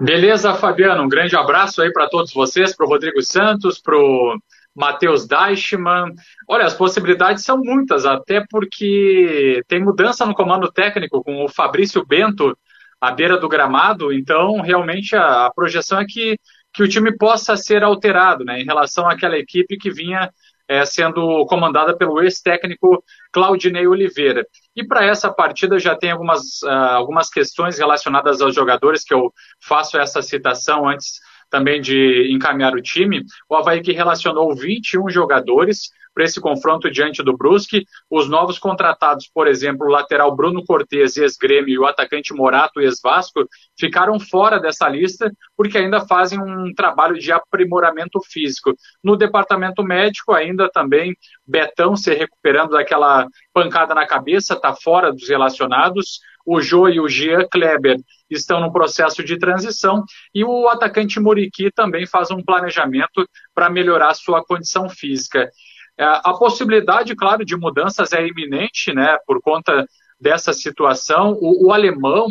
Beleza, 0.00 0.54
Fabiano. 0.54 1.02
Um 1.02 1.08
grande 1.08 1.34
abraço 1.34 1.82
aí 1.82 1.92
para 1.92 2.08
todos 2.08 2.32
vocês, 2.32 2.74
para 2.74 2.86
o 2.86 2.88
Rodrigo 2.88 3.20
Santos, 3.20 3.80
para 3.80 3.96
o 3.96 4.38
Matheus 4.74 5.26
Deichmann. 5.26 6.14
Olha, 6.48 6.64
as 6.64 6.74
possibilidades 6.74 7.44
são 7.44 7.58
muitas, 7.58 8.06
até 8.06 8.44
porque 8.48 9.60
tem 9.66 9.82
mudança 9.82 10.24
no 10.24 10.34
comando 10.34 10.70
técnico 10.70 11.22
com 11.24 11.44
o 11.44 11.48
Fabrício 11.48 12.06
Bento 12.06 12.56
à 13.00 13.10
beira 13.10 13.38
do 13.38 13.48
gramado, 13.48 14.12
então 14.12 14.60
realmente 14.60 15.16
a, 15.16 15.46
a 15.46 15.52
projeção 15.52 16.00
é 16.00 16.04
que, 16.04 16.38
que 16.72 16.82
o 16.82 16.88
time 16.88 17.16
possa 17.16 17.56
ser 17.56 17.82
alterado 17.82 18.44
né, 18.44 18.60
em 18.60 18.64
relação 18.64 19.08
àquela 19.08 19.36
equipe 19.36 19.76
que 19.76 19.90
vinha 19.90 20.30
é, 20.68 20.84
sendo 20.84 21.46
comandada 21.46 21.96
pelo 21.96 22.22
ex-técnico 22.22 23.02
Claudinei 23.32 23.86
Oliveira. 23.86 24.46
E 24.76 24.86
para 24.86 25.04
essa 25.04 25.32
partida 25.32 25.78
já 25.78 25.96
tem 25.96 26.10
algumas, 26.10 26.62
uh, 26.62 26.68
algumas 26.68 27.30
questões 27.30 27.78
relacionadas 27.78 28.42
aos 28.42 28.54
jogadores 28.54 29.02
que 29.02 29.14
eu 29.14 29.32
faço 29.60 29.98
essa 29.98 30.20
citação 30.20 30.86
antes 30.86 31.20
também 31.50 31.80
de 31.80 32.30
encaminhar 32.30 32.74
o 32.74 32.82
time, 32.82 33.24
o 33.48 33.56
Havaí 33.56 33.80
que 33.80 33.92
relacionou 33.92 34.54
21 34.54 35.08
jogadores 35.08 35.90
para 36.18 36.24
esse 36.24 36.40
confronto 36.40 36.90
diante 36.90 37.22
do 37.22 37.36
Brusque. 37.36 37.84
Os 38.10 38.28
novos 38.28 38.58
contratados, 38.58 39.30
por 39.32 39.46
exemplo, 39.46 39.86
o 39.86 39.90
lateral 39.90 40.34
Bruno 40.34 40.64
Cortes, 40.64 41.16
ex-Grêmio, 41.16 41.68
e 41.68 41.78
o 41.78 41.86
atacante 41.86 42.34
Morato, 42.34 42.80
ex-Vasco, 42.80 43.46
ficaram 43.78 44.18
fora 44.18 44.58
dessa 44.58 44.88
lista 44.88 45.30
porque 45.56 45.78
ainda 45.78 46.04
fazem 46.08 46.40
um 46.40 46.74
trabalho 46.74 47.16
de 47.20 47.30
aprimoramento 47.30 48.20
físico. 48.28 48.74
No 49.02 49.16
departamento 49.16 49.84
médico, 49.84 50.32
ainda 50.32 50.68
também 50.68 51.14
Betão 51.46 51.94
se 51.94 52.12
recuperando 52.12 52.70
daquela 52.70 53.28
pancada 53.54 53.94
na 53.94 54.04
cabeça, 54.04 54.54
está 54.54 54.74
fora 54.74 55.12
dos 55.12 55.28
relacionados 55.28 56.18
o 56.50 56.62
Jô 56.62 56.88
e 56.88 56.98
o 56.98 57.06
Jean 57.06 57.46
Kleber 57.52 57.98
estão 58.30 58.58
no 58.58 58.72
processo 58.72 59.22
de 59.22 59.38
transição 59.38 60.02
e 60.34 60.42
o 60.42 60.66
atacante 60.66 61.20
Muriqui 61.20 61.70
também 61.70 62.06
faz 62.06 62.30
um 62.30 62.42
planejamento 62.42 63.28
para 63.54 63.68
melhorar 63.68 64.14
sua 64.14 64.42
condição 64.42 64.88
física. 64.88 65.50
É, 65.98 66.04
a 66.04 66.32
possibilidade, 66.32 67.16
claro, 67.16 67.44
de 67.44 67.56
mudanças 67.56 68.12
é 68.12 68.24
iminente, 68.24 68.92
né, 68.94 69.16
por 69.26 69.40
conta 69.40 69.84
dessa 70.20 70.52
situação. 70.52 71.36
O, 71.40 71.66
o 71.66 71.72
alemão, 71.72 72.28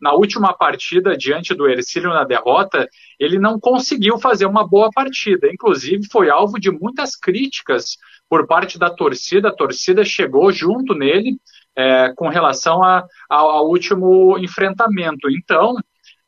na 0.00 0.12
última 0.12 0.52
partida, 0.52 1.16
diante 1.16 1.52
do 1.52 1.68
Ercílio 1.68 2.10
na 2.10 2.22
derrota, 2.22 2.88
ele 3.18 3.38
não 3.38 3.58
conseguiu 3.58 4.18
fazer 4.18 4.46
uma 4.46 4.66
boa 4.66 4.90
partida. 4.94 5.48
Inclusive, 5.52 6.06
foi 6.10 6.30
alvo 6.30 6.60
de 6.60 6.70
muitas 6.70 7.16
críticas 7.16 7.96
por 8.28 8.46
parte 8.46 8.78
da 8.78 8.88
torcida. 8.88 9.48
A 9.48 9.54
torcida 9.54 10.04
chegou 10.04 10.52
junto 10.52 10.94
nele 10.94 11.36
é, 11.76 12.12
com 12.16 12.28
relação 12.28 12.84
a, 12.84 13.04
ao, 13.28 13.50
ao, 13.50 13.68
último 13.68 14.38
enfrentamento. 14.38 15.28
Então, 15.28 15.74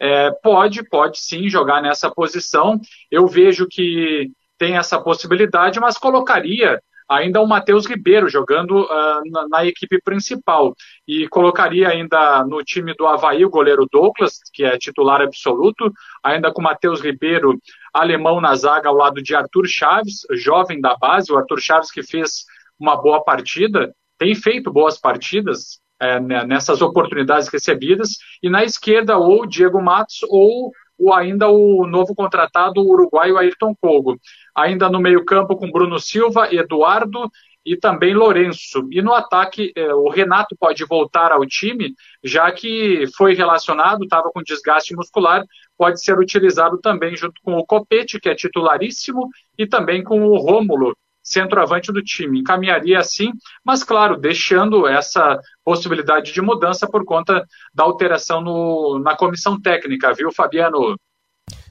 é, 0.01 0.31
pode, 0.43 0.83
pode 0.89 1.21
sim 1.21 1.49
jogar 1.49 1.81
nessa 1.81 2.11
posição. 2.11 2.81
Eu 3.11 3.29
vejo 3.29 3.69
que 3.69 4.33
tem 4.61 4.77
essa 4.77 5.01
possibilidade, 5.01 5.81
mas 5.81 5.97
colocaria 5.97 6.79
ainda 7.09 7.41
o 7.41 7.47
Matheus 7.47 7.87
Ribeiro 7.87 8.29
jogando 8.29 8.83
uh, 8.83 9.31
na, 9.31 9.49
na, 9.49 9.67
equipe 9.67 9.99
principal. 10.03 10.75
E 11.09 11.27
colocaria 11.29 11.89
ainda 11.89 12.45
no 12.45 12.63
time 12.63 12.95
do 12.95 13.07
Havaí 13.07 13.43
o 13.43 13.51
goleiro 13.51 13.87
Douglas, 13.91 14.39
que 14.53 14.63
é 14.63 14.77
titular 14.77 15.23
absoluto, 15.23 15.91
ainda 16.23 16.53
com 16.53 16.61
Matheus 16.61 17.01
Ribeiro, 17.01 17.59
alemão 17.93 18.39
na 18.39 18.55
zaga 18.55 18.91
ao 18.91 18.95
lado 18.95 19.23
de 19.23 19.35
Arthur 19.35 19.67
Chaves, 19.67 20.21
jovem 20.35 20.79
da 20.79 20.95
base, 20.95 21.33
o 21.33 21.39
Arthur 21.39 21.59
Chaves 21.59 21.91
que 21.91 22.03
fez 22.03 22.45
uma 22.79 22.95
boa 22.97 23.25
partida, 23.25 23.93
tem 24.19 24.35
feito 24.35 24.71
boas 24.71 25.01
partidas 25.01 25.81
é, 25.99 26.21
nessas 26.21 26.83
oportunidades 26.83 27.49
recebidas, 27.49 28.11
e 28.43 28.51
na 28.51 28.63
esquerda 28.63 29.17
ou 29.17 29.47
Diego 29.47 29.83
Matos 29.83 30.21
ou, 30.29 30.71
ou 31.01 31.15
ainda 31.15 31.49
o 31.49 31.87
novo 31.87 32.15
contratado 32.15 32.83
uruguaio 32.83 33.39
Ayrton 33.39 33.75
Kogo. 33.81 34.19
Ainda 34.55 34.91
no 34.91 35.01
meio-campo 35.01 35.57
com 35.57 35.71
Bruno 35.71 35.99
Silva, 35.99 36.53
Eduardo 36.53 37.31
e 37.65 37.77
também 37.77 38.15
Lourenço. 38.15 38.87
E 38.91 39.03
no 39.03 39.13
ataque, 39.15 39.73
é, 39.77 39.95
o 39.95 40.09
Renato 40.09 40.57
pode 40.59 40.85
voltar 40.85 41.33
ao 41.33 41.45
time, 41.47 41.95
já 42.23 42.51
que 42.53 43.05
foi 43.17 43.35
relacionado, 43.35 44.05
estava 44.05 44.31
com 44.33 44.43
desgaste 44.43 44.95
muscular, 44.95 45.45
pode 45.77 46.03
ser 46.03 46.19
utilizado 46.19 46.79
também 46.79 47.17
junto 47.17 47.41
com 47.43 47.57
o 47.57 47.65
Copete, 47.65 48.21
que 48.21 48.29
é 48.29 48.35
titularíssimo, 48.35 49.29
e 49.59 49.67
também 49.67 50.03
com 50.03 50.23
o 50.23 50.37
Rômulo, 50.37 50.95
centroavante 51.23 51.93
do 51.93 52.03
time. 52.03 52.41
Encaminharia 52.41 52.99
assim, 52.99 53.33
mas 53.65 53.83
claro, 53.83 54.17
deixando 54.17 54.87
essa 54.87 55.39
possibilidade 55.65 56.33
de 56.33 56.41
mudança 56.41 56.89
por 56.89 57.05
conta 57.05 57.47
da 57.73 57.85
alteração 57.85 58.41
no, 58.41 58.99
na 58.99 59.17
comissão 59.17 59.61
técnica, 59.61 60.13
viu, 60.15 60.33
Fabiano? 60.33 60.97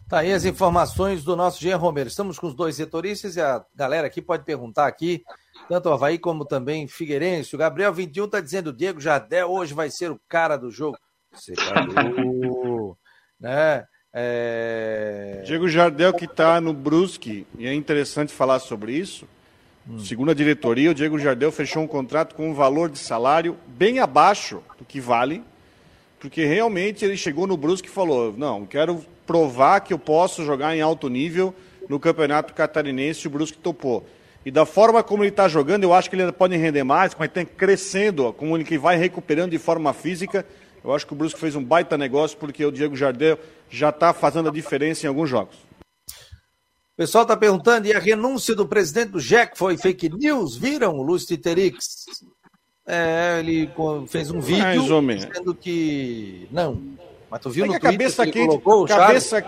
Tá 0.10 0.20
aí 0.20 0.34
as 0.34 0.44
informações 0.44 1.24
do 1.24 1.36
nosso 1.36 1.62
Jean 1.62 1.78
Romero. 1.78 2.10
Estamos 2.10 2.40
com 2.40 2.48
os 2.48 2.56
dois 2.56 2.76
setoristas 2.76 3.36
e 3.36 3.42
a 3.42 3.64
galera 3.76 4.08
aqui 4.08 4.22
pode 4.22 4.44
perguntar 4.44 4.88
aqui, 4.88 5.24
tanto 5.68 5.88
o 5.88 5.94
Havaí 5.94 6.18
como 6.18 6.46
também 6.46 6.88
Figueirense. 6.88 7.54
O 7.54 7.60
Gabriel 7.60 7.94
21 7.94 8.26
está 8.26 8.40
dizendo, 8.40 8.74
Diego 8.74 9.00
Jardel 9.00 9.52
hoje 9.52 9.72
vai 9.72 9.92
ser 9.92 10.10
o 10.10 10.20
cara 10.28 10.58
do 10.58 10.72
jogo. 10.72 10.98
Secador, 11.32 12.98
né? 13.40 13.86
É... 14.12 15.44
Diego 15.46 15.70
Jardel, 15.70 16.12
que 16.14 16.26
está 16.26 16.60
no 16.60 16.74
Brusque, 16.74 17.46
e 17.56 17.68
é 17.68 17.74
interessante 17.76 18.34
falar 18.34 18.58
sobre 18.58 18.94
isso. 18.94 19.28
Hum. 19.90 20.00
Segundo 20.00 20.30
a 20.30 20.36
diretoria, 20.36 20.92
o 20.92 20.94
Diego 20.94 21.18
Jardel 21.18 21.52
fechou 21.52 21.82
um 21.82 21.88
contrato 21.88 22.36
com 22.36 22.52
um 22.52 22.54
valor 22.54 22.90
de 22.90 23.00
salário 23.00 23.58
bem 23.68 24.00
abaixo 24.00 24.62
do 24.78 24.86
que 24.86 25.02
vale, 25.02 25.42
porque 26.20 26.46
realmente 26.46 27.04
ele 27.04 27.18
chegou 27.18 27.48
no 27.48 27.58
Brusque 27.58 27.88
e 27.88 27.92
falou: 27.92 28.34
Não, 28.38 28.68
quero 28.68 29.04
provar 29.26 29.80
que 29.80 29.92
eu 29.92 29.98
posso 29.98 30.46
jogar 30.46 30.76
em 30.76 30.82
alto 30.82 31.10
nível 31.10 31.56
no 31.88 32.00
Campeonato 32.00 32.54
Catarinense. 32.54 33.28
O 33.28 33.32
Brusque 33.32 33.58
topou. 33.58 34.06
E 34.46 34.52
da 34.52 34.66
forma 34.66 35.02
como 35.02 35.24
ele 35.24 35.32
está 35.32 35.48
jogando, 35.48 35.84
eu 35.84 35.94
acho 35.94 36.10
que 36.10 36.16
ele 36.16 36.32
pode 36.32 36.56
render 36.56 36.84
mais, 36.84 37.14
como 37.14 37.26
ele 37.26 37.32
está 37.32 37.46
crescendo, 37.46 38.32
como 38.34 38.56
ele 38.56 38.78
vai 38.78 38.96
recuperando 38.96 39.52
de 39.52 39.58
forma 39.58 39.92
física. 39.92 40.46
Eu 40.84 40.94
acho 40.94 41.06
que 41.06 41.14
o 41.14 41.16
Brusque 41.16 41.40
fez 41.40 41.56
um 41.56 41.64
baita 41.64 41.98
negócio, 41.98 42.38
porque 42.38 42.64
o 42.64 42.72
Diego 42.72 42.96
Jardel 42.96 43.40
já 43.70 43.90
está 43.90 44.14
fazendo 44.14 44.50
a 44.50 44.52
diferença 44.52 45.06
em 45.06 45.10
alguns 45.10 45.30
jogos. 45.30 45.69
O 47.00 47.02
pessoal 47.02 47.22
está 47.22 47.38
perguntando, 47.38 47.88
e 47.88 47.94
a 47.94 47.98
renúncia 47.98 48.54
do 48.54 48.68
presidente 48.68 49.12
do 49.12 49.22
JEC 49.22 49.58
foi 49.58 49.78
fake 49.78 50.10
news? 50.10 50.58
Viram, 50.58 51.02
Lúcio 51.02 51.30
Titerix? 51.30 52.06
É, 52.86 53.40
ele 53.40 53.72
fez 54.10 54.30
um 54.30 54.42
vídeo 54.42 54.82
dizendo 55.16 55.56
que 55.56 56.46
não. 56.52 56.78
Mas 57.32 57.40
tu 57.40 57.50
viu 57.52 57.64
é 57.64 57.68
no 57.68 57.74
Twitter 57.76 57.92
cabeça 57.92 58.26
que 58.26 58.32
quente, 58.34 58.48
colocou, 58.48 58.86
cabeça, 58.86 59.46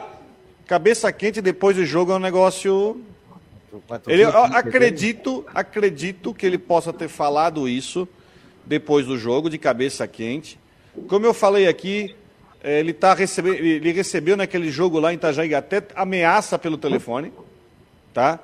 cabeça 0.65 1.11
quente 1.11 1.41
depois 1.41 1.75
do 1.75 1.85
jogo 1.85 2.13
é 2.13 2.15
um 2.15 2.19
negócio 2.19 3.01
ele, 4.07 4.23
eu 4.23 4.29
acredito, 4.29 5.45
acredito 5.53 6.33
que 6.33 6.45
ele 6.45 6.57
possa 6.57 6.93
ter 6.93 7.09
falado 7.09 7.67
isso 7.67 8.07
depois 8.65 9.05
do 9.05 9.17
jogo, 9.17 9.49
de 9.49 9.57
cabeça 9.57 10.07
quente. 10.07 10.57
Como 11.09 11.25
eu 11.25 11.33
falei 11.33 11.67
aqui, 11.67 12.15
ele, 12.63 12.93
tá 12.93 13.13
recebendo, 13.13 13.55
ele 13.55 13.91
recebeu 13.91 14.37
naquele 14.37 14.69
jogo 14.69 14.99
lá 14.99 15.11
em 15.11 15.15
Itajaí 15.15 15.53
até 15.55 15.83
ameaça 15.95 16.59
pelo 16.59 16.77
telefone, 16.77 17.31
tá? 18.13 18.39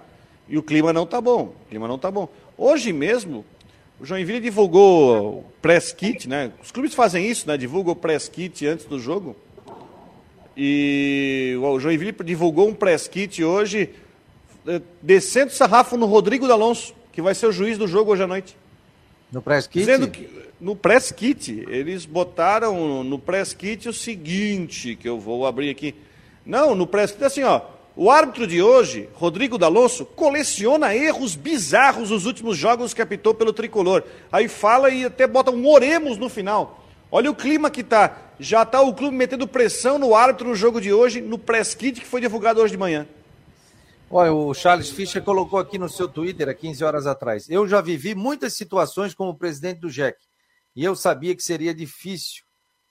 E 0.47 0.57
o 0.57 0.63
clima 0.63 0.91
não 0.93 1.05
tá 1.05 1.19
bom, 1.19 1.53
o 1.65 1.69
clima 1.69 1.87
não 1.87 1.99
tá 1.99 2.09
bom. 2.09 2.29
Hoje 2.57 2.91
mesmo, 2.91 3.45
o 3.99 4.05
Joinville 4.05 4.39
divulgou 4.39 5.39
o 5.39 5.45
press 5.61 5.91
kit, 5.91 6.27
né? 6.27 6.51
Os 6.61 6.71
clubes 6.71 6.93
fazem 6.93 7.29
isso, 7.29 7.47
né? 7.47 7.57
Divulgam 7.57 7.93
o 7.93 7.95
press 7.95 8.29
kit 8.29 8.65
antes 8.65 8.85
do 8.85 8.99
jogo. 8.99 9.35
E 10.55 11.55
o 11.61 11.79
Joinville 11.79 12.15
divulgou 12.23 12.67
um 12.67 12.73
press 12.73 13.07
kit 13.07 13.43
hoje 13.43 13.91
é, 14.65 14.81
descendo 15.01 15.51
sarrafo 15.51 15.95
no 15.95 16.05
Rodrigo 16.05 16.47
D'Alonso, 16.47 16.93
que 17.11 17.21
vai 17.21 17.35
ser 17.35 17.45
o 17.45 17.51
juiz 17.51 17.77
do 17.77 17.87
jogo 17.87 18.11
hoje 18.11 18.23
à 18.23 18.27
noite. 18.27 18.57
No 19.31 19.41
press 19.41 19.67
kit? 19.67 19.79
Dizendo 19.85 20.07
que, 20.09 20.29
no 20.59 20.75
press 20.75 21.11
kit. 21.11 21.65
Eles 21.69 22.05
botaram 22.05 23.03
no 23.03 23.19
press 23.19 23.53
kit 23.53 23.87
o 23.89 23.93
seguinte, 23.93 24.95
que 24.95 25.07
eu 25.07 25.19
vou 25.19 25.45
abrir 25.45 25.69
aqui. 25.69 25.95
Não, 26.45 26.75
no 26.75 26.87
press 26.87 27.11
kit 27.11 27.23
assim, 27.23 27.43
ó. 27.43 27.61
O 27.95 28.11
árbitro 28.11 28.45
de 28.45 28.61
hoje, 28.61 29.09
Rodrigo 29.15 29.57
D'Alonso, 29.57 30.05
coleciona 30.05 30.95
erros 30.95 31.35
bizarros 31.35 32.11
nos 32.11 32.27
últimos 32.27 32.55
jogos 32.55 32.93
que 32.93 33.01
apitou 33.01 33.33
pelo 33.33 33.51
tricolor. 33.51 34.03
Aí 34.31 34.47
fala 34.47 34.91
e 34.91 35.05
até 35.05 35.25
bota 35.25 35.49
um 35.49 35.67
oremos 35.67 36.17
no 36.17 36.29
final. 36.29 36.85
Olha 37.11 37.31
o 37.31 37.35
clima 37.35 37.71
que 37.71 37.83
tá. 37.83 38.15
Já 38.39 38.63
tá 38.63 38.81
o 38.81 38.93
clube 38.93 39.15
metendo 39.15 39.47
pressão 39.47 39.97
no 39.97 40.13
árbitro 40.13 40.47
no 40.47 40.55
jogo 40.55 40.79
de 40.79 40.93
hoje, 40.93 41.21
no 41.21 41.39
press 41.39 41.73
kit 41.73 41.99
que 41.99 42.05
foi 42.05 42.21
divulgado 42.21 42.61
hoje 42.61 42.71
de 42.73 42.77
manhã. 42.77 43.07
Olha, 44.09 44.31
o 44.31 44.53
Charles 44.53 44.89
Fischer 44.89 45.21
colocou 45.21 45.59
aqui 45.59 45.77
no 45.77 45.89
seu 45.89 46.07
Twitter 46.07 46.47
há 46.47 46.53
15 46.53 46.81
horas 46.81 47.05
atrás. 47.05 47.49
Eu 47.49 47.67
já 47.67 47.81
vivi 47.81 48.15
muitas 48.15 48.53
situações 48.53 49.13
como 49.13 49.37
presidente 49.37 49.81
do 49.81 49.89
JEC 49.89 50.17
e 50.73 50.81
eu 50.81 50.95
sabia 50.95 51.35
que 51.35 51.43
seria 51.43 51.75
difícil 51.75 52.45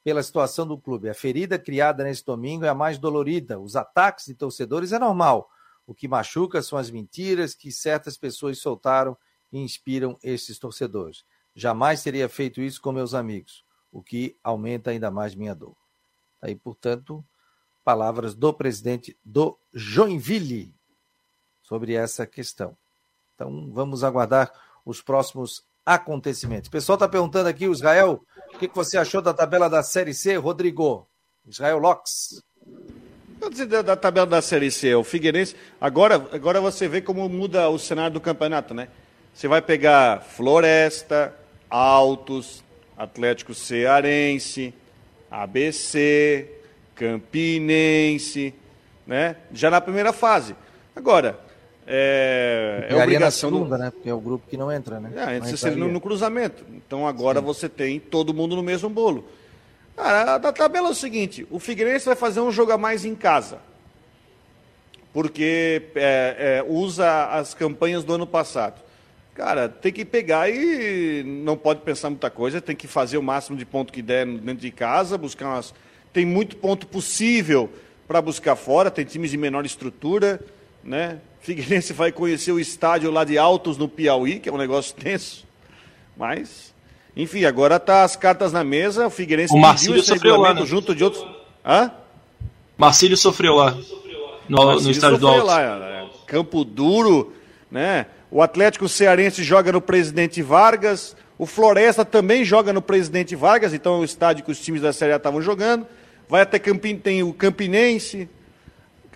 pela 0.04 0.22
situação 0.22 0.66
do 0.66 0.76
clube. 0.76 1.08
A 1.08 1.14
ferida 1.14 1.58
criada 1.58 2.04
nesse 2.04 2.22
domingo 2.22 2.66
é 2.66 2.68
a 2.68 2.74
mais 2.74 2.98
dolorida. 2.98 3.58
Os 3.58 3.76
ataques 3.76 4.26
de 4.26 4.34
torcedores 4.34 4.92
é 4.92 4.98
normal. 4.98 5.48
O 5.86 5.94
que 5.94 6.06
machuca 6.06 6.60
são 6.60 6.78
as 6.78 6.90
mentiras 6.90 7.54
que 7.54 7.72
certas 7.72 8.18
pessoas 8.18 8.58
soltaram 8.58 9.16
e 9.50 9.58
inspiram 9.58 10.18
esses 10.22 10.58
torcedores. 10.58 11.24
Jamais 11.54 12.02
teria 12.02 12.28
feito 12.28 12.60
isso 12.60 12.82
com 12.82 12.92
meus 12.92 13.14
amigos, 13.14 13.64
o 13.90 14.02
que 14.02 14.36
aumenta 14.44 14.90
ainda 14.90 15.10
mais 15.10 15.34
minha 15.34 15.54
dor. 15.54 15.76
Aí, 16.42 16.54
portanto, 16.54 17.24
palavras 17.82 18.34
do 18.34 18.52
presidente 18.52 19.18
do 19.24 19.58
Joinville 19.72 20.75
sobre 21.66 21.94
essa 21.94 22.24
questão. 22.26 22.76
Então, 23.34 23.68
vamos 23.72 24.04
aguardar 24.04 24.52
os 24.84 25.02
próximos 25.02 25.64
acontecimentos. 25.84 26.68
O 26.68 26.70
pessoal 26.70 26.94
está 26.94 27.08
perguntando 27.08 27.48
aqui, 27.48 27.66
Israel, 27.66 28.22
o 28.54 28.58
que, 28.58 28.68
você 28.72 28.96
achou 28.96 29.20
da 29.20 29.34
tabela 29.34 29.68
da 29.68 29.82
Série 29.82 30.14
C, 30.14 30.36
Rodrigo? 30.36 31.06
Israel 31.46 31.78
Locks. 31.78 32.42
Da, 33.68 33.82
da 33.82 33.96
tabela 33.96 34.26
da 34.26 34.40
Série 34.40 34.70
C, 34.70 34.94
o 34.94 35.04
Figueirense. 35.04 35.54
Agora, 35.80 36.14
agora 36.32 36.60
você 36.60 36.88
vê 36.88 37.00
como 37.00 37.28
muda 37.28 37.68
o 37.68 37.78
cenário 37.78 38.14
do 38.14 38.20
campeonato, 38.20 38.72
né? 38.72 38.88
Você 39.34 39.46
vai 39.46 39.60
pegar 39.60 40.22
Floresta, 40.22 41.34
Altos, 41.68 42.64
Atlético 42.96 43.54
Cearense, 43.54 44.72
ABC, 45.30 46.50
Campinense, 46.94 48.54
né? 49.06 49.36
Já 49.52 49.70
na 49.70 49.80
primeira 49.80 50.12
fase. 50.12 50.56
Agora, 50.94 51.45
é, 51.86 52.88
é 52.88 52.96
obrigação 52.96 53.50
segunda, 53.50 53.76
do... 53.76 53.82
né? 53.82 53.90
Porque 53.90 54.08
é 54.08 54.14
o 54.14 54.20
grupo 54.20 54.46
que 54.48 54.56
não 54.56 54.72
entra, 54.72 54.98
né? 54.98 55.36
É, 55.36 55.40
você 55.40 55.56
seria 55.56 55.78
no, 55.78 55.88
no, 55.88 56.00
cruzamento. 56.00 56.64
Então 56.74 57.06
agora 57.06 57.38
Sim. 57.38 57.46
você 57.46 57.68
tem 57.68 58.00
todo 58.00 58.34
mundo 58.34 58.56
no 58.56 58.62
mesmo 58.62 58.90
bolo. 58.90 59.24
Cara, 59.94 60.32
a, 60.32 60.34
a 60.34 60.52
tabela 60.52 60.88
é 60.88 60.90
o 60.90 60.94
seguinte: 60.94 61.46
o 61.48 61.60
Figueirense 61.60 62.06
vai 62.06 62.16
fazer 62.16 62.40
um 62.40 62.50
jogo 62.50 62.72
a 62.72 62.78
mais 62.78 63.04
em 63.04 63.14
casa. 63.14 63.58
Porque 65.12 65.82
é, 65.94 66.60
é, 66.60 66.64
usa 66.68 67.26
as 67.26 67.54
campanhas 67.54 68.04
do 68.04 68.14
ano 68.14 68.26
passado. 68.26 68.82
Cara, 69.32 69.68
tem 69.68 69.92
que 69.92 70.04
pegar 70.04 70.50
e 70.50 71.22
não 71.22 71.56
pode 71.56 71.80
pensar 71.82 72.10
muita 72.10 72.30
coisa, 72.30 72.60
tem 72.60 72.74
que 72.74 72.88
fazer 72.88 73.16
o 73.16 73.22
máximo 73.22 73.56
de 73.56 73.64
ponto 73.64 73.92
que 73.92 74.02
der 74.02 74.26
dentro 74.26 74.62
de 74.62 74.70
casa, 74.70 75.16
buscar 75.16 75.46
umas. 75.46 75.72
Tem 76.12 76.26
muito 76.26 76.56
ponto 76.56 76.86
possível 76.86 77.70
para 78.08 78.20
buscar 78.20 78.56
fora, 78.56 78.90
tem 78.90 79.04
times 79.04 79.30
de 79.30 79.36
menor 79.36 79.64
estrutura, 79.64 80.40
né? 80.82 81.18
Figueirense 81.46 81.92
vai 81.92 82.10
conhecer 82.10 82.50
o 82.50 82.58
estádio 82.58 83.08
lá 83.08 83.22
de 83.22 83.38
Altos 83.38 83.78
no 83.78 83.88
Piauí, 83.88 84.40
que 84.40 84.48
é 84.48 84.52
um 84.52 84.56
negócio 84.56 84.92
tenso. 84.98 85.46
Mas, 86.16 86.74
enfim, 87.16 87.44
agora 87.44 87.78
tá 87.78 88.02
as 88.02 88.16
cartas 88.16 88.52
na 88.52 88.64
mesa. 88.64 89.06
O 89.06 89.10
Figueirense 89.10 89.54
o 89.54 89.56
Marcílio 89.56 90.02
sofreu 90.02 90.40
lá, 90.40 90.52
né? 90.52 90.66
junto 90.66 90.92
de 90.92 91.04
outros. 91.04 91.24
Hã? 91.64 91.92
Marcílio 92.76 93.16
sofreu 93.16 93.54
lá. 93.54 93.78
No, 94.48 94.80
no 94.80 94.90
estádio 94.90 95.18
do 95.18 95.28
Altos. 95.28 95.46
Lá, 95.46 95.62
é, 95.62 96.06
Campo 96.26 96.64
duro, 96.64 97.32
né? 97.70 98.06
O 98.28 98.42
Atlético 98.42 98.88
Cearense 98.88 99.44
joga 99.44 99.70
no 99.70 99.80
Presidente 99.80 100.42
Vargas. 100.42 101.14
O 101.38 101.46
Floresta 101.46 102.04
também 102.04 102.44
joga 102.44 102.72
no 102.72 102.82
Presidente 102.82 103.36
Vargas, 103.36 103.72
então 103.72 103.94
é 103.94 103.98
o 103.98 104.04
estádio 104.04 104.44
que 104.44 104.50
os 104.50 104.60
times 104.60 104.82
da 104.82 104.92
Série 104.92 105.12
A 105.12 105.16
estavam 105.16 105.40
jogando. 105.40 105.86
Vai 106.28 106.40
até 106.42 106.58
Campin... 106.58 106.96
tem 106.96 107.22
o 107.22 107.32
Campinense, 107.32 108.28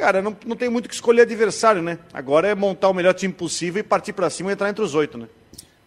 Cara, 0.01 0.23
não, 0.23 0.35
não 0.47 0.57
tem 0.57 0.71
muito 0.71 0.89
que 0.89 0.95
escolher 0.95 1.21
adversário, 1.21 1.83
né? 1.83 1.99
Agora 2.11 2.49
é 2.49 2.55
montar 2.55 2.89
o 2.89 2.95
melhor 2.95 3.13
time 3.13 3.35
possível 3.35 3.81
e 3.81 3.83
partir 3.83 4.15
para 4.15 4.31
cima 4.31 4.49
e 4.49 4.55
entrar 4.55 4.71
entre 4.71 4.83
os 4.83 4.95
oito, 4.95 5.19
né? 5.19 5.29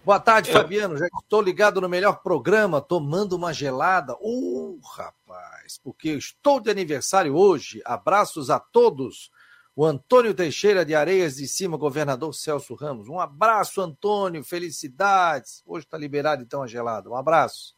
Boa 0.06 0.20
tarde, 0.20 0.52
Fabiano. 0.52 0.96
Já 0.96 1.08
estou 1.08 1.42
ligado 1.42 1.82
no 1.82 1.90
melhor 1.90 2.22
programa, 2.22 2.80
tomando 2.80 3.34
uma 3.34 3.52
gelada. 3.52 4.16
Uh, 4.22 4.80
rapaz, 4.96 5.80
porque 5.84 6.12
estou 6.12 6.60
de 6.60 6.70
aniversário 6.70 7.36
hoje. 7.36 7.82
Abraços 7.84 8.52
a 8.52 8.60
todos. 8.60 9.32
O 9.76 9.84
Antônio 9.84 10.36
Teixeira 10.36 10.86
de 10.86 10.94
Areias 10.94 11.38
de 11.38 11.48
Cima, 11.48 11.76
governador 11.76 12.36
Celso 12.36 12.76
Ramos. 12.76 13.10
Um 13.10 13.20
abraço, 13.20 13.82
Antônio. 13.82 14.44
Felicidades. 14.44 15.64
Hoje 15.66 15.88
está 15.88 15.98
liberado 15.98 16.44
então 16.44 16.62
a 16.62 16.68
gelada. 16.68 17.10
Um 17.10 17.16
abraço. 17.16 17.76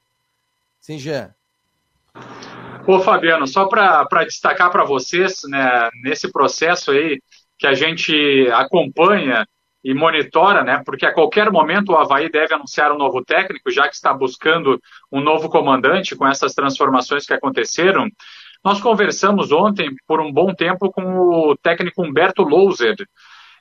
Sim, 0.82 1.00
Jean. 1.00 1.34
Ô, 2.88 3.00
Fabiano, 3.00 3.48
só 3.48 3.66
para 3.66 4.24
destacar 4.26 4.70
para 4.70 4.84
vocês, 4.84 5.42
né, 5.50 5.90
nesse 6.04 6.32
processo 6.32 6.92
aí 6.92 7.20
que 7.58 7.66
a 7.66 7.74
gente 7.74 8.48
acompanha 8.54 9.48
e 9.84 9.92
monitora, 9.94 10.64
né, 10.64 10.84
porque 10.86 11.06
a 11.06 11.14
qualquer 11.14 11.52
momento 11.52 11.92
o 11.94 11.98
Havaí 11.98 12.30
deve 12.30 12.54
anunciar 12.54 12.92
um 12.92 12.98
novo 12.98 13.24
técnico, 13.24 13.72
já 13.72 13.88
que 13.88 13.96
está 13.96 14.14
buscando 14.14 14.80
um 15.12 15.20
novo 15.20 15.50
comandante 15.50 16.16
com 16.16 16.28
essas 16.28 16.54
transformações 16.54 17.26
que 17.26 17.34
aconteceram. 17.34 18.08
Nós 18.64 18.80
conversamos 18.80 19.52
ontem 19.52 19.90
por 20.08 20.22
um 20.22 20.32
bom 20.32 20.54
tempo 20.54 20.92
com 20.92 21.04
o 21.04 21.58
técnico 21.58 22.04
Humberto 22.04 22.44
Louser, 22.44 22.96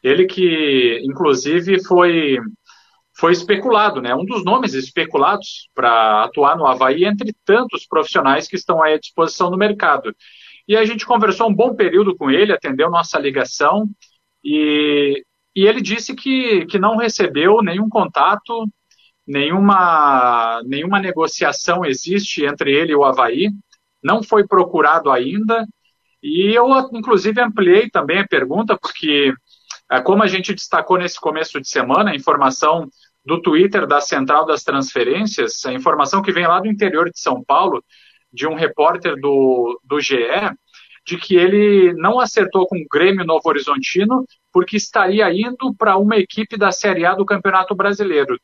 ele 0.03 0.27
que, 0.27 1.01
inclusive, 1.03 1.83
foi 1.83 2.39
foi 3.17 3.33
especulado, 3.33 4.03
né? 4.03 4.15
Um 4.15 4.25
dos 4.25 4.45
nomes 4.45 4.75
especulados 4.75 5.69
para 5.75 6.25
atuar 6.25 6.57
no 6.57 6.67
Havaí, 6.67 7.05
entre 7.05 7.35
tantos 7.45 7.87
profissionais 7.87 8.49
que 8.49 8.57
estão 8.57 8.83
à 8.83 8.97
disposição 8.99 9.51
no 9.51 9.57
mercado. 9.57 10.15
E 10.67 10.77
a 10.77 10.85
gente 10.85 11.07
conversou 11.07 11.49
um 11.49 11.55
bom 11.55 11.75
período 11.75 12.17
com 12.17 12.31
ele, 12.31 12.53
atendeu 12.53 12.91
nossa 12.91 13.19
ligação, 13.19 13.89
e, 14.43 15.25
e 15.55 15.67
ele 15.67 15.81
disse 15.81 16.15
que, 16.15 16.67
que 16.67 16.79
não 16.79 16.97
recebeu 16.97 17.63
nenhum 17.63 17.89
contato, 17.89 18.67
nenhuma, 19.27 20.61
nenhuma 20.67 21.01
negociação 21.01 21.85
existe 21.85 22.45
entre 22.45 22.73
ele 22.73 22.93
e 22.93 22.97
o 22.97 23.05
Havaí, 23.05 23.51
não 24.03 24.23
foi 24.23 24.47
procurado 24.47 25.11
ainda, 25.11 25.65
E 26.25 26.55
eu, 26.57 26.67
inclusive, 26.95 27.39
ampliei 27.39 27.91
também 27.91 28.19
a 28.21 28.27
pergunta, 28.27 28.79
porque, 28.79 29.35
é, 29.91 30.01
como 30.01 30.23
a 30.23 30.27
gente 30.27 30.55
destacou 30.55 30.97
nesse 30.97 31.21
começo 31.21 31.61
de 31.61 31.69
semana, 31.69 32.13
a 32.13 32.17
informação 32.17 32.89
do 33.25 33.41
Twitter 33.41 33.87
da 33.87 34.01
Central 34.01 34.45
das 34.45 34.63
Transferências, 34.63 35.65
a 35.65 35.73
informação 35.73 36.21
que 36.21 36.33
vem 36.33 36.47
lá 36.47 36.61
do 36.61 36.69
interior 36.69 37.11
de 37.11 37.19
São 37.19 37.43
Paulo, 37.43 37.83
de 38.33 38.47
um 38.47 38.55
repórter 38.55 39.17
do, 39.17 39.81
do 39.85 40.01
GE, 40.01 40.17
de 41.07 41.17
que 41.17 41.37
ele 41.37 41.93
não 41.95 42.19
acertou 42.19 42.67
com 42.67 42.77
o 42.77 42.87
Grêmio 42.91 43.25
Novo 43.25 43.49
Horizontino 43.49 44.25
porque 44.53 44.77
estaria 44.77 45.31
indo 45.33 45.75
para 45.77 45.97
uma 45.97 46.17
equipe 46.17 46.57
da 46.57 46.73
Série 46.73 47.05
A 47.05 47.15
do 47.15 47.25
Campeonato 47.25 47.75
Brasileiro. 47.75 48.39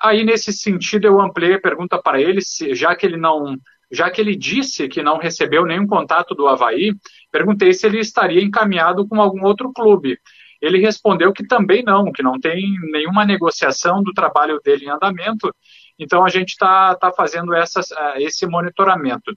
Aí, 0.00 0.24
nesse 0.24 0.52
sentido, 0.52 1.06
eu 1.06 1.20
ampliei 1.20 1.54
a 1.54 1.60
pergunta 1.60 2.00
para 2.00 2.20
ele, 2.20 2.40
se, 2.40 2.74
já 2.74 2.94
que 2.94 3.06
ele 3.06 3.16
não. 3.16 3.56
Já 3.88 4.10
que 4.10 4.20
ele 4.20 4.34
disse 4.34 4.88
que 4.88 5.00
não 5.00 5.16
recebeu 5.16 5.64
nenhum 5.64 5.86
contato 5.86 6.34
do 6.34 6.48
Havaí, 6.48 6.92
perguntei 7.30 7.72
se 7.72 7.86
ele 7.86 8.00
estaria 8.00 8.42
encaminhado 8.42 9.06
com 9.06 9.20
algum 9.20 9.44
outro 9.44 9.72
clube. 9.72 10.18
Ele 10.60 10.78
respondeu 10.78 11.32
que 11.32 11.46
também 11.46 11.82
não, 11.82 12.10
que 12.12 12.22
não 12.22 12.38
tem 12.38 12.62
nenhuma 12.92 13.24
negociação 13.24 14.02
do 14.02 14.12
trabalho 14.12 14.60
dele 14.64 14.86
em 14.86 14.90
andamento. 14.90 15.54
Então 15.98 16.24
a 16.24 16.28
gente 16.28 16.50
está 16.50 16.94
tá 16.94 17.12
fazendo 17.12 17.54
essa, 17.54 17.80
esse 18.16 18.46
monitoramento. 18.46 19.32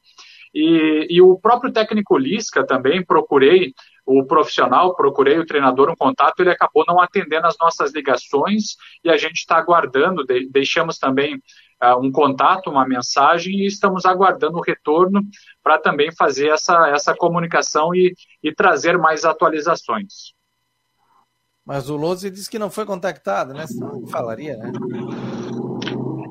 E, 0.54 1.08
e, 1.10 1.22
o 1.22 1.38
próprio 1.40 1.72
técnico 1.72 2.18
Lisca 2.18 2.66
também 2.66 3.06
procurei 3.06 3.74
o 4.06 4.26
profissional, 4.26 4.96
procurei 4.96 5.38
o 5.38 5.46
treinador 5.46 5.92
um 5.92 5.96
contato, 5.96 6.40
ele 6.40 6.50
acabou 6.50 6.84
não 6.88 7.00
atendendo 7.00 7.46
as 7.46 7.56
nossas 7.60 7.94
ligações 7.94 8.76
e 9.04 9.10
a 9.10 9.18
gente 9.18 9.36
está 9.36 9.58
aguardando, 9.58 10.26
de, 10.26 10.50
deixamos 10.50 10.98
também 10.98 11.36
uh, 11.84 12.00
um 12.02 12.12
contato, 12.12 12.72
uma 12.72 12.88
mensagem 12.88 13.60
e 13.60 13.68
estamos 13.68 14.06
aguardando 14.06 14.58
o 14.58 14.64
retorno 14.64 15.22
para 15.62 15.78
também 15.78 16.12
fazer 16.12 16.48
essa, 16.48 16.90
essa 16.90 17.16
comunicação 17.16 17.94
e, 17.94 18.16
e 18.42 18.52
trazer 18.52 18.98
mais 18.98 19.26
atualizações. 19.26 20.34
Mas 21.70 21.88
o 21.88 21.96
Lose 21.96 22.32
disse 22.32 22.50
que 22.50 22.58
não 22.58 22.72
foi 22.72 22.84
contactado, 22.84 23.54
né? 23.54 23.68
Senão 23.68 24.08
falaria, 24.08 24.58
né? 24.58 24.72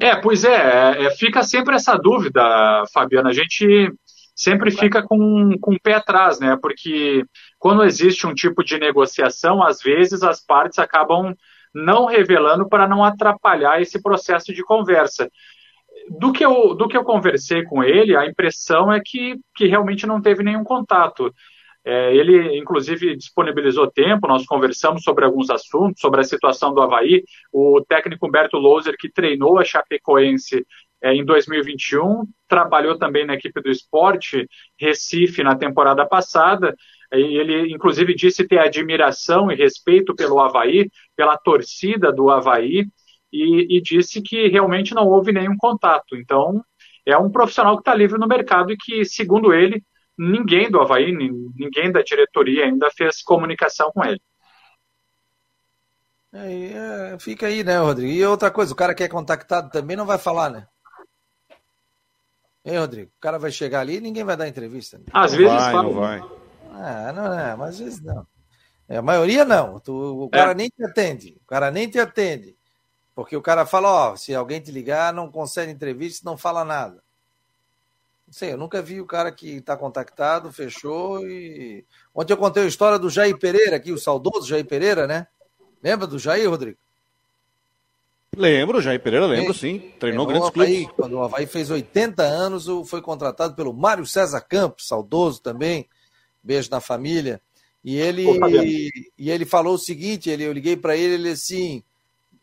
É, 0.03 0.17
pois 0.17 0.43
é, 0.43 1.05
é, 1.05 1.11
fica 1.13 1.45
sempre 1.45 1.77
essa 1.77 1.97
dúvida, 1.97 2.43
Fabiana. 2.93 3.29
A 3.29 3.33
gente 3.33 3.89
sempre 4.35 4.73
fica 4.73 5.01
com, 5.01 5.57
com 5.61 5.75
o 5.75 5.81
pé 5.81 5.95
atrás, 5.95 6.41
né? 6.41 6.59
Porque 6.61 7.23
quando 7.57 7.85
existe 7.85 8.27
um 8.27 8.35
tipo 8.35 8.65
de 8.65 8.81
negociação, 8.81 9.63
às 9.63 9.81
vezes 9.81 10.25
as 10.25 10.45
partes 10.45 10.81
acabam 10.81 11.33
não 11.73 12.07
revelando 12.07 12.69
para 12.69 12.89
não 12.89 13.05
atrapalhar 13.05 13.81
esse 13.81 14.03
processo 14.03 14.53
de 14.53 14.65
conversa. 14.65 15.31
Do 16.19 16.33
que, 16.33 16.45
eu, 16.45 16.75
do 16.75 16.89
que 16.89 16.97
eu 16.97 17.05
conversei 17.05 17.63
com 17.63 17.85
ele, 17.85 18.17
a 18.17 18.27
impressão 18.27 18.93
é 18.93 19.01
que, 19.01 19.37
que 19.55 19.69
realmente 19.69 20.05
não 20.05 20.21
teve 20.21 20.43
nenhum 20.43 20.65
contato. 20.65 21.33
É, 21.85 22.15
ele, 22.15 22.59
inclusive, 22.59 23.17
disponibilizou 23.17 23.91
tempo, 23.91 24.29
nós 24.29 24.45
conversamos 24.45 25.03
sobre 25.03 25.25
alguns 25.25 25.49
assuntos, 25.49 26.01
sobre 26.01 26.21
a 26.21 26.25
situação 26.25 26.75
do 26.75 26.83
Havaí. 26.83 27.25
O 27.53 27.83
técnico 27.89 28.27
Humberto 28.27 28.59
Louser, 28.59 28.97
que 28.99 29.11
treinou 29.11 29.59
a 29.59 29.65
Chapecoense 29.65 30.67
é, 31.03 31.15
em 31.15 31.25
2021, 31.25 32.27
trabalhou 32.49 32.99
também 32.99 33.25
na 33.25 33.35
equipe 33.35 33.61
do 33.61 33.71
esporte 33.71 34.49
Recife 34.79 35.43
na 35.43 35.55
temporada 35.57 36.05
passada. 36.07 36.75
Ele, 37.11 37.73
inclusive, 37.73 38.15
disse 38.15 38.47
ter 38.47 38.59
admiração 38.59 39.51
e 39.51 39.55
respeito 39.55 40.15
pelo 40.15 40.41
Havaí, 40.41 40.91
pela 41.17 41.39
torcida 41.39 42.13
do 42.13 42.31
Havaí, 42.31 42.87
e, 43.33 43.79
e 43.79 43.81
disse 43.81 44.21
que 44.21 44.49
realmente 44.49 44.95
não 44.95 45.07
houve 45.07 45.33
nenhum 45.33 45.57
contato. 45.57 46.17
Então, 46.17 46.63
é 47.07 47.17
um 47.17 47.31
profissional 47.31 47.77
que 47.77 47.81
está 47.81 47.95
livre 47.95 48.19
no 48.19 48.27
mercado 48.27 48.73
e 48.73 48.77
que, 48.77 49.05
segundo 49.05 49.55
ele, 49.55 49.83
ninguém 50.19 50.71
do 50.71 50.81
Havaí, 50.81 51.13
ninguém 51.13 51.93
da 51.93 52.03
diretoria 52.03 52.65
ainda 52.65 52.91
fez 52.91 53.23
comunicação 53.23 53.91
com 53.93 54.05
ele. 54.05 54.21
É, 56.33 57.13
é, 57.15 57.19
fica 57.19 57.47
aí, 57.47 57.65
né, 57.65 57.79
Rodrigo? 57.79 58.13
E 58.13 58.25
outra 58.25 58.51
coisa, 58.51 58.73
o 58.73 58.77
cara 58.77 58.95
que 58.95 59.03
é 59.03 59.09
contactado 59.09 59.71
também 59.71 59.97
não 59.97 60.05
vai 60.05 60.19
falar, 60.19 60.51
né? 60.51 60.67
Hein, 62.65 62.79
Rodrigo? 62.79 63.11
O 63.17 63.21
cara 63.21 63.39
vai 63.39 63.51
chegar 63.51 63.81
ali 63.81 63.97
e 63.97 64.01
ninguém 64.01 64.25
vai 64.25 64.37
dar 64.37 64.49
entrevista. 64.49 64.99
Né? 64.99 65.05
Às 65.13 65.33
não 65.33 65.39
vezes 65.39 65.55
vai, 65.55 65.73
fala. 65.73 65.83
Não 65.85 65.95
vai. 65.95 66.23
Ah, 66.73 67.13
não, 67.13 67.39
é, 67.39 67.57
mas 67.57 67.69
às 67.71 67.79
vezes 67.79 68.03
não. 68.03 68.27
É, 68.89 68.99
a 68.99 69.03
maioria 69.03 69.45
não. 69.45 69.79
Tu, 69.81 69.93
o 69.93 70.29
cara 70.29 70.51
é. 70.51 70.55
nem 70.55 70.69
te 70.69 70.85
atende. 70.85 71.39
O 71.43 71.47
cara 71.47 71.71
nem 71.71 71.89
te 71.89 71.99
atende. 71.99 72.57
Porque 73.15 73.37
o 73.37 73.43
cara 73.43 73.65
fala, 73.65 74.11
ó, 74.11 74.17
se 74.17 74.35
alguém 74.35 74.61
te 74.61 74.71
ligar, 74.71 75.13
não 75.13 75.31
concede 75.31 75.73
entrevista, 75.73 76.29
não 76.29 76.37
fala 76.37 76.65
nada. 76.65 77.03
Não 78.29 78.33
sei, 78.35 78.53
eu 78.53 78.59
nunca 78.59 78.83
vi 78.83 79.01
o 79.01 79.07
cara 79.07 79.33
que 79.33 79.57
está 79.57 79.75
contactado, 79.75 80.53
fechou 80.53 81.27
e. 81.27 81.83
Ontem 82.15 82.35
eu 82.35 82.37
contei 82.37 82.63
a 82.63 82.67
história 82.67 82.99
do 82.99 83.09
Jair 83.09 83.39
Pereira 83.39 83.77
aqui, 83.77 83.91
o 83.91 83.97
saudoso 83.97 84.47
Jair 84.47 84.67
Pereira, 84.67 85.07
né? 85.07 85.27
Lembra 85.83 86.07
do 86.07 86.19
Jair, 86.19 86.47
Rodrigo? 86.47 86.77
Lembro, 88.37 88.83
Jair 88.83 89.01
Pereira, 89.01 89.25
lembro 89.25 89.55
sim. 89.55 89.95
Treinou 89.99 90.27
grandes 90.27 90.51
Havaí, 90.51 90.81
clubes. 90.83 90.95
Quando 90.95 91.15
o 91.15 91.23
Havaí 91.23 91.47
fez 91.47 91.71
80 91.71 92.23
anos, 92.23 92.67
foi 92.87 93.01
contratado 93.01 93.55
pelo 93.55 93.73
Mário 93.73 94.05
César 94.05 94.43
Campos, 94.43 94.87
saudoso 94.87 95.41
também. 95.41 95.89
Beijo 96.43 96.71
na 96.71 96.83
família. 96.83 97.41
E 97.83 97.97
ele, 97.97 98.27
e 99.17 99.31
ele 99.31 99.47
falou 99.47 99.77
o 99.77 99.79
seguinte: 99.79 100.29
ele, 100.29 100.45
eu 100.45 100.53
liguei 100.53 100.77
para 100.77 100.95
ele, 100.95 101.15
ele 101.15 101.31
assim, 101.31 101.83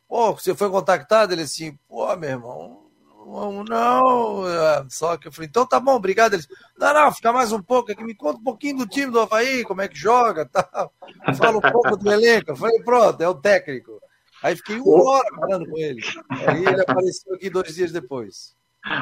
pô, 0.07 0.33
você 0.33 0.55
foi 0.55 0.71
contactado? 0.71 1.31
Ele 1.31 1.43
assim, 1.43 1.77
pô, 1.87 2.15
meu 2.15 2.31
irmão, 2.31 2.84
não, 3.25 3.63
não. 3.63 4.47
É, 4.47 4.85
só 4.89 5.17
que 5.17 5.27
eu 5.27 5.31
falei, 5.31 5.49
então 5.49 5.65
tá 5.65 5.79
bom, 5.79 5.95
obrigado. 5.95 6.33
Eles, 6.33 6.47
não, 6.77 6.93
não, 6.93 7.11
fica 7.11 7.33
mais 7.33 7.51
um 7.51 7.61
pouco 7.61 7.91
aqui, 7.91 8.03
me 8.03 8.15
conta 8.15 8.39
um 8.39 8.43
pouquinho 8.43 8.77
do 8.77 8.87
time 8.87 9.11
do 9.11 9.19
Havaí, 9.19 9.63
como 9.63 9.81
é 9.81 9.87
que 9.87 9.97
joga, 9.97 10.45
tal. 10.45 10.93
Fala 11.37 11.57
um 11.57 11.61
pouco 11.61 11.97
do 11.97 12.11
elenco. 12.11 12.51
Eu 12.51 12.55
falei, 12.55 12.81
pronto, 12.83 13.21
é 13.21 13.27
o 13.27 13.35
técnico. 13.35 13.99
Aí 14.43 14.55
fiquei 14.55 14.79
uma 14.79 15.11
hora 15.11 15.27
falando 15.35 15.67
com 15.67 15.77
ele. 15.77 16.01
Aí 16.29 16.65
ele 16.65 16.81
apareceu 16.81 17.33
aqui 17.33 17.49
dois 17.49 17.73
dias 17.73 17.91
depois. 17.91 18.55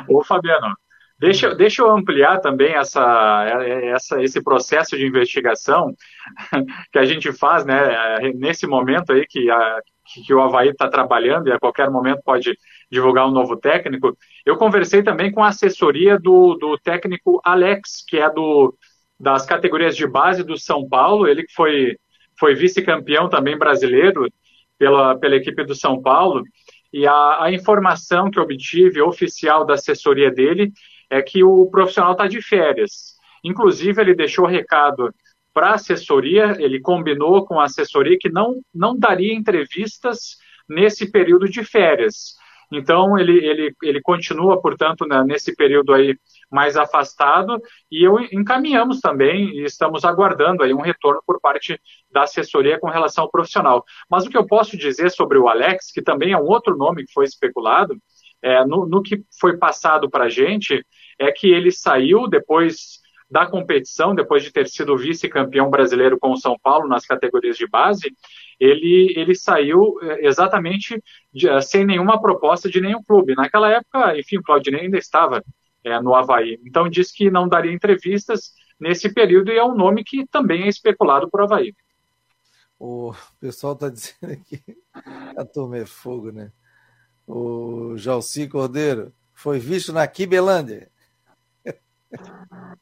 Ô, 0.08 0.24
Fabiano, 0.24 0.74
Deixa, 1.24 1.56
deixa 1.56 1.82
eu 1.82 1.90
ampliar 1.90 2.42
também 2.42 2.74
essa, 2.74 3.46
essa, 3.96 4.22
esse 4.22 4.44
processo 4.44 4.98
de 4.98 5.06
investigação 5.06 5.96
que 6.92 7.00
a 7.00 7.06
gente 7.06 7.32
faz 7.32 7.64
né, 7.66 8.20
nesse 8.36 8.68
momento 8.68 9.14
aí 9.14 9.26
que, 9.26 9.50
a, 9.50 9.80
que 10.26 10.34
o 10.34 10.42
Havaí 10.42 10.70
está 10.70 10.90
trabalhando 10.90 11.48
e 11.48 11.54
a 11.54 11.60
qualquer 11.60 11.90
momento 11.90 12.22
pode 12.26 12.58
divulgar 12.94 13.28
um 13.28 13.32
novo 13.32 13.58
técnico. 13.58 14.16
Eu 14.46 14.56
conversei 14.56 15.02
também 15.02 15.32
com 15.32 15.44
a 15.44 15.48
assessoria 15.48 16.18
do, 16.20 16.54
do 16.56 16.78
técnico 16.78 17.42
Alex, 17.44 18.04
que 18.08 18.18
é 18.18 18.30
do, 18.30 18.78
das 19.20 19.46
categorias 19.46 19.96
de 19.96 20.08
base 20.08 20.44
do 20.44 20.58
São 20.58 20.88
Paulo, 20.88 21.28
ele 21.28 21.44
que 21.44 21.54
foi, 21.54 21.98
foi 22.40 22.54
vice-campeão 22.54 23.28
também 23.28 23.58
brasileiro 23.58 24.32
pela, 24.78 25.18
pela 25.18 25.36
equipe 25.36 25.64
do 25.64 25.74
São 25.74 26.02
Paulo. 26.02 26.44
E 26.94 27.08
a, 27.08 27.44
a 27.46 27.52
informação 27.52 28.30
que 28.30 28.40
obtive 28.40 29.02
oficial 29.02 29.66
da 29.66 29.74
assessoria 29.74 30.30
dele 30.30 30.72
é 31.10 31.20
que 31.22 31.44
o 31.44 31.66
profissional 31.72 32.12
está 32.12 32.28
de 32.28 32.42
férias. 32.42 33.16
Inclusive, 33.44 34.00
ele 34.00 34.14
deixou 34.14 34.46
recado 34.46 35.12
para 35.52 35.72
a 35.72 35.76
assessoria, 35.76 36.56
ele 36.60 36.80
combinou 36.80 37.46
com 37.46 37.60
a 37.60 37.66
assessoria 37.66 38.18
que 38.20 38.30
não, 38.30 38.62
não 38.74 38.98
daria 38.98 39.34
entrevistas 39.34 40.38
nesse 40.70 41.12
período 41.12 41.50
de 41.50 41.64
férias. 41.64 42.36
Então, 42.72 43.18
ele, 43.18 43.38
ele, 43.46 43.76
ele 43.82 44.02
continua, 44.02 44.62
portanto, 44.62 45.06
né, 45.06 45.24
nesse 45.24 45.56
período 45.56 45.94
aí 45.94 46.18
mais 46.52 46.78
afastado, 46.78 47.60
e 47.92 48.04
eu 48.04 48.20
encaminhamos 48.32 49.00
também, 49.00 49.50
e 49.50 49.64
estamos 49.64 50.06
aguardando 50.06 50.64
aí 50.64 50.74
um 50.74 50.82
retorno 50.82 51.22
por 51.26 51.40
parte 51.40 51.80
da 52.12 52.24
assessoria 52.24 52.80
com 52.80 52.88
relação 52.88 53.24
ao 53.24 53.32
profissional. 53.32 53.84
Mas 54.10 54.26
o 54.26 54.30
que 54.30 54.38
eu 54.38 54.46
posso 54.46 54.78
dizer 54.78 55.10
sobre 55.10 55.38
o 55.38 55.48
Alex, 55.48 55.92
que 55.92 56.02
também 56.02 56.32
é 56.32 56.38
um 56.38 56.46
outro 56.46 56.78
nome 56.78 57.06
que 57.06 57.14
foi 57.14 57.26
especulado, 57.26 57.96
é, 58.42 58.64
no, 58.66 58.86
no 58.86 59.02
que 59.02 59.24
foi 59.40 59.58
passado 59.58 60.10
para 60.10 60.26
a 60.26 60.30
gente, 60.30 60.86
é 61.18 61.32
que 61.32 61.48
ele 61.48 61.72
saiu 61.72 62.28
depois 62.28 63.02
da 63.34 63.48
competição, 63.48 64.14
depois 64.14 64.44
de 64.44 64.52
ter 64.52 64.68
sido 64.68 64.96
vice-campeão 64.96 65.68
brasileiro 65.70 66.20
com 66.20 66.32
o 66.32 66.38
São 66.38 66.56
Paulo 66.62 66.88
nas 66.88 67.04
categorias 67.04 67.58
de 67.58 67.68
base, 67.68 68.14
ele, 68.60 69.14
ele 69.16 69.36
saiu 69.36 69.98
é, 70.02 70.28
exatamente 70.28 71.02
de, 71.34 71.48
é, 71.48 71.62
sem 71.62 71.86
nenhuma 71.86 72.22
proposta 72.22 72.70
de 72.70 72.82
nenhum 72.82 73.04
clube. 73.04 73.36
Naquela 73.36 73.70
época, 73.70 74.18
enfim, 74.18 74.38
o 74.38 74.44
Claudinei 74.44 74.82
ainda 74.82 74.98
estava 74.98 75.44
é, 75.84 76.00
no 76.02 76.16
Havaí. 76.16 76.60
Então 76.66 76.90
diz 76.90 77.12
que 77.12 77.30
não 77.30 77.48
daria 77.48 77.74
entrevistas 77.74 78.54
nesse 78.80 79.14
período 79.14 79.52
e 79.52 79.58
é 79.58 79.64
um 79.64 79.76
nome 79.76 80.04
que 80.04 80.26
também 80.28 80.64
é 80.64 80.68
especulado 80.70 81.30
por 81.30 81.42
Havaí. 81.42 81.74
O 82.80 83.14
pessoal 83.40 83.74
está 83.74 83.88
dizendo 83.90 84.34
aqui, 84.34 84.62
a 85.38 85.46
turma 85.46 85.78
é 85.78 85.86
fogo, 85.86 86.32
né? 86.32 86.52
O 87.26 87.96
Jalci 87.96 88.48
Cordeiro 88.48 89.14
foi 89.34 89.58
visto 89.60 89.94
na 89.94 90.06
Kibelândia. 90.08 90.92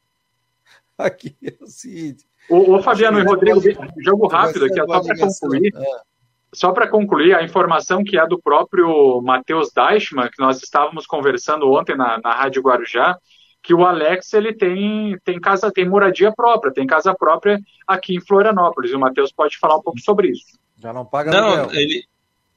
Aqui 0.98 1.36
é 1.42 1.56
o 1.60 1.66
seguinte. 1.66 2.26
O, 2.48 2.76
o 2.76 2.82
Fabiano 2.82 3.18
e 3.18 3.22
Rodrigo, 3.22 3.60
jogo 3.98 4.26
rápido 4.26 4.66
aqui, 4.66 4.74
só 4.74 5.00
para 5.00 5.18
concluir. 5.18 5.72
É. 5.74 6.12
Só 6.54 6.70
para 6.70 6.88
concluir, 6.88 7.34
a 7.34 7.42
informação 7.42 8.04
que 8.04 8.18
é 8.18 8.26
do 8.26 8.38
próprio 8.38 9.22
Matheus 9.22 9.70
Deichmann, 9.74 10.28
que 10.28 10.42
nós 10.42 10.62
estávamos 10.62 11.06
conversando 11.06 11.70
ontem 11.72 11.96
na, 11.96 12.20
na 12.22 12.34
Rádio 12.34 12.60
Guarujá, 12.60 13.16
que 13.62 13.72
o 13.72 13.86
Alex 13.86 14.34
ele 14.34 14.52
tem, 14.52 15.16
tem 15.24 15.40
casa, 15.40 15.72
tem 15.72 15.88
moradia 15.88 16.30
própria, 16.30 16.72
tem 16.72 16.86
casa 16.86 17.14
própria 17.14 17.58
aqui 17.86 18.16
em 18.16 18.20
Florianópolis. 18.20 18.90
E 18.90 18.94
o 18.94 19.00
Matheus 19.00 19.32
pode 19.32 19.56
falar 19.56 19.76
um 19.76 19.82
pouco 19.82 20.00
sobre 20.00 20.28
isso. 20.28 20.58
Já 20.76 20.92
não 20.92 21.06
paga 21.06 21.30
Não, 21.30 21.60
aluguel. 21.60 21.80
ele, 21.80 22.04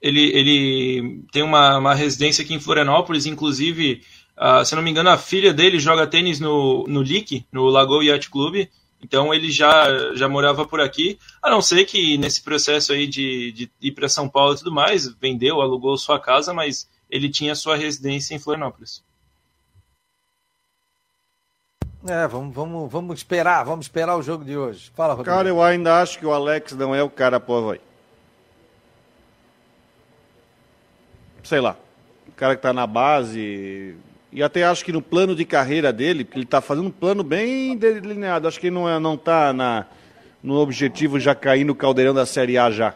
ele, 0.02 0.36
ele 0.36 1.24
tem 1.32 1.42
uma, 1.42 1.78
uma 1.78 1.94
residência 1.94 2.44
aqui 2.44 2.52
em 2.52 2.60
Florianópolis, 2.60 3.24
inclusive, 3.24 4.02
uh, 4.36 4.64
se 4.64 4.74
não 4.74 4.82
me 4.82 4.90
engano, 4.90 5.10
a 5.10 5.16
filha 5.16 5.54
dele 5.54 5.78
joga 5.78 6.06
tênis 6.06 6.40
no, 6.40 6.84
no 6.88 7.00
LIC, 7.00 7.46
no 7.52 7.66
Lagoa 7.66 8.04
Yacht 8.04 8.28
Club. 8.28 8.66
Então 9.02 9.32
ele 9.32 9.50
já, 9.50 10.14
já 10.14 10.28
morava 10.28 10.66
por 10.66 10.80
aqui, 10.80 11.18
a 11.42 11.50
não 11.50 11.60
ser 11.60 11.84
que 11.84 12.16
nesse 12.18 12.42
processo 12.42 12.92
aí 12.92 13.06
de, 13.06 13.52
de 13.52 13.70
ir 13.80 13.92
para 13.92 14.08
São 14.08 14.28
Paulo 14.28 14.54
e 14.54 14.58
tudo 14.58 14.72
mais, 14.72 15.06
vendeu, 15.06 15.60
alugou 15.60 15.96
sua 15.96 16.18
casa, 16.18 16.52
mas 16.52 16.88
ele 17.08 17.28
tinha 17.28 17.54
sua 17.54 17.76
residência 17.76 18.34
em 18.34 18.38
Florianópolis. 18.38 19.04
É, 22.08 22.26
vamos, 22.28 22.54
vamos, 22.54 22.90
vamos 22.90 23.18
esperar, 23.18 23.64
vamos 23.64 23.86
esperar 23.86 24.16
o 24.16 24.22
jogo 24.22 24.44
de 24.44 24.56
hoje. 24.56 24.92
Fala, 24.94 25.14
Rodrigo. 25.14 25.36
Cara, 25.36 25.48
eu 25.48 25.60
ainda 25.60 26.00
acho 26.00 26.18
que 26.18 26.26
o 26.26 26.32
Alex 26.32 26.72
não 26.72 26.94
é 26.94 27.02
o 27.02 27.10
cara 27.10 27.40
pro 27.40 27.70
aí. 27.70 27.80
Sei 31.42 31.60
lá. 31.60 31.76
O 32.28 32.32
cara 32.32 32.54
que 32.54 32.62
tá 32.62 32.72
na 32.72 32.86
base. 32.86 33.96
E 34.36 34.42
até 34.42 34.64
acho 34.64 34.84
que 34.84 34.92
no 34.92 35.00
plano 35.00 35.34
de 35.34 35.46
carreira 35.46 35.90
dele, 35.90 36.22
porque 36.22 36.40
ele 36.40 36.44
tá 36.44 36.60
fazendo 36.60 36.88
um 36.88 36.90
plano 36.90 37.24
bem 37.24 37.74
delineado. 37.74 38.46
Acho 38.46 38.60
que 38.60 38.66
ele 38.66 38.74
não, 38.74 38.86
é, 38.86 38.98
não 38.98 39.16
tá 39.16 39.50
na, 39.50 39.86
no 40.42 40.56
objetivo 40.56 41.18
já 41.18 41.34
cair 41.34 41.64
no 41.64 41.74
caldeirão 41.74 42.12
da 42.12 42.26
Série 42.26 42.58
A 42.58 42.70
já. 42.70 42.94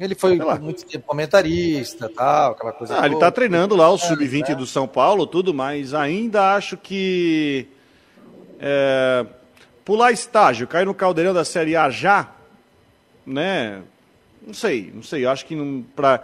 Ele 0.00 0.16
foi 0.16 0.36
muito 0.58 0.84
tempo 0.84 1.06
comentarista, 1.06 2.08
tal, 2.08 2.52
aquela 2.52 2.72
coisa. 2.72 3.00
Ah, 3.00 3.06
ele 3.06 3.14
está 3.14 3.30
treinando 3.30 3.76
lá 3.76 3.88
o 3.88 3.94
é, 3.94 3.98
sub-20 3.98 4.48
é. 4.48 4.54
do 4.56 4.66
São 4.66 4.88
Paulo, 4.88 5.28
tudo, 5.28 5.54
mas 5.54 5.94
ainda 5.94 6.56
acho 6.56 6.76
que 6.76 7.68
é, 8.58 9.24
pular 9.84 10.10
estágio, 10.10 10.66
cair 10.66 10.86
no 10.86 10.94
caldeirão 10.94 11.32
da 11.32 11.44
Série 11.44 11.76
A 11.76 11.88
já, 11.88 12.32
né? 13.24 13.80
Não 14.44 14.54
sei, 14.54 14.90
não 14.92 15.04
sei. 15.04 15.24
Acho 15.24 15.46
que 15.46 15.84
para 15.94 16.20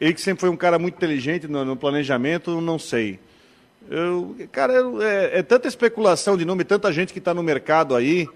ele 0.00 0.14
que 0.14 0.20
sempre 0.22 0.40
foi 0.40 0.48
um 0.48 0.56
cara 0.56 0.78
muito 0.78 0.94
inteligente 0.94 1.46
no, 1.46 1.62
no 1.62 1.76
planejamento, 1.76 2.58
não 2.62 2.78
sei. 2.78 3.20
Eu, 3.90 4.36
cara, 4.50 4.72
é, 5.02 5.38
é, 5.38 5.42
tanta 5.42 5.68
especulação 5.68 6.36
de 6.36 6.44
nome, 6.44 6.64
tanta 6.64 6.92
gente 6.92 7.12
que 7.12 7.18
está 7.18 7.32
no 7.32 7.42
mercado 7.42 7.94
aí, 7.94 8.28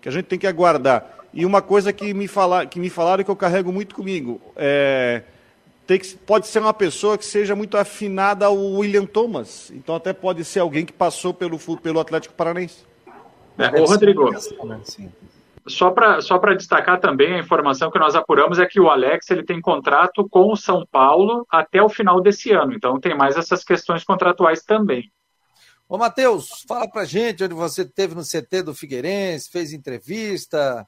que 0.00 0.08
a 0.08 0.12
gente 0.12 0.26
tem 0.26 0.38
que 0.38 0.46
aguardar. 0.46 1.16
E 1.32 1.44
uma 1.44 1.60
coisa 1.60 1.92
que 1.92 2.14
me, 2.14 2.26
fala, 2.26 2.64
que 2.64 2.80
me 2.80 2.88
falaram 2.88 3.22
que 3.22 3.30
eu 3.30 3.36
carrego 3.36 3.70
muito 3.70 3.94
comigo, 3.94 4.40
é, 4.56 5.22
tem 5.86 5.98
que, 5.98 6.14
pode 6.16 6.46
ser 6.46 6.58
uma 6.60 6.72
pessoa 6.74 7.18
que 7.18 7.24
seja 7.24 7.54
muito 7.54 7.76
afinada 7.76 8.46
ao 8.46 8.56
William 8.56 9.04
Thomas. 9.04 9.70
Então 9.70 9.94
até 9.94 10.12
pode 10.12 10.44
ser 10.44 10.60
alguém 10.60 10.84
que 10.84 10.92
passou 10.92 11.34
pelo, 11.34 11.58
pelo 11.78 12.00
Atlético 12.00 12.34
Paranaense. 12.34 12.84
É, 13.58 13.80
ô, 13.80 13.84
Rodrigo, 13.84 14.30
só 15.68 15.90
para 15.90 16.20
só 16.20 16.38
destacar 16.54 17.00
também 17.00 17.34
a 17.34 17.38
informação 17.38 17.90
que 17.90 17.98
nós 17.98 18.14
apuramos 18.14 18.58
é 18.58 18.66
que 18.66 18.80
o 18.80 18.88
Alex 18.88 19.30
ele 19.30 19.44
tem 19.44 19.60
contrato 19.60 20.28
com 20.28 20.52
o 20.52 20.56
São 20.56 20.86
Paulo 20.90 21.46
até 21.50 21.82
o 21.82 21.88
final 21.88 22.20
desse 22.20 22.52
ano. 22.52 22.74
Então 22.74 23.00
tem 23.00 23.16
mais 23.16 23.36
essas 23.36 23.64
questões 23.64 24.04
contratuais 24.04 24.62
também. 24.62 25.10
Ô, 25.88 25.96
Matheus, 25.96 26.64
fala 26.66 26.90
pra 26.90 27.04
gente 27.04 27.44
onde 27.44 27.54
você 27.54 27.82
esteve 27.82 28.14
no 28.14 28.22
CT 28.22 28.62
do 28.62 28.74
Figueirense, 28.74 29.50
fez 29.50 29.72
entrevista, 29.72 30.86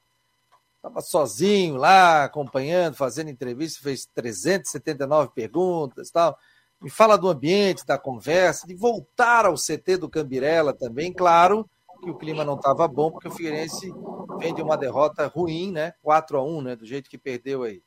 Estava 0.79 1.01
sozinho 1.01 1.77
lá, 1.77 2.25
acompanhando, 2.25 2.95
fazendo 2.95 3.31
entrevista, 3.31 3.83
fez 3.83 4.07
379 4.15 5.33
perguntas 5.35 6.09
tal. 6.09 6.39
Me 6.81 6.89
fala 6.89 7.19
do 7.19 7.29
ambiente, 7.29 7.85
da 7.85 7.99
conversa, 7.99 8.65
de 8.65 8.77
voltar 8.77 9.45
ao 9.45 9.55
CT 9.55 9.97
do 9.97 10.09
Cambirela 10.09 10.73
também. 10.73 11.13
Claro 11.13 11.69
que 12.03 12.11
o 12.11 12.15
clima 12.15 12.45
não 12.45 12.55
estava 12.55 12.87
bom, 12.87 13.11
porque 13.11 13.29
o 13.29 13.31
Figueirense 13.31 13.93
vem 14.39 14.55
de 14.55 14.63
uma 14.63 14.77
derrota 14.77 15.27
ruim, 15.27 15.73
né? 15.73 15.93
4 16.03 16.39
a 16.39 16.43
1 16.43 16.63
né? 16.63 16.77
Do 16.77 16.87
jeito 16.87 17.11
que 17.11 17.19
perdeu 17.19 17.63
aí. 17.63 17.83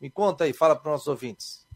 Me 0.00 0.10
conta 0.10 0.44
aí, 0.44 0.52
fala 0.52 0.76
para 0.76 0.88
os 0.88 0.92
nossos 0.92 1.08
ouvintes. 1.08 1.66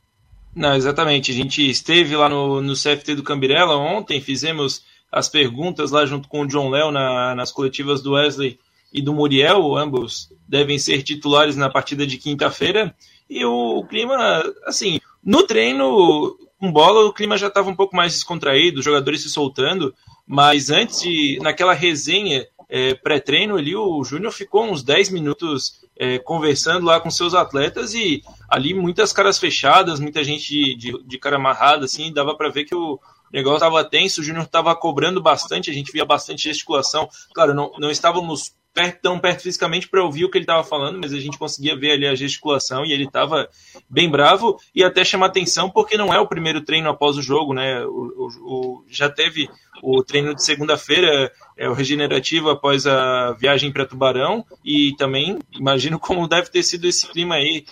Não, 0.55 0.75
exatamente. 0.75 1.31
A 1.31 1.35
gente 1.35 1.69
esteve 1.69 2.17
lá 2.17 2.29
no, 2.29 2.61
no 2.61 2.75
CFT 2.75 3.15
do 3.15 3.23
Cambirela 3.23 3.77
ontem, 3.77 4.21
fizemos 4.21 4.85
as 5.11 5.29
perguntas 5.29 5.91
lá 5.91 6.05
junto 6.07 6.29
com 6.29 6.43
o 6.43 6.47
John 6.47 6.69
Léo 6.69 6.91
na, 6.91 7.35
nas 7.35 7.51
coletivas 7.51 8.03
do 8.03 8.13
Wesley 8.13 8.59
e 8.93 9.01
do 9.01 9.15
Muriel, 9.15 9.77
ambos 9.77 10.33
devem 10.49 10.79
ser 10.79 11.03
titulares 11.03 11.57
na 11.57 11.71
partida 11.71 12.07
de 12.07 12.19
quinta-feira. 12.19 12.95
E 13.29 13.45
o, 13.45 13.79
o, 13.79 13.87
clima, 13.87 14.43
assim, 14.67 15.01
no 15.23 15.47
treino 15.47 16.37
com 16.61 16.71
bola, 16.71 17.07
o 17.07 17.13
clima 17.13 17.39
já 17.39 17.49
estava 17.49 17.71
um 17.71 17.75
pouco 17.75 17.97
mais 17.97 18.13
descontraído, 18.13 18.79
os 18.79 18.85
jogadores 18.85 19.23
se 19.23 19.31
soltando, 19.31 19.95
mas 20.27 20.71
antes 20.71 21.01
de, 21.01 21.39
naquela 21.43 21.73
resenha 21.73 22.47
é, 22.69 22.95
pré-treino 22.95 23.57
ali, 23.57 23.75
o 23.75 24.05
Júnior 24.05 24.31
ficou 24.31 24.65
uns 24.65 24.83
10 24.83 25.11
minutos 25.11 25.81
é, 25.97 26.19
conversando 26.19 26.87
lá 26.87 27.01
com 27.01 27.11
seus 27.11 27.35
atletas 27.35 27.95
e 27.95 28.23
ali 28.49 28.75
muitas 28.75 29.13
caras 29.13 29.39
fechadas, 29.39 29.99
muita 29.99 30.23
gente 30.23 30.47
de, 30.47 30.75
de, 30.77 31.03
de 31.03 31.19
cara 31.19 31.37
amarrada, 31.37 31.87
assim, 31.87 32.13
dava 32.13 32.37
para 32.37 32.51
ver 32.51 32.65
que 32.65 32.75
o, 32.75 33.01
negócio 33.33 33.57
estava 33.57 33.85
tenso, 33.85 34.21
o 34.21 34.25
Júnior 34.25 34.45
estava 34.45 34.75
cobrando 34.75 35.23
bastante, 35.23 35.71
a 35.71 35.75
gente 35.75 35.93
via 35.93 36.05
bastante 36.05 36.43
gesticulação. 36.43 37.09
Claro, 37.33 37.55
não, 37.55 37.73
não 37.79 37.91
estávamos 37.91 38.53
perto, 38.73 39.01
tão 39.03 39.19
perto 39.19 39.43
fisicamente 39.43 39.89
para 39.89 40.03
ouvir 40.03 40.25
o 40.25 40.31
que 40.31 40.39
ele 40.39 40.45
estava 40.45 40.65
falando, 40.65 40.99
mas 41.01 41.13
a 41.13 41.21
gente 41.21 41.39
conseguia 41.39 41.77
ver 41.77 41.93
ali 41.93 42.07
a 42.07 42.15
gesticulação 42.15 42.85
e 42.85 42.93
ele 42.93 43.05
estava 43.05 43.49
bem 43.89 44.09
bravo 44.11 44.59
e 44.75 44.85
até 44.85 45.05
chamar 45.05 45.27
atenção 45.27 45.71
porque 45.71 45.97
não 45.97 46.13
é 46.13 46.19
o 46.19 46.27
primeiro 46.27 46.61
treino 46.61 46.89
após 46.89 47.17
o 47.17 47.23
jogo, 47.23 47.53
né? 47.53 47.85
O, 47.85 47.89
o, 47.89 48.29
o 48.43 48.85
já 48.89 49.09
teve 49.09 49.49
o 49.83 50.03
treino 50.03 50.35
de 50.35 50.45
segunda-feira, 50.45 51.33
é 51.57 51.69
o 51.69 51.75
regenerativo 51.75 52.51
após 52.51 52.87
a 52.87 53.33
viagem 53.33 53.73
para 53.73 53.87
Tubarão 53.87 54.45
e 54.65 54.95
também 54.97 55.39
imagino 55.53 55.99
como 55.99 56.29
deve 56.29 56.51
ter 56.51 56.63
sido 56.63 56.87
esse 56.87 57.09
clima 57.09 57.37
aí 57.37 57.65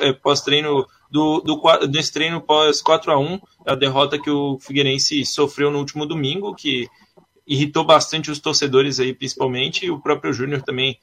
é, 0.00 0.12
pós-treino 0.12 0.86
do, 1.10 1.40
do, 1.40 1.86
desse 1.86 2.12
treino 2.12 2.40
pós 2.40 2.82
4 2.82 3.12
a 3.12 3.18
1 3.18 3.40
a 3.66 3.74
derrota 3.74 4.18
que 4.18 4.30
o 4.30 4.58
Figueirense 4.58 5.24
sofreu 5.24 5.70
no 5.70 5.78
último 5.78 6.06
domingo, 6.06 6.54
que 6.54 6.88
irritou 7.46 7.84
bastante 7.84 8.30
os 8.30 8.38
torcedores 8.38 8.98
aí, 8.98 9.14
principalmente, 9.14 9.86
e 9.86 9.90
o 9.90 10.00
próprio 10.00 10.32
Júnior 10.32 10.62
também 10.62 10.98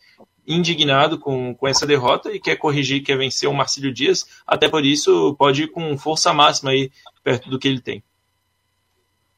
indignado 0.46 1.20
com, 1.20 1.54
com 1.54 1.68
essa 1.68 1.86
derrota 1.86 2.32
e 2.32 2.40
quer 2.40 2.56
corrigir, 2.56 3.04
quer 3.04 3.18
vencer 3.18 3.48
o 3.48 3.54
Marcílio 3.54 3.94
Dias, 3.94 4.26
até 4.46 4.68
por 4.68 4.84
isso 4.84 5.36
pode 5.36 5.64
ir 5.64 5.68
com 5.68 5.98
força 5.98 6.34
máxima 6.34 6.72
aí 6.72 6.92
perto 7.24 7.50
do 7.50 7.60
que 7.60 7.68
ele 7.68 7.80
tem. 7.80 8.04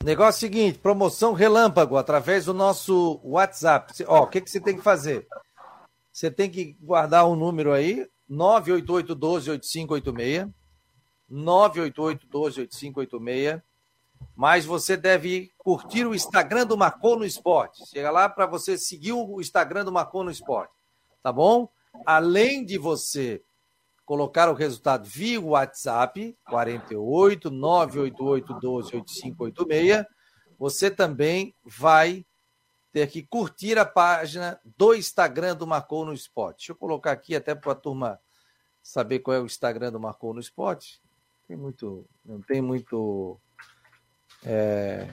Negócio 0.03 0.41
seguinte, 0.41 0.79
promoção 0.79 1.33
relâmpago 1.33 1.97
através 1.97 2.45
do 2.45 2.53
nosso 2.53 3.21
WhatsApp. 3.23 3.93
Ó, 4.07 4.23
o 4.23 4.27
que, 4.27 4.41
que 4.41 4.49
você 4.49 4.59
tem 4.59 4.75
que 4.75 4.81
fazer? 4.81 5.27
Você 6.11 6.29
tem 6.29 6.49
que 6.49 6.75
guardar 6.81 7.27
um 7.27 7.35
número 7.35 7.71
aí, 7.71 8.05
988 8.27 9.15
12 9.15 9.51
8586. 9.51 10.49
988 11.29 12.27
12 12.27 12.61
8586 12.61 13.61
mas 14.35 14.65
você 14.65 14.97
deve 14.97 15.51
curtir 15.57 16.05
o 16.05 16.15
Instagram 16.15 16.65
do 16.65 16.77
Marcou 16.77 17.17
no 17.17 17.25
Esporte. 17.25 17.85
Chega 17.87 18.11
lá 18.11 18.27
para 18.27 18.45
você 18.45 18.77
seguir 18.77 19.13
o 19.13 19.39
Instagram 19.39 19.85
do 19.85 19.91
Marcou 19.91 20.23
no 20.23 20.31
Esporte, 20.31 20.73
tá 21.21 21.31
bom? 21.31 21.69
Além 22.05 22.65
de 22.65 22.77
você 22.77 23.43
colocar 24.05 24.49
o 24.49 24.53
resultado 24.53 25.05
via 25.05 25.39
WhatsApp 25.39 26.37
48 26.49 27.49
988 27.49 28.59
12 28.59 28.95
8586, 28.95 30.05
você 30.57 30.91
também 30.91 31.55
vai 31.63 32.25
ter 32.91 33.07
que 33.07 33.23
curtir 33.23 33.77
a 33.77 33.85
página 33.85 34.59
do 34.77 34.93
Instagram 34.93 35.55
do 35.55 35.65
Marcou 35.65 36.05
no 36.05 36.13
Esporte. 36.13 36.57
Deixa 36.57 36.71
eu 36.73 36.75
colocar 36.75 37.11
aqui 37.11 37.35
até 37.35 37.55
para 37.55 37.71
a 37.71 37.75
turma 37.75 38.19
saber 38.83 39.19
qual 39.19 39.35
é 39.35 39.39
o 39.39 39.45
Instagram 39.45 39.91
do 39.91 39.99
Marcou 39.99 40.33
no 40.33 40.39
Esporte. 40.39 41.01
Tem 41.47 41.57
muito, 41.57 42.05
não 42.23 42.41
tem 42.41 42.61
muito 42.61 43.39
é... 44.45 45.07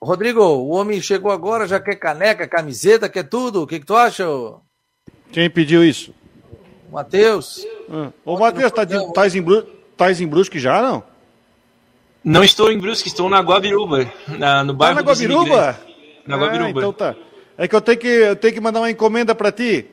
Rodrigo, 0.00 0.42
o 0.42 0.68
homem 0.68 1.00
chegou 1.00 1.32
agora, 1.32 1.66
já 1.66 1.80
quer 1.80 1.96
caneca, 1.96 2.46
camiseta, 2.46 3.08
quer 3.08 3.24
tudo. 3.24 3.62
O 3.62 3.66
que, 3.66 3.80
que 3.80 3.86
tu 3.86 3.96
acha? 3.96 4.24
Quem 5.32 5.50
pediu 5.50 5.84
isso? 5.84 6.14
Matheus. 6.90 7.66
Ah. 7.90 8.10
Ô, 8.24 8.38
Matheus, 8.38 8.70
tá, 8.72 8.84
de, 8.84 8.94
tá, 9.12 9.26
em, 9.26 9.44
tá 9.96 10.12
em 10.12 10.26
Brusque 10.26 10.58
já, 10.58 10.80
não? 10.82 11.02
Não 12.22 12.42
estou 12.42 12.70
em 12.70 12.78
Brusque, 12.78 13.08
estou 13.08 13.28
na 13.28 13.40
Guabiruba, 13.40 14.10
na, 14.26 14.64
no 14.64 14.74
bairro 14.74 14.96
tá 14.96 15.02
na 15.02 15.08
Guabiruba? 15.08 15.80
Na 16.26 16.36
Guabiruba. 16.36 16.66
Ah, 16.66 16.82
então 16.82 16.92
tá. 16.92 17.16
É 17.56 17.66
que 17.68 17.74
eu 17.74 17.80
tenho 17.80 17.98
que, 17.98 18.06
eu 18.06 18.36
tenho 18.36 18.54
que 18.54 18.60
mandar 18.60 18.80
uma 18.80 18.90
encomenda 18.90 19.34
para 19.34 19.52
ti. 19.52 19.86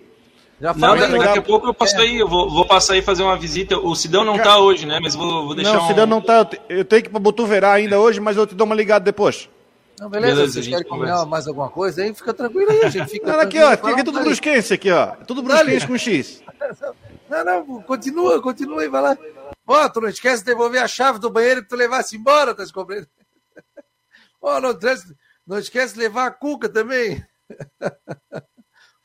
Já 0.63 0.73
não, 0.73 0.95
daqui 0.95 1.39
a 1.39 1.41
pouco 1.41 1.67
eu 1.67 1.73
passo 1.73 1.97
é. 1.97 2.03
aí, 2.03 2.19
eu 2.19 2.27
vou, 2.27 2.49
vou 2.49 2.65
passar 2.65 2.93
aí 2.93 3.01
fazer 3.01 3.21
uma 3.21 3.37
visita. 3.37 3.77
O 3.77 3.93
Sidão 3.95 4.23
não 4.23 4.37
tá 4.37 4.59
hoje, 4.59 4.85
né? 4.85 4.97
Mas 4.97 5.13
vou, 5.13 5.47
vou 5.47 5.53
deixar. 5.53 5.73
Não, 5.73 5.83
o 5.83 5.87
Sidão 5.87 6.05
não 6.05 6.21
tá. 6.21 6.49
Eu 6.69 6.85
tenho 6.85 7.01
que 7.01 7.09
ir 7.09 7.11
pra 7.11 7.19
Botuverá 7.19 7.73
ainda 7.73 7.99
hoje, 7.99 8.21
mas 8.21 8.37
eu 8.37 8.47
te 8.47 8.55
dou 8.55 8.65
uma 8.65 8.73
ligada 8.73 9.03
depois. 9.03 9.49
Não, 9.99 10.09
beleza, 10.09 10.35
beleza 10.35 10.53
vocês 10.53 10.67
querem 10.69 10.87
combinar 10.87 11.25
mais 11.25 11.49
alguma 11.49 11.67
coisa 11.67 12.01
aí? 12.01 12.13
Fica 12.13 12.33
tranquilo 12.33 12.71
aí, 12.71 12.81
a 12.81 12.89
gente 12.89 13.09
fica. 13.09 13.29
Não, 13.29 13.41
aqui, 13.41 13.59
ó, 13.61 13.71
fica 13.71 14.05
tudo 14.05 14.21
brusquense 14.21 14.73
aqui, 14.73 14.89
ó. 14.89 15.07
Tudo 15.27 15.43
brusquense 15.43 15.85
com 15.85 15.97
X. 15.97 16.41
Não, 17.29 17.43
não, 17.43 17.81
continua, 17.81 18.39
continua 18.41 18.83
aí, 18.83 18.87
vai 18.87 19.01
lá. 19.01 19.17
Ó, 19.65 19.89
tu 19.89 19.99
não 20.01 20.09
esquece 20.09 20.43
de 20.43 20.51
devolver 20.51 20.83
a 20.83 20.87
chave 20.87 21.17
do 21.17 21.31
banheiro 21.31 21.63
que 21.63 21.69
tu 21.69 21.75
levasse 21.75 22.15
embora, 22.15 22.53
tá 22.53 22.61
descobrindo? 22.61 23.07
Oh, 24.39 24.59
não, 24.59 24.77
não 25.47 25.57
esquece 25.57 25.95
de 25.95 26.01
levar 26.01 26.27
a 26.27 26.31
cuca 26.31 26.69
também. 26.69 27.25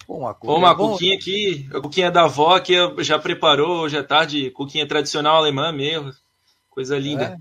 Pô, 0.09 0.17
uma, 0.17 0.33
cuca 0.33 0.55
uma 0.55 0.71
é 0.71 0.75
cuquinha 0.75 1.15
aqui, 1.15 1.69
a 1.71 1.81
cuquinha 1.83 2.11
da 2.11 2.23
avó 2.23 2.59
que 2.61 2.73
já 3.05 3.19
preparou 3.19 3.81
hoje 3.81 3.99
à 3.99 4.03
tarde, 4.03 4.51
cuquinha 4.53 4.89
tradicional 4.89 5.37
alemã 5.37 5.71
mesmo. 5.71 6.11
Coisa 6.71 6.99
linda. 6.99 7.25
É? 7.25 7.37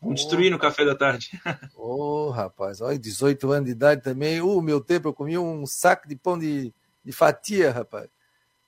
Vamos 0.00 0.20
destruir 0.20 0.50
no 0.50 0.58
café 0.58 0.84
da 0.84 0.96
tarde. 0.96 1.30
Ô, 1.76 2.26
oh, 2.26 2.30
rapaz, 2.30 2.80
olha, 2.80 2.98
18 2.98 3.52
anos 3.52 3.66
de 3.66 3.70
idade 3.70 4.02
também. 4.02 4.40
O 4.40 4.58
uh, 4.58 4.60
meu 4.60 4.80
tempo 4.80 5.06
eu 5.06 5.12
comia 5.12 5.40
um 5.40 5.64
saco 5.64 6.08
de 6.08 6.16
pão 6.16 6.36
de, 6.36 6.74
de 7.04 7.12
fatia, 7.12 7.70
rapaz. 7.70 8.08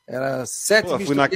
Era 0.07 0.47
sete 0.47 0.87
Pô, 1.05 1.13
na... 1.13 1.29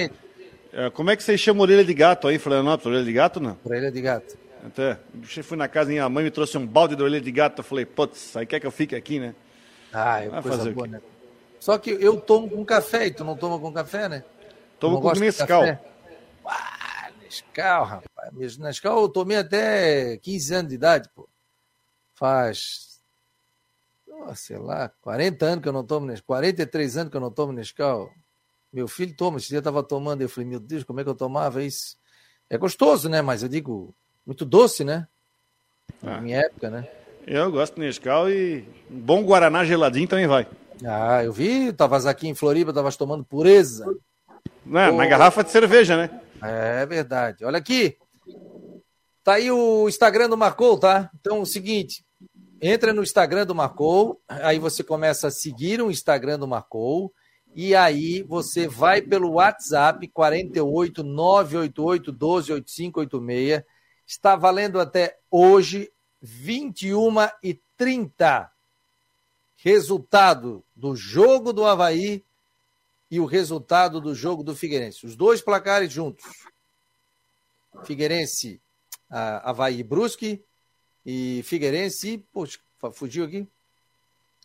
é, 0.73 0.91
Como 0.91 1.11
é 1.11 1.17
que 1.17 1.23
você 1.25 1.37
chama 1.37 1.63
orelha 1.63 1.85
de 1.85 1.95
gato 1.95 2.29
aí 2.29 2.39
Florianópolis? 2.39 2.87
Orelha 2.87 3.05
de 3.05 3.13
gato, 3.13 3.41
não? 3.41 3.59
Orelha 3.65 3.91
de 3.91 4.01
gato. 4.01 4.39
Até, 4.65 5.01
eu 5.37 5.43
fui 5.43 5.57
na 5.57 5.67
casa 5.67 5.87
da 5.87 5.95
minha 5.95 6.09
mãe, 6.09 6.23
me 6.23 6.31
trouxe 6.31 6.57
um 6.59 6.65
balde 6.65 6.95
de 6.95 7.03
orelha 7.03 7.21
de 7.21 7.33
gato. 7.33 7.59
Eu 7.59 7.65
falei, 7.65 7.85
putz, 7.85 8.37
aí 8.37 8.47
quer 8.47 8.61
que 8.61 8.67
eu 8.69 8.71
fique 8.71 8.95
aqui, 8.95 9.19
né? 9.19 9.35
Ah, 9.93 10.23
é 10.23 10.29
coisa 10.43 10.71
boa, 10.71 10.87
né? 10.87 11.01
Só 11.61 11.77
que 11.79 11.91
eu 11.91 12.21
tomo 12.21 12.49
com 12.49 12.65
café 12.65 13.07
e 13.07 13.11
tu 13.11 13.25
não 13.25 13.37
toma 13.37 13.59
com 13.59 13.73
café, 13.73 14.09
né? 14.09 14.25
Tomo 14.79 15.01
com 15.01 15.13
Nescau. 15.13 15.63
Ah, 16.45 17.11
Nescau, 17.23 17.85
rapaz. 17.85 18.57
Nescau 18.57 19.03
eu 19.03 19.09
tomei 19.09 19.37
até 19.37 20.17
15 20.19 20.55
anos 20.55 20.69
de 20.69 20.75
idade, 20.77 21.09
pô. 21.15 21.29
Faz, 22.15 23.01
oh, 24.09 24.35
sei 24.35 24.59
lá, 24.59 24.91
40 25.03 25.47
anos 25.47 25.63
que 25.63 25.69
eu 25.69 25.73
não 25.73 25.85
tomo 25.85 26.07
Nescau. 26.07 26.27
43 26.27 26.97
anos 26.97 27.11
que 27.11 27.17
eu 27.17 27.21
não 27.21 27.31
tomo 27.31 27.53
Nescau. 27.53 28.11
Meu 28.73 28.87
filho 28.87 29.17
toma, 29.17 29.39
esse 29.39 29.49
dia 29.49 29.59
eu 29.59 29.63
tava 29.63 29.83
tomando, 29.83 30.23
eu 30.23 30.29
falei, 30.29 30.49
meu 30.49 30.61
Deus, 30.61 30.85
como 30.85 31.01
é 31.01 31.05
que 31.05 31.11
eu 31.11 31.15
tomava 31.15 31.63
isso? 31.63 31.97
É 32.51 32.57
gostoso, 32.57 33.09
né? 33.09 33.23
Mas 33.23 33.43
eu 33.43 33.49
digo, 33.49 33.95
muito 34.27 34.45
doce, 34.45 34.85
né? 34.85 35.09
Na 36.03 36.19
ah. 36.19 36.21
minha 36.21 36.39
época, 36.39 36.71
né? 36.71 36.89
Eu 37.27 37.51
gosto 37.51 37.75
de 37.75 37.81
Nescau 37.81 38.31
e 38.31 38.67
um 38.91 39.01
bom 39.01 39.23
Guaraná 39.23 39.65
geladinho 39.65 40.09
também 40.09 40.27
vai. 40.27 40.47
Ah, 40.85 41.25
eu 41.25 41.33
vi, 41.33 41.73
tava 41.73 41.97
aqui 42.09 42.29
em 42.29 42.35
Floripa, 42.35 42.73
tava 42.73 42.91
tomando 42.93 43.25
pureza. 43.25 43.87
Não, 44.65 44.97
na 44.97 45.07
garrafa 45.07 45.43
de 45.43 45.51
cerveja, 45.51 45.97
né? 45.97 46.21
É 46.43 46.87
verdade. 46.87 47.45
Olha 47.45 47.59
aqui. 47.59 47.97
Tá 49.25 49.35
aí 49.35 49.51
o 49.51 49.89
Instagram 49.89 50.29
do 50.29 50.37
Marcou, 50.37 50.79
tá? 50.79 51.11
Então, 51.19 51.39
é 51.39 51.41
o 51.41 51.47
seguinte, 51.47 52.05
entra 52.63 52.93
no 52.93 53.03
Instagram 53.03 53.45
do 53.45 53.55
Marcou, 53.55 54.21
aí 54.29 54.59
você 54.59 54.83
começa 54.83 55.29
a 55.29 55.31
seguir 55.31 55.83
o 55.83 55.91
Instagram 55.91 56.39
do 56.39 56.49
Marcou, 56.49 57.13
e 57.55 57.75
aí 57.75 58.23
você 58.23 58.69
vai 58.69 59.03
pelo 59.03 59.33
WhatsApp 59.33 60.07
48 60.09 61.03
988 61.03 62.13
12 62.13 62.53
8586. 62.53 63.63
Está 64.07 64.37
valendo 64.37 64.81
até 64.81 65.17
hoje 65.31 65.91
21 66.23 67.29
e 67.43 67.61
30 67.77 68.51
resultado 69.59 70.65
do 70.75 70.95
jogo 70.95 71.53
do 71.53 71.65
Havaí 71.65 72.25
e 73.11 73.21
o 73.21 73.25
resultado 73.25 74.01
do 74.01 74.15
jogo 74.15 74.43
do 74.43 74.55
Figueirense. 74.55 75.05
Os 75.05 75.17
dois 75.17 75.41
placares 75.43 75.93
juntos. 75.93 76.25
Figueirense, 77.85 78.61
Havaí 79.11 79.83
Brusque 79.83 80.43
e 81.05 81.43
Figueirense. 81.45 82.25
Poxa, 82.33 82.59
fugiu 82.93 83.25
aqui? 83.25 83.47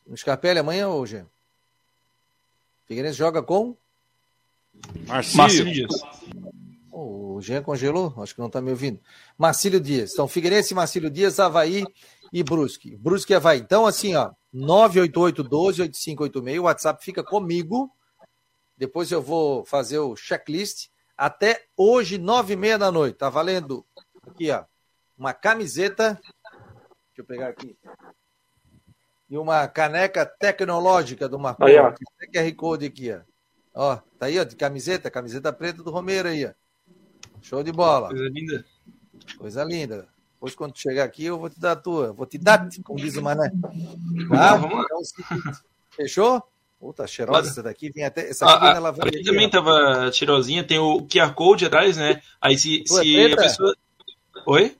No 0.06 0.18
Scarpelli 0.18 0.60
amanhã 0.60 0.90
hoje. 0.90 1.26
Figueirense 2.86 3.18
joga 3.18 3.42
com 3.42 3.78
Marcílio, 5.08 5.38
Marcílio 5.38 5.74
Dias. 5.74 5.92
Oh, 6.92 7.36
o 7.36 7.42
Jean 7.42 7.62
congelou? 7.62 8.14
Acho 8.18 8.34
que 8.34 8.40
não 8.40 8.48
está 8.48 8.62
me 8.62 8.72
ouvindo. 8.72 9.00
Marcílio 9.38 9.80
Dias. 9.80 10.14
Então, 10.14 10.28
Figueirense, 10.28 10.74
Marcílio 10.74 11.10
Dias, 11.10 11.40
Havaí 11.40 11.86
e 12.32 12.44
Brusque. 12.44 12.96
Brusque 12.98 13.34
e 13.34 13.36
Havaí. 13.36 13.60
Então, 13.60 13.86
assim, 13.86 14.16
ó, 14.16 14.32
988-12-8586. 14.54 16.60
O 16.60 16.64
WhatsApp 16.64 17.04
fica 17.04 17.24
comigo. 17.24 17.92
Depois 18.78 19.12
eu 19.12 19.22
vou 19.22 19.66
fazer 19.66 20.00
o 20.00 20.16
checklist. 20.16 20.90
Até 21.18 21.66
hoje, 21.78 22.18
nove 22.18 22.54
e 22.54 22.58
meia 22.58 22.78
da 22.78 22.92
noite. 22.92 23.18
Tá 23.18 23.30
valendo 23.30 23.86
aqui, 24.28 24.52
ó. 24.52 24.64
Uma 25.18 25.34
camiseta. 25.34 26.14
Deixa 26.14 27.20
eu 27.20 27.26
pegar 27.26 27.50
aqui. 27.50 27.78
E 29.30 29.38
uma 29.38 29.68
caneca 29.68 30.26
tecnológica 30.26 31.30
do 31.30 31.40
Marco. 31.40 31.64
Aí, 31.64 31.78
ó. 31.78 31.94
QR 32.34 32.56
Code 32.56 32.86
aqui, 32.86 33.12
ó. 33.12 33.22
Ó, 33.76 33.96
tá 34.20 34.28
aí, 34.28 34.40
ó, 34.40 34.44
de 34.44 34.56
camiseta, 34.56 35.10
camiseta 35.10 35.52
preta 35.52 35.82
do 35.82 35.90
Romero 35.90 36.30
aí, 36.30 36.46
ó. 36.46 36.54
Show 37.42 37.64
de 37.64 37.72
bola. 37.72 38.10
Coisa 38.10 38.30
linda. 38.30 38.66
Coisa 39.38 39.64
linda. 39.64 40.13
Depois, 40.44 40.56
quando 40.56 40.78
chegar 40.78 41.06
aqui, 41.06 41.24
eu 41.24 41.40
vou 41.40 41.50
te 41.50 41.58
dar 41.58 41.72
a 41.72 41.76
tua. 41.78 42.12
Vou 42.12 42.26
te 42.26 42.38
dar, 42.38 42.68
como 42.84 43.00
diz 43.00 43.16
o 43.16 43.22
Mané. 43.22 43.50
Tá? 44.30 44.58
Então, 44.58 45.00
fechou? 45.96 46.44
Puta, 46.78 47.08
cheirosa 47.08 47.50
essa 47.50 47.64
daqui. 47.64 47.90
Vem 47.90 48.04
até, 48.04 48.30
essa 48.30 48.46
aqui 48.46 48.66
a, 48.66 48.78
a, 48.78 48.90
aqui 48.90 49.24
também 49.24 49.50
tava 49.50 50.12
cheirosinha. 50.12 50.62
Tem 50.62 50.78
o 50.78 51.08
QR 51.08 51.34
Code 51.34 51.66
atrás, 51.66 51.96
né? 51.96 52.22
Aí 52.42 52.60
se, 52.60 52.84
se 52.86 53.18
é 53.18 53.32
a 53.32 53.38
pessoa... 53.38 53.74
Oi? 54.46 54.76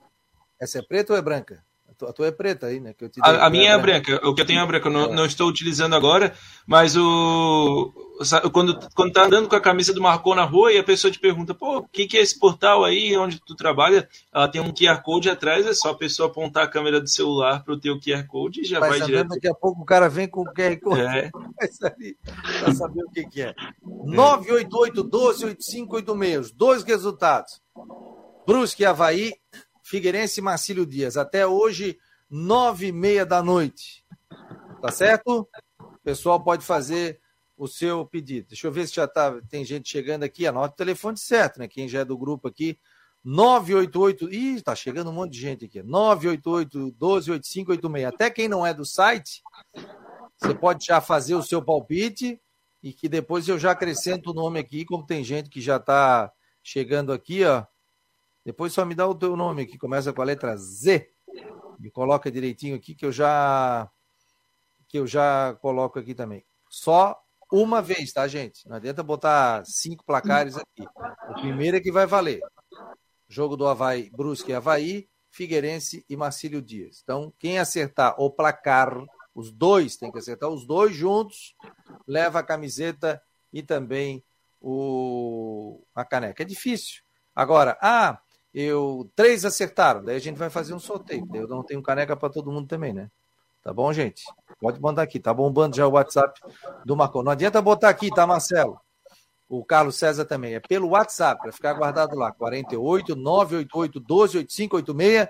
Essa 0.60 0.80
é 0.80 0.82
preta 0.82 1.14
ou 1.14 1.20
é 1.20 1.22
branca? 1.22 1.64
A 2.08 2.14
tua 2.14 2.28
é 2.28 2.32
preta 2.32 2.68
aí, 2.68 2.80
né? 2.80 2.94
A, 3.22 3.48
a 3.48 3.50
minha 3.50 3.72
é 3.72 3.78
branca. 3.78 4.12
branca. 4.12 4.28
O 4.28 4.34
que 4.34 4.42
eu 4.42 4.46
tenho 4.46 4.62
é 4.62 4.66
branca. 4.66 4.88
Eu 4.88 4.92
não, 4.92 5.06
é. 5.06 5.16
não 5.16 5.26
estou 5.26 5.48
utilizando 5.48 5.96
agora, 5.96 6.34
mas 6.68 6.96
o 6.96 7.92
quando, 8.52 8.80
quando 8.96 9.12
tá 9.12 9.26
andando 9.26 9.50
com 9.50 9.56
a 9.56 9.62
camisa 9.62 9.94
do 9.94 10.02
Marcou 10.02 10.36
na 10.36 10.44
rua 10.44 10.72
e 10.72 10.78
a 10.78 10.84
pessoa 10.84 11.12
te 11.12 11.20
pergunta, 11.20 11.54
pô, 11.54 11.80
o 11.80 11.88
que, 11.88 12.08
que 12.08 12.18
é 12.18 12.22
esse 12.22 12.38
portal 12.38 12.84
aí 12.84 13.18
onde 13.18 13.40
tu 13.44 13.56
trabalha? 13.56 14.08
Ela 14.34 14.48
tem 14.48 14.62
um 14.62 14.72
QR 14.72 15.02
Code 15.02 15.30
atrás, 15.30 15.66
é 15.66 15.74
só 15.74 15.92
a 15.92 15.98
pessoa 15.98 16.30
apontar 16.30 16.64
a 16.64 16.68
câmera 16.68 17.02
do 17.02 17.10
celular 17.10 17.64
para 17.64 17.74
o 17.74 17.80
teu 17.80 18.00
QR 18.00 18.26
Code 18.28 18.62
e 18.62 18.66
já 18.66 18.80
vai, 18.80 18.92
vai 18.92 19.02
direto. 19.02 19.30
Daqui 19.30 19.48
a 19.48 19.54
pouco 19.54 19.82
o 19.82 19.86
cara 19.86 20.08
vem 20.10 20.28
com 20.28 20.42
o 20.42 20.54
QR 20.54 20.80
Code 20.80 21.02
é. 21.02 21.32
para 22.60 22.74
saber 22.74 23.04
o 23.04 23.12
que, 23.12 23.24
que 23.26 23.42
é. 23.42 23.54
988 23.84 25.04
12 25.04 25.46
8586, 25.46 26.52
dois 26.52 26.84
resultados. 26.84 27.62
Brusque 28.46 28.86
Havaí, 28.86 29.34
Figueirense 29.84 30.40
e 30.40 30.44
Marcílio 30.44 30.86
Dias. 30.86 31.18
Até 31.18 31.46
hoje, 31.46 32.00
nove 32.30 32.88
e 32.88 32.92
meia 32.92 33.26
da 33.26 33.44
noite. 33.44 34.06
Tá 34.82 34.92
certo? 34.92 35.48
O 35.80 36.00
pessoal 36.04 36.44
pode 36.44 36.66
fazer 36.66 37.20
o 37.58 37.68
seu 37.68 38.06
pedido. 38.06 38.48
Deixa 38.50 38.66
eu 38.68 38.72
ver 38.72 38.88
se 38.88 38.96
já 38.96 39.08
tá, 39.08 39.40
tem 39.50 39.64
gente 39.64 39.90
chegando 39.90 40.24
aqui. 40.24 40.48
Anote 40.48 40.74
o 40.74 40.78
telefone 40.78 41.18
certo, 41.18 41.60
né? 41.60 41.68
Quem 41.68 41.88
já 41.88 42.00
é 42.00 42.06
do 42.06 42.18
grupo 42.18 42.48
aqui. 42.48 42.80
988. 43.24 44.34
Ih, 44.34 44.62
tá 44.62 44.76
chegando 44.76 45.10
um 45.10 45.14
monte 45.14 45.34
de 45.34 45.40
gente 45.40 45.66
aqui. 45.66 45.82
988 45.82 46.92
128586. 47.00 48.06
Até 48.06 48.30
quem 48.30 48.48
não 48.48 48.66
é 48.66 48.74
do 48.74 48.86
site, 48.86 49.42
você 50.38 50.54
pode 50.54 50.86
já 50.86 51.00
fazer 51.00 51.36
o 51.36 51.44
seu 51.44 51.62
palpite 51.64 52.40
e 52.82 52.92
que 52.92 53.08
depois 53.08 53.48
eu 53.48 53.58
já 53.58 53.72
acrescento 53.72 54.32
o 54.32 54.34
nome 54.34 54.60
aqui, 54.60 54.84
como 54.84 55.06
tem 55.06 55.24
gente 55.24 55.50
que 55.50 55.62
já 55.62 55.80
tá 55.80 56.32
chegando 56.62 57.14
aqui, 57.14 57.46
ó. 57.46 57.66
Depois 58.46 58.74
só 58.74 58.86
me 58.86 58.96
dá 58.96 59.08
o 59.08 59.16
teu 59.16 59.36
nome 59.36 59.66
que 59.66 59.78
começa 59.78 60.12
com 60.12 60.22
a 60.22 60.26
letra 60.26 60.56
Z. 60.58 61.10
Me 61.80 61.90
coloca 61.90 62.32
direitinho 62.32 62.76
aqui 62.76 62.94
que 62.94 63.06
eu 63.06 63.12
já 63.12 63.90
que 64.88 65.00
eu 65.00 65.08
já 65.08 65.56
coloco 65.62 65.98
aqui 65.98 66.14
também. 66.14 66.46
Só 66.70 67.20
uma 67.52 67.82
vez, 67.82 68.12
tá, 68.12 68.28
gente? 68.28 68.68
Não 68.68 68.76
adianta 68.76 69.02
botar 69.02 69.64
cinco 69.66 70.04
placares 70.04 70.56
aqui. 70.56 70.88
O 71.30 71.34
primeiro 71.36 71.78
é 71.78 71.80
que 71.80 71.92
vai 71.92 72.06
valer. 72.06 72.42
Jogo 73.28 73.56
do 73.56 73.68
Havaí, 73.68 74.10
Brusque 74.12 74.52
e 74.52 74.56
Havaí, 74.56 75.10
Figueirense 75.32 76.06
e 76.08 76.16
Marcílio 76.16 76.62
Dias. 76.62 77.02
Então, 77.04 77.34
quem 77.40 77.58
acertar 77.58 78.16
o 78.20 78.30
placar, 78.30 78.96
os 79.34 79.52
dois, 79.52 79.98
tem 79.98 80.12
que 80.12 80.20
acertar 80.20 80.50
os 80.50 80.66
dois 80.66 80.96
juntos, 80.96 81.56
leva 82.08 82.40
a 82.40 82.44
camiseta 82.44 83.22
e 83.52 83.64
também 83.64 84.24
o, 84.62 85.84
a 85.96 86.06
caneca. 86.06 86.44
É 86.44 86.46
difícil. 86.46 87.02
Agora, 87.36 87.78
ah, 87.82 88.22
eu 88.54 89.10
três 89.16 89.44
acertaram, 89.46 90.04
daí 90.04 90.16
a 90.16 90.20
gente 90.20 90.38
vai 90.38 90.50
fazer 90.50 90.74
um 90.74 90.80
sorteio. 90.80 91.28
Eu 91.34 91.48
não 91.48 91.64
tenho 91.64 91.82
caneca 91.82 92.16
para 92.16 92.30
todo 92.30 92.52
mundo 92.52 92.68
também, 92.68 92.94
né? 92.94 93.10
Tá 93.64 93.74
bom, 93.74 93.92
gente? 93.94 94.24
Pode 94.60 94.80
mandar 94.80 95.02
aqui. 95.04 95.20
Tá 95.20 95.34
bombando 95.34 95.76
já 95.76 95.88
o 95.88 95.92
WhatsApp 95.92 96.40
do 96.86 96.96
Marcon. 96.96 97.24
Não 97.24 97.32
adianta 97.32 97.62
botar 97.62 97.90
aqui, 97.90 98.10
tá, 98.14 98.28
Marcelo? 98.28 98.78
O 99.48 99.64
Carlos 99.64 99.96
César 99.96 100.26
também. 100.26 100.54
É 100.54 100.60
pelo 100.60 100.90
WhatsApp, 100.90 101.42
para 101.42 101.52
ficar 101.52 101.74
guardado 101.74 102.16
lá. 102.16 102.32
48 102.32 103.16
988 103.16 104.00
12 104.02 104.38
8586. 104.40 105.30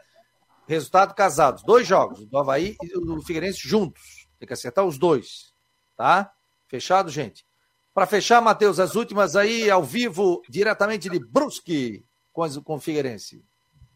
Resultado 0.68 1.14
casados. 1.14 1.64
Dois 1.64 1.86
jogos, 1.88 2.26
do 2.26 2.38
Havaí 2.38 2.76
e 2.82 2.88
do 2.88 3.22
Figueirense 3.22 3.60
juntos. 3.60 4.28
Tem 4.40 4.48
que 4.48 4.54
acertar 4.54 4.84
os 4.84 4.98
dois. 4.98 5.54
Tá? 5.96 6.32
Fechado, 6.68 7.12
gente? 7.12 7.46
Para 7.94 8.08
fechar, 8.08 8.42
Matheus, 8.42 8.80
as 8.80 8.96
últimas 8.96 9.36
aí 9.36 9.70
ao 9.70 9.84
vivo, 9.84 10.42
diretamente 10.50 11.08
de 11.08 11.20
Brusque 11.20 12.04
com, 12.34 12.50
com 12.62 12.76
o 12.76 12.80
Figueirense. 12.80 13.44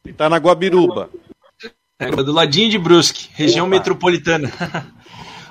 Está 0.06 0.30
na 0.30 0.38
Guabiruba. 0.38 1.10
É, 2.00 2.12
do 2.12 2.32
ladinho 2.32 2.70
de 2.70 2.78
Brusque, 2.78 3.30
região 3.34 3.66
Opa. 3.66 3.76
metropolitana. 3.76 4.54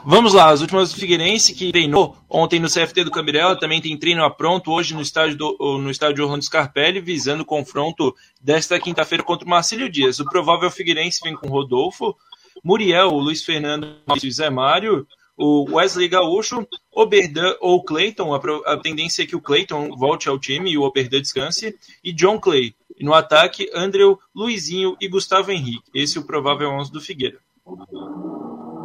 Vamos 0.08 0.32
lá, 0.32 0.50
as 0.50 0.60
últimas 0.60 0.92
do 0.92 1.00
Figueirense, 1.00 1.52
que 1.52 1.72
treinou 1.72 2.16
ontem 2.30 2.60
no 2.60 2.68
CFT 2.68 3.02
do 3.02 3.10
Cambirela, 3.10 3.58
também 3.58 3.80
tem 3.80 3.98
treino 3.98 4.22
a 4.22 4.30
pronto 4.30 4.70
hoje 4.70 4.94
no 4.94 5.00
estádio, 5.00 5.36
do, 5.36 5.78
no 5.78 5.90
estádio 5.90 6.22
Orlando 6.22 6.44
Scarpelli, 6.44 7.00
visando 7.00 7.42
o 7.42 7.46
confronto 7.46 8.14
desta 8.40 8.78
quinta-feira 8.78 9.24
contra 9.24 9.44
o 9.44 9.50
Marcílio 9.50 9.90
Dias. 9.90 10.20
O 10.20 10.24
provável 10.26 10.70
Figueirense 10.70 11.18
vem 11.24 11.34
com 11.34 11.48
Rodolfo, 11.48 12.16
Muriel, 12.62 13.08
o 13.08 13.18
Luiz 13.18 13.44
Fernando 13.44 13.96
e 14.22 14.30
Zé 14.30 14.48
Mário, 14.48 15.04
o 15.36 15.76
Wesley 15.76 16.08
Gaúcho, 16.08 16.66
Oberdan 16.90 17.56
ou 17.60 17.84
Clayton, 17.84 18.34
a, 18.34 18.40
a, 18.72 18.78
tendência 18.78 19.22
é 19.22 19.26
que 19.26 19.36
o 19.36 19.40
Clayton 19.40 19.94
volte 19.96 20.28
ao 20.28 20.38
time 20.38 20.70
e 20.70 20.78
o 20.78 20.82
Oberdan 20.82 21.20
descanse, 21.20 21.76
e 22.02 22.12
John 22.12 22.40
Clay. 22.40 22.74
E 22.96 23.04
no 23.04 23.12
ataque, 23.12 23.70
Andrew, 23.74 24.18
Luizinho 24.34 24.96
e 25.00 25.08
Gustavo 25.08 25.50
Henrique. 25.50 25.90
Esse 25.94 26.16
é 26.16 26.20
o 26.20 26.26
provável 26.26 26.70
11 26.70 26.90
do 26.90 27.00
Figueira. 27.00 27.38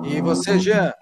E 0.03 0.19
você, 0.21 0.59
Jean? 0.59 0.93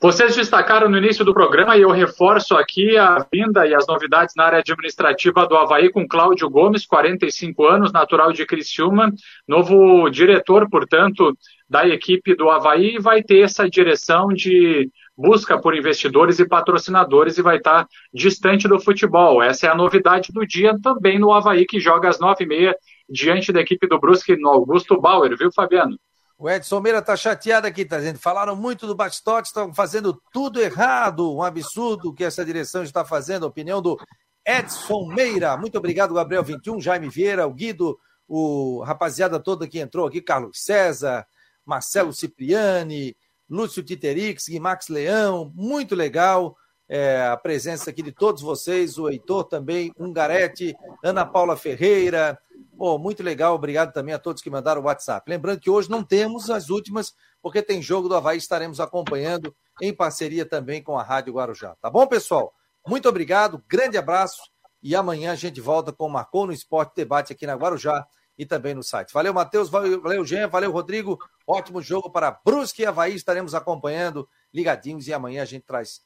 Vocês 0.00 0.36
destacaram 0.36 0.88
no 0.88 0.96
início 0.96 1.24
do 1.24 1.34
programa 1.34 1.76
e 1.76 1.82
eu 1.82 1.90
reforço 1.90 2.54
aqui 2.54 2.96
a 2.96 3.26
vinda 3.32 3.66
e 3.66 3.74
as 3.74 3.84
novidades 3.84 4.32
na 4.36 4.44
área 4.44 4.60
administrativa 4.60 5.44
do 5.44 5.56
Havaí 5.56 5.90
com 5.90 6.06
Cláudio 6.06 6.48
Gomes, 6.48 6.86
45 6.86 7.66
anos, 7.66 7.92
natural 7.92 8.32
de 8.32 8.46
Criciúma, 8.46 9.12
novo 9.46 10.08
diretor, 10.08 10.70
portanto, 10.70 11.36
da 11.68 11.84
equipe 11.88 12.36
do 12.36 12.48
Havaí 12.48 12.94
e 12.94 13.00
vai 13.00 13.24
ter 13.24 13.40
essa 13.40 13.68
direção 13.68 14.28
de 14.28 14.88
busca 15.16 15.60
por 15.60 15.76
investidores 15.76 16.38
e 16.38 16.46
patrocinadores 16.46 17.36
e 17.36 17.42
vai 17.42 17.56
estar 17.56 17.84
distante 18.14 18.68
do 18.68 18.78
futebol. 18.78 19.42
Essa 19.42 19.66
é 19.66 19.68
a 19.68 19.74
novidade 19.74 20.28
do 20.32 20.46
dia 20.46 20.78
também 20.80 21.18
no 21.18 21.32
Havaí, 21.32 21.66
que 21.66 21.80
joga 21.80 22.08
às 22.08 22.20
nove 22.20 22.44
e 22.44 22.46
meia 22.46 22.76
diante 23.10 23.52
da 23.52 23.60
equipe 23.60 23.88
do 23.88 23.98
Brusque 23.98 24.36
no 24.36 24.48
Augusto 24.48 25.00
Bauer, 25.00 25.36
viu, 25.36 25.50
Fabiano? 25.52 25.98
O 26.40 26.48
Edson 26.48 26.78
Meira 26.78 27.02
tá 27.02 27.16
chateado 27.16 27.66
aqui, 27.66 27.84
tá 27.84 27.98
dizendo. 27.98 28.20
Falaram 28.20 28.54
muito 28.54 28.86
do 28.86 28.94
Batistote, 28.94 29.48
estão 29.48 29.74
fazendo 29.74 30.22
tudo 30.32 30.60
errado. 30.60 31.34
Um 31.34 31.42
absurdo 31.42 32.14
que 32.14 32.22
essa 32.22 32.44
direção 32.44 32.84
está 32.84 33.04
fazendo. 33.04 33.42
opinião 33.42 33.82
do 33.82 33.98
Edson 34.46 35.08
Meira. 35.08 35.56
Muito 35.56 35.76
obrigado, 35.76 36.14
Gabriel 36.14 36.44
21, 36.44 36.80
Jaime 36.80 37.08
Vieira, 37.08 37.44
o 37.44 37.52
Guido, 37.52 37.98
o 38.28 38.84
rapaziada 38.84 39.40
toda 39.40 39.66
que 39.66 39.80
entrou 39.80 40.06
aqui, 40.06 40.20
Carlos 40.20 40.62
César, 40.62 41.26
Marcelo 41.66 42.12
Cipriani, 42.12 43.16
Lúcio 43.50 43.82
Titerix, 43.82 44.46
Guimax 44.48 44.86
Leão. 44.86 45.50
Muito 45.56 45.96
legal. 45.96 46.56
É, 46.88 47.26
a 47.26 47.36
presença 47.36 47.90
aqui 47.90 48.00
de 48.00 48.12
todos 48.12 48.42
vocês, 48.42 48.96
o 48.96 49.10
Heitor 49.10 49.42
também, 49.42 49.92
Ungarete, 49.98 50.72
Ana 51.02 51.26
Paula 51.26 51.56
Ferreira, 51.56 52.38
Pô, 52.78 52.96
muito 52.96 53.24
legal, 53.24 53.56
obrigado 53.56 53.92
também 53.92 54.14
a 54.14 54.20
todos 54.20 54.40
que 54.40 54.48
mandaram 54.48 54.80
o 54.80 54.84
WhatsApp. 54.84 55.28
Lembrando 55.28 55.58
que 55.58 55.68
hoje 55.68 55.90
não 55.90 56.04
temos 56.04 56.48
as 56.48 56.70
últimas, 56.70 57.12
porque 57.42 57.60
tem 57.60 57.82
jogo 57.82 58.08
do 58.08 58.14
Havaí, 58.14 58.38
estaremos 58.38 58.78
acompanhando 58.78 59.52
em 59.82 59.92
parceria 59.92 60.46
também 60.46 60.80
com 60.80 60.96
a 60.96 61.02
Rádio 61.02 61.32
Guarujá. 61.32 61.74
Tá 61.80 61.90
bom, 61.90 62.06
pessoal? 62.06 62.54
Muito 62.86 63.08
obrigado, 63.08 63.60
grande 63.66 63.98
abraço 63.98 64.42
e 64.80 64.94
amanhã 64.94 65.32
a 65.32 65.34
gente 65.34 65.60
volta 65.60 65.92
com 65.92 66.06
o 66.06 66.08
Marcou 66.08 66.46
no 66.46 66.52
Esporte 66.52 66.92
Debate 66.94 67.32
aqui 67.32 67.48
na 67.48 67.56
Guarujá 67.56 68.06
e 68.38 68.46
também 68.46 68.74
no 68.74 68.82
site. 68.84 69.12
Valeu, 69.12 69.34
Matheus, 69.34 69.68
valeu, 69.68 70.24
Jean, 70.24 70.46
valeu, 70.46 70.70
Rodrigo. 70.70 71.18
Ótimo 71.44 71.82
jogo 71.82 72.08
para 72.08 72.30
Brusque 72.30 72.82
e 72.82 72.86
Havaí, 72.86 73.12
estaremos 73.12 73.56
acompanhando, 73.56 74.28
ligadinhos, 74.54 75.08
e 75.08 75.12
amanhã 75.12 75.42
a 75.42 75.46
gente 75.46 75.64
traz 75.64 76.00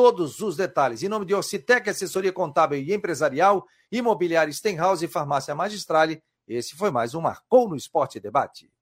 todos 0.00 0.40
os 0.40 0.56
detalhes. 0.56 1.02
Em 1.02 1.10
nome 1.10 1.26
de 1.26 1.34
Orcitec, 1.34 1.90
assessoria 1.90 2.32
contábil 2.32 2.78
e 2.78 2.94
empresarial, 2.94 3.66
imobiliária 3.92 4.50
Stenhouse 4.50 5.04
e 5.04 5.08
farmácia 5.08 5.54
Magistrale, 5.54 6.22
esse 6.48 6.74
foi 6.74 6.90
mais 6.90 7.14
um 7.14 7.20
Marcou 7.20 7.68
no 7.68 7.76
Esporte 7.76 8.18
Debate. 8.18 8.72